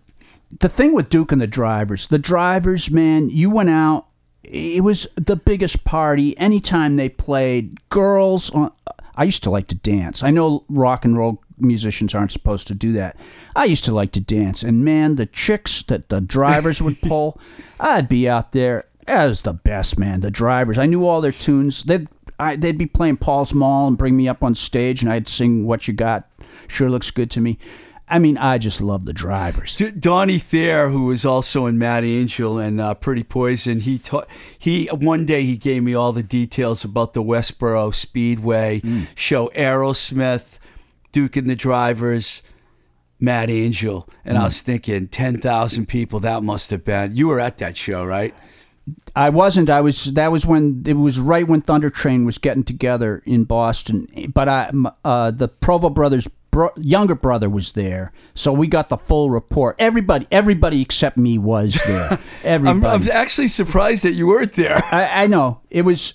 the 0.59 0.67
thing 0.67 0.93
with 0.93 1.07
Duke 1.07 1.31
and 1.31 1.41
the 1.41 1.47
drivers, 1.47 2.07
the 2.07 2.19
drivers, 2.19 2.91
man, 2.91 3.29
you 3.29 3.49
went 3.49 3.69
out. 3.69 4.07
It 4.43 4.83
was 4.83 5.07
the 5.15 5.35
biggest 5.35 5.83
party 5.83 6.37
anytime 6.37 6.95
they 6.95 7.09
played. 7.09 7.77
Girls 7.89 8.49
on 8.51 8.71
I 9.15 9.25
used 9.25 9.43
to 9.43 9.51
like 9.51 9.67
to 9.67 9.75
dance. 9.75 10.23
I 10.23 10.31
know 10.31 10.63
rock 10.69 11.05
and 11.05 11.17
roll 11.17 11.43
musicians 11.59 12.15
aren't 12.15 12.31
supposed 12.31 12.67
to 12.67 12.73
do 12.73 12.91
that. 12.93 13.17
I 13.55 13.65
used 13.65 13.85
to 13.85 13.93
like 13.93 14.11
to 14.13 14.19
dance, 14.19 14.63
and 14.63 14.83
man, 14.83 15.15
the 15.15 15.25
chicks 15.25 15.83
that 15.83 16.09
the 16.09 16.21
drivers 16.21 16.81
would 16.81 17.01
pull, 17.03 17.39
I'd 17.79 18.09
be 18.09 18.27
out 18.27 18.51
there. 18.51 18.85
That 19.05 19.27
was 19.27 19.41
the 19.41 19.53
best, 19.53 19.99
man. 19.99 20.21
The 20.21 20.31
drivers, 20.31 20.77
I 20.77 20.85
knew 20.85 21.05
all 21.05 21.21
their 21.21 21.31
tunes. 21.31 21.83
They'd 21.83 22.07
I, 22.39 22.55
they'd 22.55 22.77
be 22.77 22.87
playing 22.87 23.17
Paul's 23.17 23.53
Mall 23.53 23.87
and 23.87 23.97
bring 23.97 24.17
me 24.17 24.27
up 24.27 24.43
on 24.43 24.55
stage, 24.55 25.03
and 25.03 25.11
I'd 25.11 25.27
sing 25.27 25.65
"What 25.65 25.87
You 25.87 25.93
Got." 25.93 26.27
Sure 26.67 26.89
looks 26.89 27.11
good 27.11 27.29
to 27.31 27.41
me. 27.41 27.59
I 28.11 28.19
mean, 28.19 28.37
I 28.37 28.57
just 28.57 28.81
love 28.81 29.05
the 29.05 29.13
drivers. 29.13 29.75
D- 29.75 29.91
Donnie 29.91 30.37
Thayer, 30.37 30.89
who 30.89 31.05
was 31.05 31.25
also 31.25 31.65
in 31.65 31.77
Mad 31.77 32.03
Angel 32.03 32.59
and 32.59 32.81
uh, 32.81 32.93
Pretty 32.93 33.23
Poison, 33.23 33.79
he 33.79 33.97
taught 33.97 34.27
he 34.59 34.87
one 34.87 35.25
day 35.25 35.43
he 35.43 35.55
gave 35.55 35.81
me 35.81 35.95
all 35.95 36.11
the 36.11 36.21
details 36.21 36.83
about 36.83 37.13
the 37.13 37.23
Westboro 37.23 37.95
Speedway 37.95 38.81
show, 39.15 39.49
Aerosmith, 39.55 40.59
Duke 41.13 41.37
and 41.37 41.49
the 41.49 41.55
Drivers, 41.55 42.41
Mad 43.19 43.49
Angel, 43.49 44.09
and 44.25 44.37
I 44.37 44.43
was 44.43 44.61
thinking 44.61 45.07
ten 45.07 45.39
thousand 45.39 45.87
people. 45.87 46.19
That 46.19 46.43
must 46.43 46.69
have 46.71 46.83
been. 46.83 47.15
You 47.15 47.29
were 47.29 47.39
at 47.39 47.59
that 47.59 47.77
show, 47.77 48.03
right? 48.03 48.35
I 49.15 49.29
wasn't. 49.29 49.69
I 49.69 49.79
was. 49.79 50.05
That 50.13 50.31
was 50.31 50.45
when 50.45 50.83
it 50.85 50.95
was 50.95 51.19
right 51.19 51.47
when 51.47 51.61
Thundertrain 51.61 52.25
was 52.25 52.37
getting 52.37 52.63
together 52.63 53.21
in 53.25 53.45
Boston. 53.45 54.07
But 54.33 54.49
I, 54.49 54.71
uh, 55.05 55.31
the 55.31 55.47
Provo 55.47 55.89
brothers' 55.89 56.27
bro- 56.51 56.73
younger 56.77 57.15
brother 57.15 57.49
was 57.49 57.71
there, 57.71 58.11
so 58.35 58.53
we 58.53 58.67
got 58.67 58.89
the 58.89 58.97
full 58.97 59.29
report. 59.29 59.75
Everybody, 59.79 60.27
everybody 60.31 60.81
except 60.81 61.17
me 61.17 61.37
was 61.37 61.79
there. 61.85 62.11
I'm, 62.43 62.67
Everybody. 62.67 63.11
I'm 63.11 63.17
actually 63.17 63.47
surprised 63.47 64.03
that 64.03 64.13
you 64.13 64.27
weren't 64.27 64.53
there. 64.53 64.83
I, 64.91 65.23
I 65.23 65.27
know 65.27 65.61
it 65.69 65.83
was. 65.83 66.13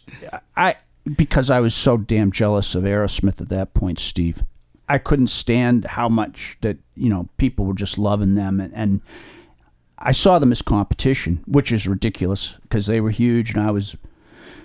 I 0.56 0.76
because 1.16 1.50
I 1.50 1.60
was 1.60 1.74
so 1.74 1.96
damn 1.96 2.30
jealous 2.32 2.74
of 2.74 2.84
Aerosmith 2.84 3.40
at 3.40 3.48
that 3.48 3.74
point, 3.74 3.98
Steve. 3.98 4.42
I 4.88 4.98
couldn't 4.98 5.28
stand 5.28 5.84
how 5.84 6.08
much 6.08 6.58
that 6.60 6.78
you 6.94 7.08
know 7.08 7.28
people 7.36 7.64
were 7.64 7.74
just 7.74 7.98
loving 7.98 8.34
them, 8.34 8.60
and, 8.60 8.72
and 8.74 9.00
I 9.98 10.12
saw 10.12 10.38
them 10.38 10.52
as 10.52 10.62
competition, 10.62 11.42
which 11.46 11.72
is 11.72 11.86
ridiculous 11.86 12.58
because 12.62 12.86
they 12.86 13.00
were 13.00 13.10
huge 13.10 13.50
and 13.50 13.60
I 13.60 13.70
was 13.70 13.96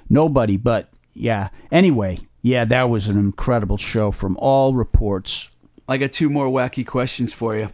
nobody. 0.10 0.58
But 0.58 0.90
yeah, 1.14 1.50
anyway, 1.72 2.20
yeah, 2.42 2.66
that 2.66 2.90
was 2.90 3.08
an 3.08 3.18
incredible 3.18 3.78
show 3.78 4.12
from 4.12 4.38
all 4.38 4.74
reports. 4.74 5.51
I 5.88 5.98
got 5.98 6.12
two 6.12 6.30
more 6.30 6.48
wacky 6.48 6.86
questions 6.86 7.34
for 7.34 7.56
you. 7.56 7.70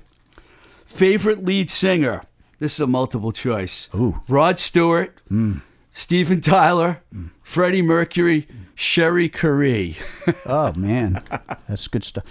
Favorite 0.86 1.46
lead 1.46 1.70
singer? 1.70 2.24
This 2.60 2.74
is 2.74 2.80
a 2.80 2.88
multiple 2.88 3.32
choice. 3.32 3.88
Ooh. 3.94 4.22
Rod 4.28 4.58
Stewart, 4.58 5.22
hmm. 5.28 5.58
Steven 5.92 6.42
Tyler, 6.42 7.02
Freddie 7.44 7.82
Mercury, 7.82 8.48
Cherie 8.76 9.30
Currie. 9.30 9.98
Oh 10.46 10.74
man, 10.76 11.22
that's 11.68 11.88
good 11.88 12.04
stuff, 12.04 12.24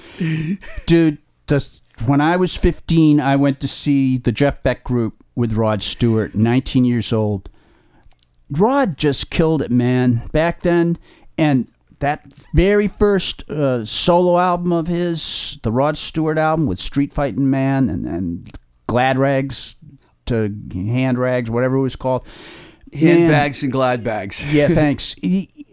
dude. 0.87 1.19
The, 1.47 1.67
when 2.07 2.21
I 2.21 2.37
was 2.37 2.57
15, 2.57 3.21
I 3.21 3.37
went 3.37 3.61
to 3.61 3.69
see 3.69 4.19
the 4.19 4.33
Jeff 4.33 4.63
Beck 4.63 4.85
group 4.85 5.23
with 5.35 5.53
Rod 5.53 5.83
Stewart, 5.83 6.35
19 6.35 6.85
years 6.85 7.13
old. 7.13 7.49
Rod 8.51 8.97
just 8.97 9.31
killed 9.31 9.63
it, 9.63 9.71
man. 9.71 10.29
Back 10.33 10.63
then, 10.63 10.99
and 11.39 11.69
that 12.01 12.25
very 12.55 12.89
first 12.89 13.49
uh, 13.51 13.85
solo 13.85 14.39
album 14.39 14.73
of 14.73 14.87
his, 14.87 15.59
the 15.63 15.73
Rod 15.73 15.97
Stewart 15.97 16.39
album 16.39 16.67
with 16.67 16.79
Street 16.79 17.13
Fighting 17.13 17.49
Man 17.49 17.89
and, 17.89 18.07
and 18.07 18.51
Glad 18.87 19.19
Rags 19.19 19.77
to 20.27 20.55
Hand 20.73 21.19
Rags, 21.19 21.51
whatever 21.51 21.77
it 21.77 21.81
was 21.81 21.97
called. 21.97 22.27
Handbags 22.93 23.63
and 23.63 23.73
glad 23.73 24.05
bags. 24.05 24.45
Yeah, 24.53 24.69
thanks. 24.75 25.15
He, 25.21 25.67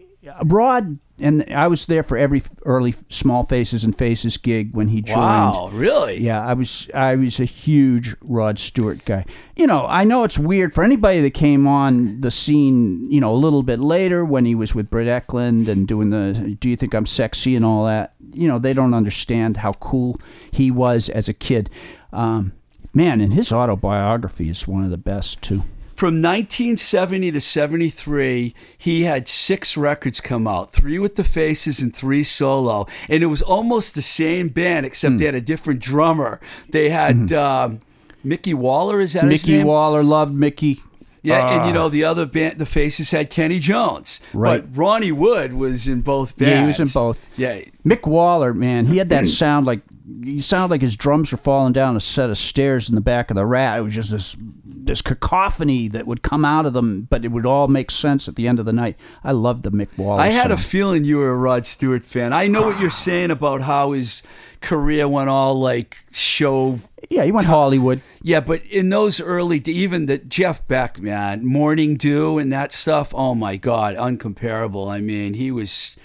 Rod 0.44 0.98
and 1.18 1.44
I 1.52 1.68
was 1.68 1.86
there 1.86 2.02
for 2.02 2.16
every 2.16 2.42
early 2.64 2.94
Small 3.08 3.44
Faces 3.44 3.84
and 3.84 3.96
Faces 3.96 4.36
gig 4.36 4.74
when 4.74 4.88
he 4.88 5.00
joined. 5.00 5.20
Wow, 5.20 5.70
really? 5.72 6.20
Yeah, 6.20 6.44
I 6.44 6.54
was 6.54 6.90
I 6.92 7.14
was 7.14 7.38
a 7.38 7.44
huge 7.44 8.16
Rod 8.20 8.58
Stewart 8.58 9.04
guy. 9.04 9.24
You 9.54 9.66
know, 9.66 9.86
I 9.88 10.02
know 10.04 10.24
it's 10.24 10.38
weird 10.38 10.74
for 10.74 10.82
anybody 10.82 11.20
that 11.20 11.30
came 11.32 11.68
on 11.68 12.20
the 12.20 12.32
scene, 12.32 13.10
you 13.10 13.20
know, 13.20 13.32
a 13.32 13.36
little 13.36 13.62
bit 13.62 13.78
later 13.78 14.24
when 14.24 14.44
he 14.44 14.56
was 14.56 14.74
with 14.74 14.90
Britt 14.90 15.06
Ekland 15.06 15.68
and 15.68 15.86
doing 15.86 16.10
the 16.10 16.56
"Do 16.58 16.68
You 16.68 16.76
Think 16.76 16.94
I'm 16.94 17.06
Sexy" 17.06 17.54
and 17.54 17.64
all 17.64 17.84
that. 17.86 18.14
You 18.32 18.48
know, 18.48 18.58
they 18.58 18.74
don't 18.74 18.94
understand 18.94 19.58
how 19.58 19.72
cool 19.74 20.20
he 20.50 20.72
was 20.72 21.08
as 21.08 21.28
a 21.28 21.34
kid. 21.34 21.70
Um, 22.12 22.52
man, 22.92 23.20
and 23.20 23.32
his 23.32 23.52
autobiography 23.52 24.48
is 24.48 24.66
one 24.66 24.82
of 24.82 24.90
the 24.90 24.98
best 24.98 25.42
too. 25.42 25.62
From 25.96 26.20
1970 26.20 27.30
to 27.32 27.40
73, 27.40 28.54
he 28.76 29.04
had 29.04 29.28
six 29.28 29.76
records 29.76 30.20
come 30.20 30.46
out 30.48 30.72
three 30.72 30.98
with 30.98 31.14
the 31.16 31.24
Faces 31.24 31.80
and 31.80 31.94
three 31.94 32.24
solo. 32.24 32.86
And 33.08 33.22
it 33.22 33.26
was 33.26 33.42
almost 33.42 33.94
the 33.94 34.02
same 34.02 34.48
band, 34.48 34.86
except 34.86 35.12
Hmm. 35.12 35.16
they 35.18 35.26
had 35.26 35.34
a 35.34 35.40
different 35.40 35.80
drummer. 35.80 36.40
They 36.70 36.90
had 36.90 37.32
um, 37.32 37.80
Mickey 38.24 38.54
Waller, 38.54 39.00
is 39.00 39.12
that 39.12 39.24
his 39.24 39.44
Mickey 39.46 39.58
name? 39.58 39.66
Waller 39.68 40.02
loved 40.02 40.34
Mickey. 40.34 40.80
Yeah, 41.22 41.54
and 41.56 41.64
you 41.66 41.70
Ah. 41.70 41.84
know 41.84 41.88
the 41.88 42.04
other 42.04 42.26
band, 42.26 42.58
the 42.58 42.66
Faces 42.66 43.10
had 43.10 43.30
Kenny 43.30 43.58
Jones, 43.58 44.20
Right. 44.34 44.60
But 44.60 44.76
Ronnie 44.78 45.12
Wood 45.12 45.54
was 45.54 45.88
in 45.88 46.02
both 46.02 46.36
bands. 46.36 46.52
Yeah, 46.52 46.60
he 46.60 46.66
was 46.66 46.80
in 46.80 46.88
both. 46.88 47.24
Yeah, 47.36 47.60
Mick 47.86 48.06
Waller, 48.06 48.52
man, 48.52 48.86
he 48.86 48.98
had 48.98 49.08
that 49.08 49.26
sound 49.42 49.64
like 49.64 49.80
he 50.22 50.40
sounded 50.40 50.70
like 50.70 50.82
his 50.82 50.96
drums 50.96 51.32
were 51.32 51.38
falling 51.38 51.72
down 51.72 51.96
a 51.96 52.00
set 52.00 52.28
of 52.28 52.36
stairs 52.36 52.88
in 52.88 52.94
the 52.94 53.00
back 53.00 53.30
of 53.30 53.36
the 53.36 53.46
rat. 53.46 53.78
It 53.78 53.82
was 53.82 53.94
just 53.94 54.10
this 54.10 54.36
this 54.64 55.00
cacophony 55.00 55.88
that 55.88 56.06
would 56.06 56.22
come 56.22 56.44
out 56.44 56.66
of 56.66 56.74
them, 56.74 57.06
but 57.08 57.24
it 57.24 57.28
would 57.28 57.46
all 57.46 57.68
make 57.68 57.90
sense 57.90 58.28
at 58.28 58.36
the 58.36 58.46
end 58.46 58.58
of 58.58 58.66
the 58.66 58.72
night. 58.72 58.98
I 59.22 59.32
loved 59.32 59.62
the 59.62 59.70
Mick 59.70 59.88
Waller. 59.96 60.20
I 60.20 60.28
had 60.28 60.50
a 60.50 60.58
feeling 60.58 61.04
you 61.04 61.16
were 61.16 61.30
a 61.30 61.36
Rod 61.36 61.64
Stewart 61.64 62.04
fan. 62.04 62.34
I 62.34 62.48
know 62.48 62.66
what 62.66 62.78
you're 62.78 62.90
saying 62.90 63.30
about 63.30 63.62
how 63.62 63.92
his 63.92 64.22
career 64.60 65.08
went 65.08 65.30
all 65.30 65.54
like 65.54 65.96
show. 66.12 66.80
yeah, 67.08 67.24
he 67.24 67.32
went 67.32 67.46
Hollywood. 67.46 68.02
Yeah, 68.22 68.40
but 68.40 68.62
in 68.66 68.90
those 68.90 69.20
early, 69.20 69.62
even 69.64 70.04
the 70.04 70.18
Jeff 70.18 70.66
Beck 70.68 71.00
man, 71.00 71.46
Morning 71.46 71.96
Dew 71.96 72.38
and 72.38 72.52
that 72.52 72.70
stuff. 72.72 73.14
Oh 73.14 73.34
my 73.34 73.56
God, 73.56 73.94
uncomparable. 73.94 74.90
I 74.90 75.00
mean, 75.00 75.34
he 75.34 75.50
was. 75.50 75.96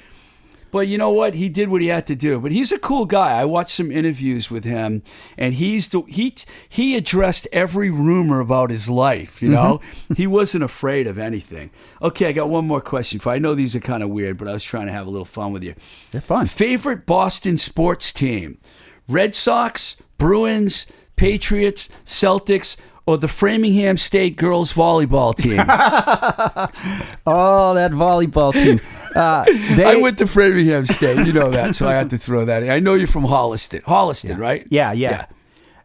But 0.72 0.88
you 0.88 0.98
know 0.98 1.10
what? 1.10 1.36
He 1.36 1.50
did 1.50 1.70
what 1.70 1.82
he 1.82 1.88
had 1.88 2.06
to 2.08 2.16
do. 2.16 2.40
But 2.40 2.52
he's 2.52 2.72
a 2.72 2.80
cool 2.80 3.06
guy. 3.06 3.32
I 3.32 3.46
watched 3.46 3.72
some 3.72 3.92
interviews 3.92 4.52
with 4.52 4.64
him, 4.64 5.04
and 5.38 5.56
he's 5.56 5.90
the, 5.90 6.02
he 6.08 6.36
he 6.68 6.96
addressed 6.96 7.48
every 7.52 7.90
rumor 7.90 8.40
about 8.40 8.70
his 8.70 8.90
life. 8.90 9.42
You 9.42 9.50
know, 9.50 9.80
mm-hmm. 9.80 10.14
he 10.16 10.28
wasn't 10.28 10.64
afraid 10.64 11.08
of 11.08 11.18
anything. 11.18 11.72
Okay, 12.02 12.28
I 12.28 12.32
got 12.32 12.50
one 12.50 12.66
more 12.66 12.82
question 12.82 13.20
for. 13.20 13.30
you. 13.30 13.36
I 13.36 13.40
know 13.40 13.56
these 13.56 13.76
are 13.76 13.80
kind 13.80 14.04
of 14.04 14.10
weird, 14.10 14.38
but 14.38 14.48
I 14.48 14.54
was 14.54 14.64
trying 14.64 14.88
to 14.88 14.94
have 14.94 15.08
a 15.08 15.10
little 15.10 15.26
fun 15.26 15.54
with 15.54 15.64
you. 15.64 15.76
They're 16.12 16.22
fun. 16.22 16.48
Favorite 16.48 17.06
Boston 17.06 17.58
sports 17.58 18.14
team: 18.14 18.60
Red 19.08 19.34
Sox, 19.34 19.98
Bruins, 20.18 20.86
Patriots, 21.16 21.90
Celtics, 22.06 22.76
or 23.10 23.18
the 23.18 23.28
Framingham 23.28 23.98
State 23.98 24.36
girls 24.36 24.72
volleyball 24.72 25.36
team. 25.36 25.60
Oh, 27.26 27.74
that 27.76 27.92
volleyball 27.92 28.54
team. 28.54 28.80
Uh, 29.16 29.46
they, 29.76 29.86
I 29.86 29.96
went 29.96 30.18
to 30.20 30.28
Framingham 30.28 30.86
State. 30.86 31.26
You 31.26 31.34
know 31.34 31.50
that, 31.52 31.76
so 31.76 31.88
I 31.88 31.94
had 31.94 32.10
to 32.12 32.18
throw 32.18 32.46
that 32.46 32.64
in. 32.64 32.70
I 32.70 32.80
know 32.80 32.94
you're 32.94 33.08
from 33.08 33.26
Holliston. 33.26 33.82
Holliston, 33.84 34.38
right? 34.38 34.66
Yeah, 34.70 34.92
yeah. 34.94 35.26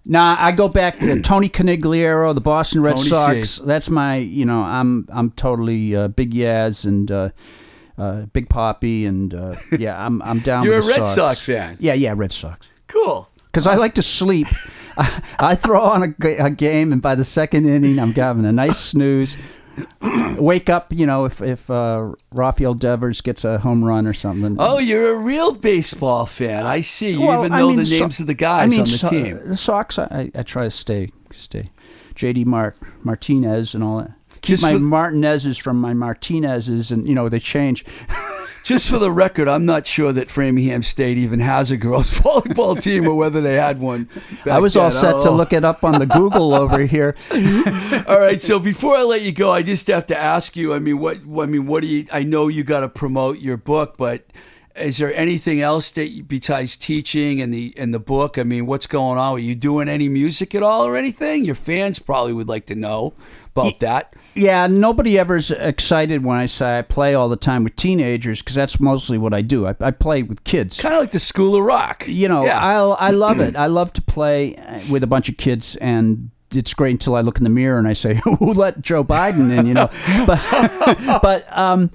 Nah, 0.06 0.36
I 0.38 0.52
go 0.52 0.68
back 0.68 1.00
to 1.00 1.20
Tony 1.22 1.48
Conigliaro, 1.48 2.34
the 2.34 2.40
Boston 2.40 2.82
Red 2.82 2.96
Tony 2.96 3.08
Sox. 3.08 3.50
C. 3.50 3.62
That's 3.64 3.88
my, 3.88 4.16
you 4.16 4.44
know, 4.44 4.62
I'm 4.62 5.08
I'm 5.10 5.30
totally 5.32 5.96
uh, 5.96 6.08
Big 6.08 6.34
Yaz 6.34 6.84
and 6.84 7.10
uh, 7.10 7.30
uh, 7.96 8.26
Big 8.26 8.48
Papi 8.48 9.06
and 9.06 9.34
uh, 9.34 9.54
yeah, 9.78 10.04
I'm 10.04 10.20
I'm 10.22 10.40
down. 10.40 10.64
You're 10.64 10.80
a 10.80 10.86
Red 10.86 11.06
Sox. 11.06 11.14
Sox 11.14 11.40
fan. 11.40 11.76
Yeah, 11.80 11.94
yeah, 11.94 12.12
Red 12.14 12.32
Sox. 12.32 12.68
Cool. 12.88 13.28
Because 13.46 13.66
I 13.66 13.76
like 13.76 13.94
to 13.94 14.02
sleep. 14.02 14.48
I, 14.96 15.22
I 15.38 15.54
throw 15.54 15.80
on 15.80 16.02
a, 16.02 16.14
a 16.38 16.50
game, 16.50 16.92
and 16.92 17.00
by 17.00 17.14
the 17.14 17.24
second 17.24 17.66
inning, 17.66 17.98
I'm 17.98 18.12
having 18.12 18.44
a 18.44 18.52
nice 18.52 18.78
snooze. 18.78 19.36
Wake 20.38 20.68
up, 20.68 20.92
you 20.92 21.06
know, 21.06 21.24
if 21.24 21.40
if 21.40 21.70
uh, 21.70 22.12
Rafael 22.32 22.74
Devers 22.74 23.20
gets 23.20 23.44
a 23.44 23.58
home 23.58 23.84
run 23.84 24.06
or 24.06 24.12
something. 24.12 24.56
Oh, 24.58 24.78
you're 24.78 25.14
a 25.14 25.18
real 25.18 25.52
baseball 25.52 26.26
fan. 26.26 26.64
I 26.66 26.80
see. 26.80 27.12
You 27.12 27.22
Well, 27.22 27.40
even 27.40 27.52
I 27.52 27.58
know 27.60 27.68
mean, 27.68 27.76
the 27.76 27.86
so- 27.86 28.00
names 28.00 28.20
of 28.20 28.26
the 28.26 28.34
guys 28.34 28.66
I 28.66 28.70
mean, 28.70 28.80
on 28.80 28.84
the 28.86 28.90
so- 28.90 29.10
team. 29.10 29.40
The 29.44 29.56
Sox, 29.56 29.98
I, 29.98 30.30
I 30.34 30.42
try 30.42 30.64
to 30.64 30.70
stay 30.70 31.10
stay. 31.30 31.70
J.D. 32.14 32.44
Mart 32.44 32.76
Martinez 33.02 33.74
and 33.74 33.82
all 33.82 33.98
that. 33.98 34.12
Keep 34.42 34.42
Just 34.44 34.62
my 34.62 34.72
for- 34.74 34.78
Martinez's 34.80 35.58
from 35.58 35.80
my 35.80 35.94
Martinez's, 35.94 36.92
and 36.92 37.08
you 37.08 37.14
know 37.14 37.28
they 37.28 37.40
change. 37.40 37.84
Just 38.64 38.88
for 38.88 38.98
the 38.98 39.12
record, 39.12 39.46
I'm 39.46 39.66
not 39.66 39.86
sure 39.86 40.10
that 40.12 40.30
Framingham 40.30 40.82
State 40.82 41.18
even 41.18 41.38
has 41.40 41.70
a 41.70 41.76
girls 41.76 42.10
volleyball 42.18 42.80
team 42.82 43.06
or 43.06 43.14
whether 43.14 43.40
they 43.42 43.54
had 43.56 43.78
one. 43.78 44.08
I 44.50 44.58
was 44.58 44.74
all 44.74 44.90
then. 44.90 45.00
set 45.00 45.22
to 45.22 45.28
Oh. 45.28 45.36
look 45.36 45.52
it 45.52 45.64
up 45.66 45.84
on 45.84 45.98
the 45.98 46.06
Google 46.06 46.54
over 46.54 46.80
here. 46.86 47.14
All 48.08 48.18
right, 48.18 48.42
so 48.42 48.58
before 48.58 48.96
I 48.96 49.02
let 49.02 49.20
you 49.22 49.32
go, 49.32 49.50
I 49.52 49.62
just 49.62 49.86
have 49.88 50.06
to 50.06 50.18
ask 50.18 50.56
you. 50.56 50.72
I 50.72 50.78
mean, 50.78 50.98
what? 50.98 51.18
I 51.18 51.46
mean, 51.46 51.66
what 51.66 51.82
do 51.82 51.86
you? 51.88 52.06
I 52.10 52.22
know 52.22 52.48
you 52.48 52.64
got 52.64 52.80
to 52.80 52.88
promote 52.88 53.38
your 53.40 53.56
book, 53.58 53.96
but 53.98 54.24
is 54.76 54.96
there 54.98 55.14
anything 55.14 55.60
else 55.60 55.90
that 55.92 56.08
you- 56.08 56.22
besides 56.24 56.76
teaching 56.76 57.40
and 57.42 57.52
the 57.52 57.74
and 57.76 57.92
the 57.94 57.98
book? 58.00 58.38
I 58.38 58.42
mean, 58.44 58.64
what's 58.66 58.86
going 58.86 59.18
on? 59.18 59.34
Are 59.34 59.38
you 59.38 59.54
doing 59.54 59.88
any 59.90 60.08
music 60.08 60.54
at 60.54 60.62
all 60.62 60.86
or 60.86 60.96
anything? 60.96 61.44
Your 61.44 61.54
fans 61.54 61.98
probably 61.98 62.32
would 62.32 62.48
like 62.48 62.66
to 62.66 62.74
know 62.74 63.12
about 63.56 63.80
that. 63.80 64.14
Yeah, 64.34 64.66
nobody 64.66 65.18
ever's 65.18 65.50
excited 65.50 66.24
when 66.24 66.36
I 66.36 66.46
say 66.46 66.78
I 66.78 66.82
play 66.82 67.14
all 67.14 67.28
the 67.28 67.36
time 67.36 67.64
with 67.64 67.76
teenagers 67.76 68.40
because 68.40 68.56
that's 68.56 68.80
mostly 68.80 69.16
what 69.16 69.32
I 69.32 69.42
do. 69.42 69.66
I, 69.66 69.76
I 69.80 69.90
play 69.92 70.22
with 70.22 70.42
kids. 70.44 70.80
Kind 70.80 70.94
of 70.94 71.00
like 71.00 71.12
the 71.12 71.20
School 71.20 71.54
of 71.56 71.62
Rock. 71.62 72.04
You 72.06 72.28
know, 72.28 72.44
yeah. 72.44 72.58
I 72.58 73.08
I 73.08 73.10
love 73.12 73.38
it. 73.40 73.56
I 73.56 73.66
love 73.66 73.92
to 73.94 74.02
play 74.02 74.56
uh, 74.56 74.80
with 74.90 75.02
a 75.04 75.06
bunch 75.06 75.28
of 75.28 75.36
kids, 75.36 75.76
and 75.76 76.30
it's 76.52 76.74
great 76.74 76.92
until 76.92 77.14
I 77.16 77.20
look 77.20 77.38
in 77.38 77.44
the 77.44 77.50
mirror 77.50 77.78
and 77.78 77.86
I 77.86 77.92
say, 77.92 78.14
"Who 78.24 78.52
let 78.52 78.80
Joe 78.82 79.04
Biden 79.04 79.56
in?" 79.56 79.66
You 79.66 79.74
know, 79.74 79.90
but 80.26 81.20
but 81.22 81.56
um, 81.56 81.90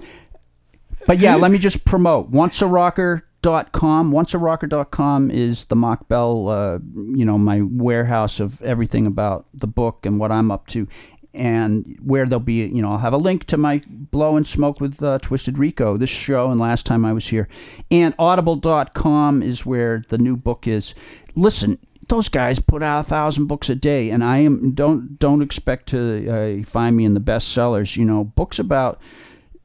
but 1.06 1.18
yeah, 1.18 1.34
let 1.34 1.50
me 1.50 1.58
just 1.58 1.84
promote 1.84 2.30
oncearocker.com. 2.32 4.12
Oncearocker.com 4.12 5.30
is 5.30 5.64
the 5.66 5.76
Mach 5.76 6.08
Bell, 6.08 6.48
uh, 6.48 6.78
you 6.94 7.24
know, 7.24 7.36
my 7.36 7.60
warehouse 7.62 8.40
of 8.40 8.62
everything 8.62 9.06
about 9.06 9.46
the 9.52 9.66
book 9.66 10.06
and 10.06 10.18
what 10.18 10.32
I'm 10.32 10.50
up 10.50 10.66
to. 10.68 10.88
And 11.32 11.96
where 12.02 12.26
there'll 12.26 12.40
be, 12.40 12.66
you 12.66 12.82
know, 12.82 12.92
I'll 12.92 12.98
have 12.98 13.12
a 13.12 13.18
link 13.18 13.44
to 13.44 13.56
my 13.56 13.82
Blow 13.86 14.36
and 14.36 14.46
Smoke 14.46 14.80
with 14.80 15.00
uh, 15.02 15.18
Twisted 15.20 15.58
Rico, 15.58 15.96
this 15.96 16.10
show, 16.10 16.50
and 16.50 16.60
last 16.60 16.86
time 16.86 17.04
I 17.04 17.12
was 17.12 17.28
here. 17.28 17.48
And 17.90 18.14
audible.com 18.18 19.42
is 19.42 19.64
where 19.64 20.04
the 20.08 20.18
new 20.18 20.36
book 20.36 20.66
is. 20.66 20.94
Listen, 21.36 21.78
those 22.08 22.28
guys 22.28 22.58
put 22.58 22.82
out 22.82 23.00
a 23.00 23.08
thousand 23.08 23.46
books 23.46 23.70
a 23.70 23.74
day, 23.76 24.10
and 24.10 24.22
I 24.22 24.38
am 24.38 24.72
don't 24.72 25.18
don't 25.18 25.42
expect 25.42 25.86
to 25.90 26.28
uh, 26.28 26.64
find 26.64 26.96
me 26.96 27.04
in 27.04 27.14
the 27.14 27.20
bestsellers. 27.20 27.96
You 27.96 28.04
know, 28.04 28.24
books 28.24 28.58
about 28.58 29.00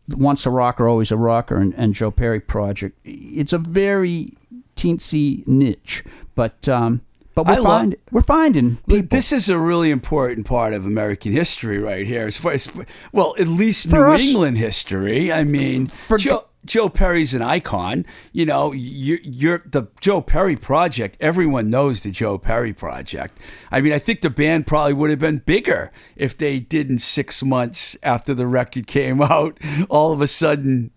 once 0.09 0.45
a 0.45 0.51
rocker, 0.51 0.87
always 0.87 1.11
a 1.11 1.17
rocker, 1.17 1.57
and, 1.57 1.73
and 1.73 1.93
Joe 1.93 2.11
Perry 2.11 2.39
project. 2.39 2.97
It's 3.03 3.53
a 3.53 3.57
very 3.57 4.37
teensy 4.75 5.45
niche, 5.47 6.03
but 6.35 6.69
um, 6.69 7.01
but 7.35 7.45
we're 7.45 7.61
find, 7.61 7.95
we're 8.11 8.21
finding 8.21 8.77
people. 8.87 9.07
This 9.09 9.31
is 9.31 9.49
a 9.49 9.59
really 9.59 9.91
important 9.91 10.45
part 10.47 10.73
of 10.73 10.85
American 10.85 11.31
history 11.33 11.77
right 11.77 12.05
here. 12.07 12.25
As 12.27 12.37
far 12.37 12.53
as, 12.53 12.71
well, 13.11 13.35
at 13.37 13.47
least 13.47 13.89
For 13.89 14.07
New 14.07 14.13
us- 14.13 14.21
England 14.23 14.57
history. 14.57 15.31
I 15.31 15.43
mean, 15.43 15.87
For- 15.87 16.17
Joe, 16.17 16.45
Joe 16.65 16.89
Perry's 16.89 17.33
an 17.35 17.41
icon. 17.43 18.05
You 18.31 18.45
know, 18.47 18.71
you, 18.71 19.19
you're 19.21 19.61
the 19.65 19.83
Joe 20.01 20.21
Perry 20.21 20.55
project. 20.55 21.17
Everyone 21.19 21.69
knows 21.69 22.01
the 22.01 22.09
Joe 22.09 22.37
Perry 22.39 22.73
project. 22.73 23.37
I 23.71 23.81
mean, 23.81 23.93
I 23.93 23.99
think 23.99 24.21
the 24.21 24.31
band 24.31 24.65
probably 24.65 24.93
would 24.93 25.09
have 25.11 25.19
been 25.19 25.39
bigger 25.45 25.91
if 26.15 26.35
they 26.37 26.59
didn't 26.59 26.99
six 26.99 27.43
months 27.43 27.95
after 28.01 28.33
the 28.33 28.47
record 28.47 28.87
came 28.87 29.21
out, 29.35 29.57
all 29.89 30.11
of 30.11 30.21
a 30.21 30.27
sudden 30.27 30.89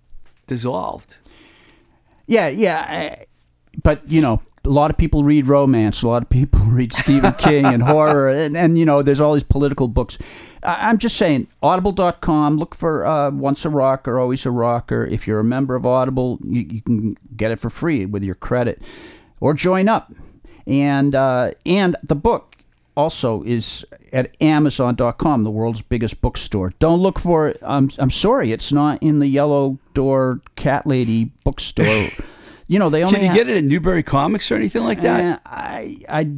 dissolved. 0.47 1.19
Yeah, 2.27 2.49
yeah. 2.49 3.17
uh, 3.21 3.25
But, 3.83 4.09
you 4.11 4.21
know, 4.21 4.41
a 4.69 4.71
lot 4.71 4.91
of 4.91 4.97
people 4.99 5.25
read 5.25 5.47
romance. 5.49 6.03
A 6.03 6.09
lot 6.09 6.23
of 6.23 6.29
people 6.29 6.61
read 6.67 6.93
Stephen 6.93 7.33
King 7.35 7.65
and 7.67 7.83
horror. 7.83 8.29
And, 8.39 8.57
and, 8.57 8.79
you 8.79 8.85
know, 8.85 9.03
there's 9.03 9.21
all 9.21 9.33
these 9.35 9.43
political 9.43 9.89
books. 9.89 10.19
I- 10.63 10.89
I'm 10.89 10.99
just 10.99 11.17
saying, 11.17 11.49
audible.com, 11.63 12.57
look 12.59 12.75
for 12.75 13.07
uh, 13.07 13.31
Once 13.31 13.65
a 13.65 13.71
Rocker, 13.71 14.19
Always 14.21 14.45
a 14.47 14.51
Rocker. 14.51 15.05
If 15.07 15.27
you're 15.27 15.41
a 15.41 15.45
member 15.45 15.75
of 15.75 15.87
Audible, 15.87 16.39
you, 16.45 16.67
you 16.69 16.83
can 16.83 17.17
get 17.37 17.51
it 17.51 17.59
for 17.59 17.71
free 17.71 18.05
with 18.07 18.23
your 18.23 18.35
credit 18.35 18.83
or 19.41 19.55
join 19.55 19.89
up. 19.89 20.13
And, 20.67 21.15
uh, 21.15 21.53
and 21.65 21.97
the 22.03 22.15
book 22.15 22.57
also 22.97 23.43
is 23.45 23.87
at 24.13 24.35
amazon.com 24.41 25.45
the 25.45 25.51
world's 25.51 25.81
biggest 25.83 26.21
bookstore 26.21 26.73
don't 26.81 26.99
look 26.99 27.17
for 27.17 27.47
it 27.47 27.57
i'm, 27.63 27.89
I'm 27.97 28.11
sorry 28.11 28.51
it's 28.51 28.73
not 28.73 29.01
in 29.01 29.21
the 29.21 29.29
yellow 29.29 29.79
door 29.95 30.41
cat 30.57 30.85
lady 30.85 31.27
bookstore 31.45 32.09
you 32.69 32.79
know 32.79 32.89
they 32.91 33.03
only 33.03 33.15
Can 33.15 33.25
you 33.25 33.31
ha- 33.31 33.35
get 33.35 33.49
it 33.49 33.57
at 33.57 33.65
Newbury 33.65 34.03
Comics 34.05 34.53
or 34.53 34.55
anything 34.57 34.85
like 34.85 35.01
that? 35.01 35.21
Eh, 35.21 35.39
i 35.47 35.99
i 36.09 36.31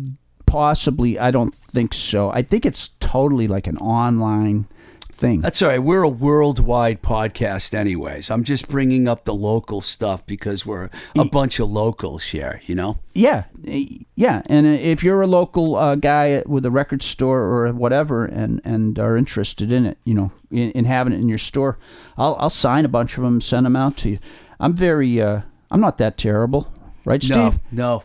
possibly 0.47 1.16
i 1.18 1.31
don't 1.31 1.55
think 1.55 1.95
so 1.95 2.31
i 2.33 2.43
think 2.43 2.66
it's 2.66 2.91
totally 2.99 3.47
like 3.47 3.68
an 3.68 3.76
online 3.76 4.66
thing 5.12 5.43
That's 5.43 5.61
all 5.61 5.68
right. 5.68 5.78
We're 5.78 6.01
a 6.03 6.09
worldwide 6.09 7.03
podcast, 7.03 7.74
anyways. 7.74 8.31
I'm 8.31 8.43
just 8.43 8.68
bringing 8.68 9.07
up 9.07 9.26
the 9.26 9.35
local 9.35 9.83
stuff 9.83 10.24
because 10.24 10.64
we're 10.64 10.89
a 11.14 11.26
bunch 11.26 11.61
of 11.61 11.70
locals 11.70 12.24
here, 12.24 12.62
you 12.64 12.74
know? 12.74 12.97
yeah 13.12 13.45
eh, 13.66 13.85
yeah 14.16 14.41
and 14.47 14.66
uh, 14.66 14.70
if 14.70 15.05
you're 15.05 15.20
a 15.20 15.26
local 15.26 15.76
uh, 15.76 15.95
guy 15.95 16.43
with 16.47 16.64
a 16.64 16.70
record 16.70 17.03
store 17.03 17.43
or 17.43 17.70
whatever 17.72 18.24
and 18.24 18.62
and 18.64 18.99
are 18.99 19.14
interested 19.18 19.70
in 19.70 19.85
it 19.85 19.99
you 20.05 20.14
know 20.14 20.33
in, 20.51 20.70
in 20.70 20.85
having 20.87 21.12
it 21.12 21.20
in 21.20 21.28
your 21.28 21.39
store 21.51 21.76
i'll 22.16 22.35
i'll 22.39 22.49
sign 22.66 22.85
a 22.87 22.89
bunch 22.89 23.18
of 23.18 23.24
them 23.24 23.41
send 23.41 23.66
them 23.66 23.76
out 23.76 23.97
to 23.99 24.11
you 24.11 24.16
i'm 24.59 24.72
very 24.72 25.20
uh 25.20 25.41
i'm 25.71 25.81
not 25.81 25.99
that 25.99 26.16
terrible 26.16 26.73
right 27.05 27.23
steve 27.23 27.59
No, 27.71 27.99
no. 27.99 28.03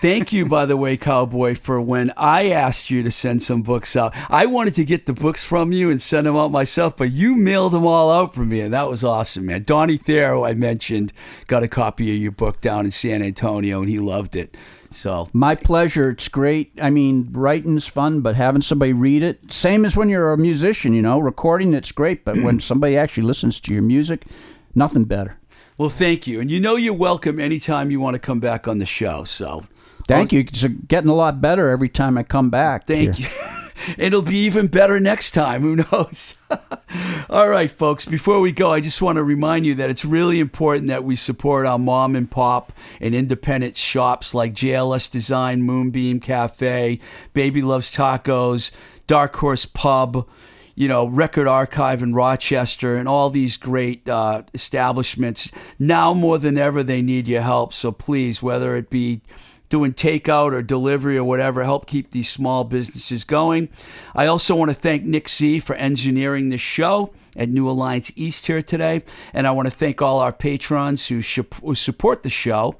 Thank 0.00 0.32
you, 0.32 0.46
by 0.46 0.66
the 0.66 0.76
way, 0.76 0.96
Cowboy, 0.96 1.56
for 1.56 1.80
when 1.80 2.12
I 2.16 2.50
asked 2.50 2.90
you 2.90 3.02
to 3.02 3.10
send 3.10 3.42
some 3.42 3.62
books 3.62 3.96
out. 3.96 4.14
I 4.30 4.46
wanted 4.46 4.76
to 4.76 4.84
get 4.84 5.06
the 5.06 5.12
books 5.12 5.42
from 5.42 5.72
you 5.72 5.90
and 5.90 6.00
send 6.00 6.28
them 6.28 6.36
out 6.36 6.52
myself, 6.52 6.96
but 6.96 7.10
you 7.10 7.34
mailed 7.34 7.72
them 7.72 7.84
all 7.84 8.08
out 8.08 8.36
for 8.36 8.44
me, 8.44 8.60
and 8.60 8.72
that 8.72 8.88
was 8.88 9.02
awesome, 9.02 9.46
man. 9.46 9.64
Donnie 9.64 9.96
Thayer, 9.96 10.34
who 10.34 10.44
I 10.44 10.54
mentioned, 10.54 11.12
got 11.48 11.64
a 11.64 11.68
copy 11.68 12.14
of 12.14 12.22
your 12.22 12.30
book 12.30 12.60
down 12.60 12.84
in 12.84 12.92
San 12.92 13.20
Antonio, 13.20 13.80
and 13.80 13.88
he 13.88 13.98
loved 13.98 14.36
it. 14.36 14.56
So 14.90 15.28
My 15.32 15.56
pleasure. 15.56 16.10
It's 16.10 16.28
great. 16.28 16.70
I 16.80 16.90
mean, 16.90 17.30
writing's 17.32 17.88
fun, 17.88 18.20
but 18.20 18.36
having 18.36 18.62
somebody 18.62 18.92
read 18.92 19.24
it, 19.24 19.52
same 19.52 19.84
as 19.84 19.96
when 19.96 20.08
you're 20.08 20.32
a 20.32 20.38
musician, 20.38 20.92
you 20.92 21.02
know, 21.02 21.18
recording 21.18 21.74
it's 21.74 21.90
great, 21.90 22.24
but 22.24 22.38
when 22.38 22.60
somebody 22.70 22.96
actually 22.96 23.24
listens 23.24 23.58
to 23.58 23.74
your 23.74 23.82
music, 23.82 24.26
nothing 24.72 25.02
better. 25.02 25.36
Well, 25.76 25.90
thank 25.90 26.26
you. 26.26 26.40
And 26.40 26.50
you 26.50 26.60
know 26.60 26.76
you're 26.76 26.94
welcome 26.94 27.40
anytime 27.40 27.90
you 27.90 28.00
want 28.00 28.14
to 28.14 28.20
come 28.20 28.40
back 28.40 28.68
on 28.68 28.78
the 28.78 28.86
show. 28.86 29.24
So 29.24 29.64
Thank 30.06 30.32
you. 30.32 30.40
It's 30.40 30.64
getting 30.64 31.10
a 31.10 31.14
lot 31.14 31.40
better 31.40 31.70
every 31.70 31.88
time 31.88 32.18
I 32.18 32.22
come 32.22 32.50
back. 32.50 32.86
thank 32.86 33.16
here. 33.16 33.28
you. 33.28 33.94
It'll 33.98 34.22
be 34.22 34.44
even 34.44 34.68
better 34.68 35.00
next 35.00 35.32
time. 35.32 35.62
Who 35.62 35.76
knows? 35.76 36.36
All 37.28 37.48
right, 37.48 37.70
folks, 37.70 38.04
before 38.04 38.40
we 38.40 38.52
go, 38.52 38.72
I 38.72 38.80
just 38.80 39.02
want 39.02 39.16
to 39.16 39.24
remind 39.24 39.66
you 39.66 39.74
that 39.74 39.90
it's 39.90 40.04
really 40.04 40.40
important 40.40 40.88
that 40.88 41.04
we 41.04 41.16
support 41.16 41.66
our 41.66 41.78
mom 41.78 42.14
and 42.14 42.30
pop 42.30 42.72
and 43.00 43.14
independent 43.14 43.76
shops 43.76 44.32
like 44.32 44.54
JLS 44.54 45.10
Design, 45.10 45.62
Moonbeam 45.62 46.20
Cafe, 46.20 47.00
Baby 47.32 47.62
Loves 47.62 47.94
Tacos, 47.94 48.70
Dark 49.06 49.34
Horse 49.36 49.66
Pub 49.66 50.28
you 50.74 50.88
know, 50.88 51.06
Record 51.06 51.46
Archive 51.46 52.02
in 52.02 52.14
Rochester, 52.14 52.96
and 52.96 53.08
all 53.08 53.30
these 53.30 53.56
great 53.56 54.08
uh, 54.08 54.42
establishments. 54.52 55.50
Now 55.78 56.14
more 56.14 56.38
than 56.38 56.58
ever, 56.58 56.82
they 56.82 57.02
need 57.02 57.28
your 57.28 57.42
help. 57.42 57.72
So 57.72 57.92
please, 57.92 58.42
whether 58.42 58.76
it 58.76 58.90
be 58.90 59.20
doing 59.68 59.92
takeout 59.92 60.52
or 60.52 60.62
delivery 60.62 61.16
or 61.16 61.24
whatever, 61.24 61.64
help 61.64 61.86
keep 61.86 62.10
these 62.10 62.28
small 62.28 62.64
businesses 62.64 63.24
going. 63.24 63.68
I 64.14 64.26
also 64.26 64.54
want 64.54 64.70
to 64.70 64.74
thank 64.74 65.04
Nick 65.04 65.28
Z 65.28 65.60
for 65.60 65.74
engineering 65.74 66.48
the 66.48 66.58
show 66.58 67.12
at 67.36 67.48
New 67.48 67.68
Alliance 67.68 68.12
East 68.14 68.46
here 68.46 68.62
today, 68.62 69.02
and 69.32 69.46
I 69.46 69.50
want 69.50 69.66
to 69.66 69.74
thank 69.74 70.00
all 70.00 70.20
our 70.20 70.32
patrons 70.32 71.08
who 71.08 71.22
support 71.22 72.22
the 72.22 72.30
show. 72.30 72.76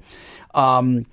Um, 0.53 1.05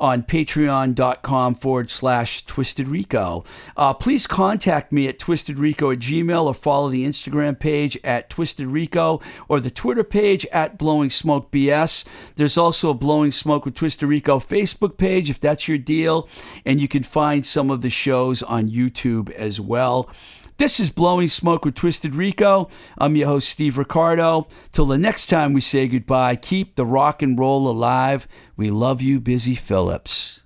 on 0.00 0.22
patreon.com 0.22 1.54
forward 1.54 1.90
slash 1.90 2.44
twisted 2.46 2.88
rico. 2.88 3.44
Uh, 3.76 3.92
please 3.94 4.26
contact 4.26 4.92
me 4.92 5.08
at 5.08 5.18
twistedrico 5.18 5.92
at 5.92 5.98
gmail 5.98 6.44
or 6.44 6.54
follow 6.54 6.88
the 6.88 7.04
instagram 7.04 7.58
page 7.58 7.98
at 8.04 8.28
twisted 8.30 8.66
rico 8.66 9.20
or 9.48 9.60
the 9.60 9.70
twitter 9.70 10.04
page 10.04 10.46
at 10.52 10.78
blowing 10.78 11.10
smoke 11.10 11.50
bs 11.50 12.04
there's 12.36 12.56
also 12.56 12.90
a 12.90 12.94
blowing 12.94 13.32
smoke 13.32 13.64
with 13.64 13.74
twisted 13.74 14.08
rico 14.08 14.38
facebook 14.38 14.96
page 14.96 15.30
if 15.30 15.40
that's 15.40 15.68
your 15.68 15.78
deal. 15.78 16.28
And 16.64 16.80
you 16.80 16.88
can 16.88 17.02
find 17.02 17.44
some 17.44 17.70
of 17.70 17.82
the 17.82 17.90
shows 17.90 18.42
on 18.42 18.68
youtube 18.68 19.30
as 19.32 19.60
well 19.60 20.10
this 20.58 20.80
is 20.80 20.90
Blowing 20.90 21.28
Smoke 21.28 21.64
with 21.64 21.76
Twisted 21.76 22.16
Rico. 22.16 22.68
I'm 22.98 23.14
your 23.14 23.28
host, 23.28 23.48
Steve 23.48 23.78
Ricardo. 23.78 24.48
Till 24.72 24.86
the 24.86 24.98
next 24.98 25.28
time 25.28 25.52
we 25.52 25.60
say 25.60 25.86
goodbye, 25.86 26.34
keep 26.34 26.74
the 26.74 26.84
rock 26.84 27.22
and 27.22 27.38
roll 27.38 27.68
alive. 27.68 28.26
We 28.56 28.70
love 28.70 29.00
you, 29.00 29.20
Busy 29.20 29.54
Phillips. 29.54 30.40